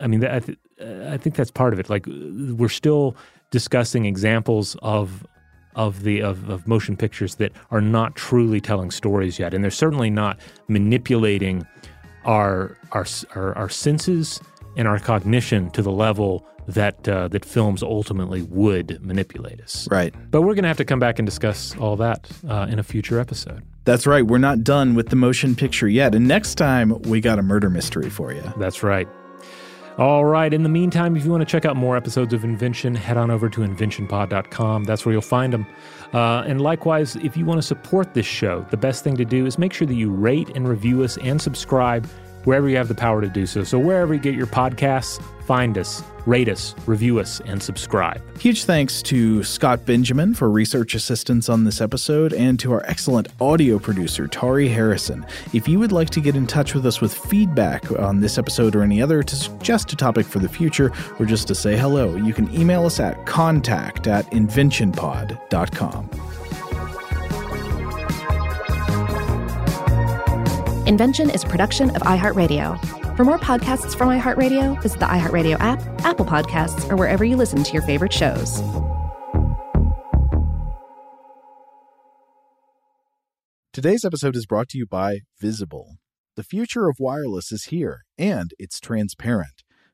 I 0.00 0.06
mean, 0.08 0.24
I, 0.24 0.40
th- 0.40 0.58
I 1.14 1.16
think 1.16 1.36
that's 1.36 1.52
part 1.52 1.72
of 1.74 1.78
it. 1.78 1.88
Like 1.88 2.06
we're 2.60 2.68
still 2.82 3.14
discussing 3.50 4.04
examples 4.06 4.76
of 4.82 5.24
of 5.76 6.02
the 6.02 6.20
of, 6.20 6.48
of 6.50 6.66
motion 6.66 6.96
pictures 6.96 7.36
that 7.36 7.52
are 7.70 7.80
not 7.80 8.16
truly 8.16 8.60
telling 8.60 8.90
stories 8.90 9.38
yet, 9.38 9.54
and 9.54 9.62
they're 9.62 9.70
certainly 9.70 10.10
not 10.10 10.38
manipulating 10.68 11.66
our 12.24 12.76
our 12.92 13.06
our, 13.34 13.56
our 13.56 13.68
senses 13.68 14.40
and 14.76 14.88
our 14.88 14.98
cognition 14.98 15.70
to 15.70 15.82
the 15.82 15.92
level 15.92 16.44
that 16.66 17.08
uh, 17.08 17.28
that 17.28 17.44
films 17.44 17.82
ultimately 17.82 18.42
would 18.42 19.00
manipulate 19.00 19.60
us. 19.60 19.86
right. 19.90 20.14
But 20.30 20.42
we're 20.42 20.54
going 20.54 20.64
to 20.64 20.68
have 20.68 20.78
to 20.78 20.84
come 20.84 20.98
back 20.98 21.18
and 21.18 21.26
discuss 21.26 21.76
all 21.76 21.96
that 21.96 22.28
uh, 22.48 22.66
in 22.68 22.78
a 22.78 22.82
future 22.82 23.20
episode. 23.20 23.62
That's 23.84 24.04
right. 24.04 24.26
We're 24.26 24.38
not 24.38 24.64
done 24.64 24.96
with 24.96 25.10
the 25.10 25.16
motion 25.16 25.54
picture 25.54 25.86
yet. 25.86 26.12
And 26.12 26.26
next 26.26 26.56
time, 26.56 27.00
we 27.02 27.20
got 27.20 27.38
a 27.38 27.42
murder 27.42 27.70
mystery 27.70 28.10
for 28.10 28.32
you. 28.32 28.42
That's 28.56 28.82
right. 28.82 29.06
All 29.98 30.26
right. 30.26 30.52
In 30.52 30.62
the 30.62 30.68
meantime, 30.68 31.16
if 31.16 31.24
you 31.24 31.30
want 31.30 31.40
to 31.40 31.46
check 31.46 31.64
out 31.64 31.74
more 31.74 31.96
episodes 31.96 32.34
of 32.34 32.44
Invention, 32.44 32.94
head 32.94 33.16
on 33.16 33.30
over 33.30 33.48
to 33.48 33.62
inventionpod.com. 33.62 34.84
That's 34.84 35.06
where 35.06 35.12
you'll 35.14 35.22
find 35.22 35.54
them. 35.54 35.66
Uh, 36.12 36.44
and 36.46 36.60
likewise, 36.60 37.16
if 37.16 37.34
you 37.34 37.46
want 37.46 37.58
to 37.58 37.66
support 37.66 38.12
this 38.12 38.26
show, 38.26 38.66
the 38.70 38.76
best 38.76 39.02
thing 39.02 39.16
to 39.16 39.24
do 39.24 39.46
is 39.46 39.58
make 39.58 39.72
sure 39.72 39.86
that 39.86 39.94
you 39.94 40.10
rate 40.10 40.50
and 40.54 40.68
review 40.68 41.02
us 41.02 41.16
and 41.18 41.40
subscribe 41.40 42.06
wherever 42.46 42.68
you 42.68 42.76
have 42.76 42.88
the 42.88 42.94
power 42.94 43.20
to 43.20 43.28
do 43.28 43.44
so. 43.44 43.64
So, 43.64 43.78
wherever 43.78 44.14
you 44.14 44.20
get 44.20 44.34
your 44.34 44.46
podcasts, 44.46 45.20
find 45.46 45.78
us, 45.78 46.02
rate 46.26 46.48
us, 46.48 46.74
review 46.86 47.20
us, 47.20 47.40
and 47.46 47.62
subscribe. 47.62 48.20
Huge 48.40 48.64
thanks 48.64 49.00
to 49.02 49.42
Scott 49.44 49.84
Benjamin 49.84 50.34
for 50.34 50.50
research 50.50 50.94
assistance 50.94 51.48
on 51.48 51.64
this 51.64 51.80
episode 51.80 52.32
and 52.32 52.58
to 52.60 52.72
our 52.72 52.84
excellent 52.86 53.28
audio 53.40 53.78
producer, 53.78 54.26
Tari 54.26 54.68
Harrison. 54.68 55.24
If 55.52 55.68
you 55.68 55.78
would 55.78 55.92
like 55.92 56.10
to 56.10 56.20
get 56.20 56.36
in 56.36 56.46
touch 56.46 56.74
with 56.74 56.86
us 56.86 57.00
with 57.00 57.14
feedback 57.14 57.90
on 57.98 58.20
this 58.20 58.38
episode 58.38 58.74
or 58.74 58.82
any 58.82 59.02
other, 59.02 59.22
to 59.22 59.36
suggest 59.36 59.92
a 59.92 59.96
topic 59.96 60.26
for 60.26 60.38
the 60.38 60.48
future, 60.48 60.92
or 61.18 61.26
just 61.26 61.48
to 61.48 61.54
say 61.54 61.76
hello, 61.76 62.16
you 62.16 62.34
can 62.34 62.52
email 62.54 62.86
us 62.86 63.00
at 63.00 63.26
contact 63.26 64.06
at 64.06 64.30
inventionpod.com. 64.32 66.35
Invention 70.86 71.30
is 71.30 71.42
a 71.42 71.48
production 71.48 71.90
of 71.96 72.02
iHeartRadio. 72.02 73.16
For 73.16 73.24
more 73.24 73.38
podcasts 73.38 73.96
from 73.96 74.08
iHeartRadio, 74.08 74.80
visit 74.80 75.00
the 75.00 75.06
iHeartRadio 75.06 75.56
app, 75.58 75.82
Apple 76.04 76.24
Podcasts, 76.24 76.88
or 76.88 76.94
wherever 76.94 77.24
you 77.24 77.34
listen 77.36 77.64
to 77.64 77.72
your 77.72 77.82
favorite 77.82 78.12
shows. 78.12 78.62
Today's 83.72 84.04
episode 84.04 84.36
is 84.36 84.46
brought 84.46 84.68
to 84.68 84.78
you 84.78 84.86
by 84.86 85.22
Visible. 85.40 85.96
The 86.36 86.44
future 86.44 86.88
of 86.88 86.96
wireless 87.00 87.50
is 87.50 87.64
here, 87.64 88.02
and 88.16 88.52
it's 88.56 88.78
transparent. 88.78 89.64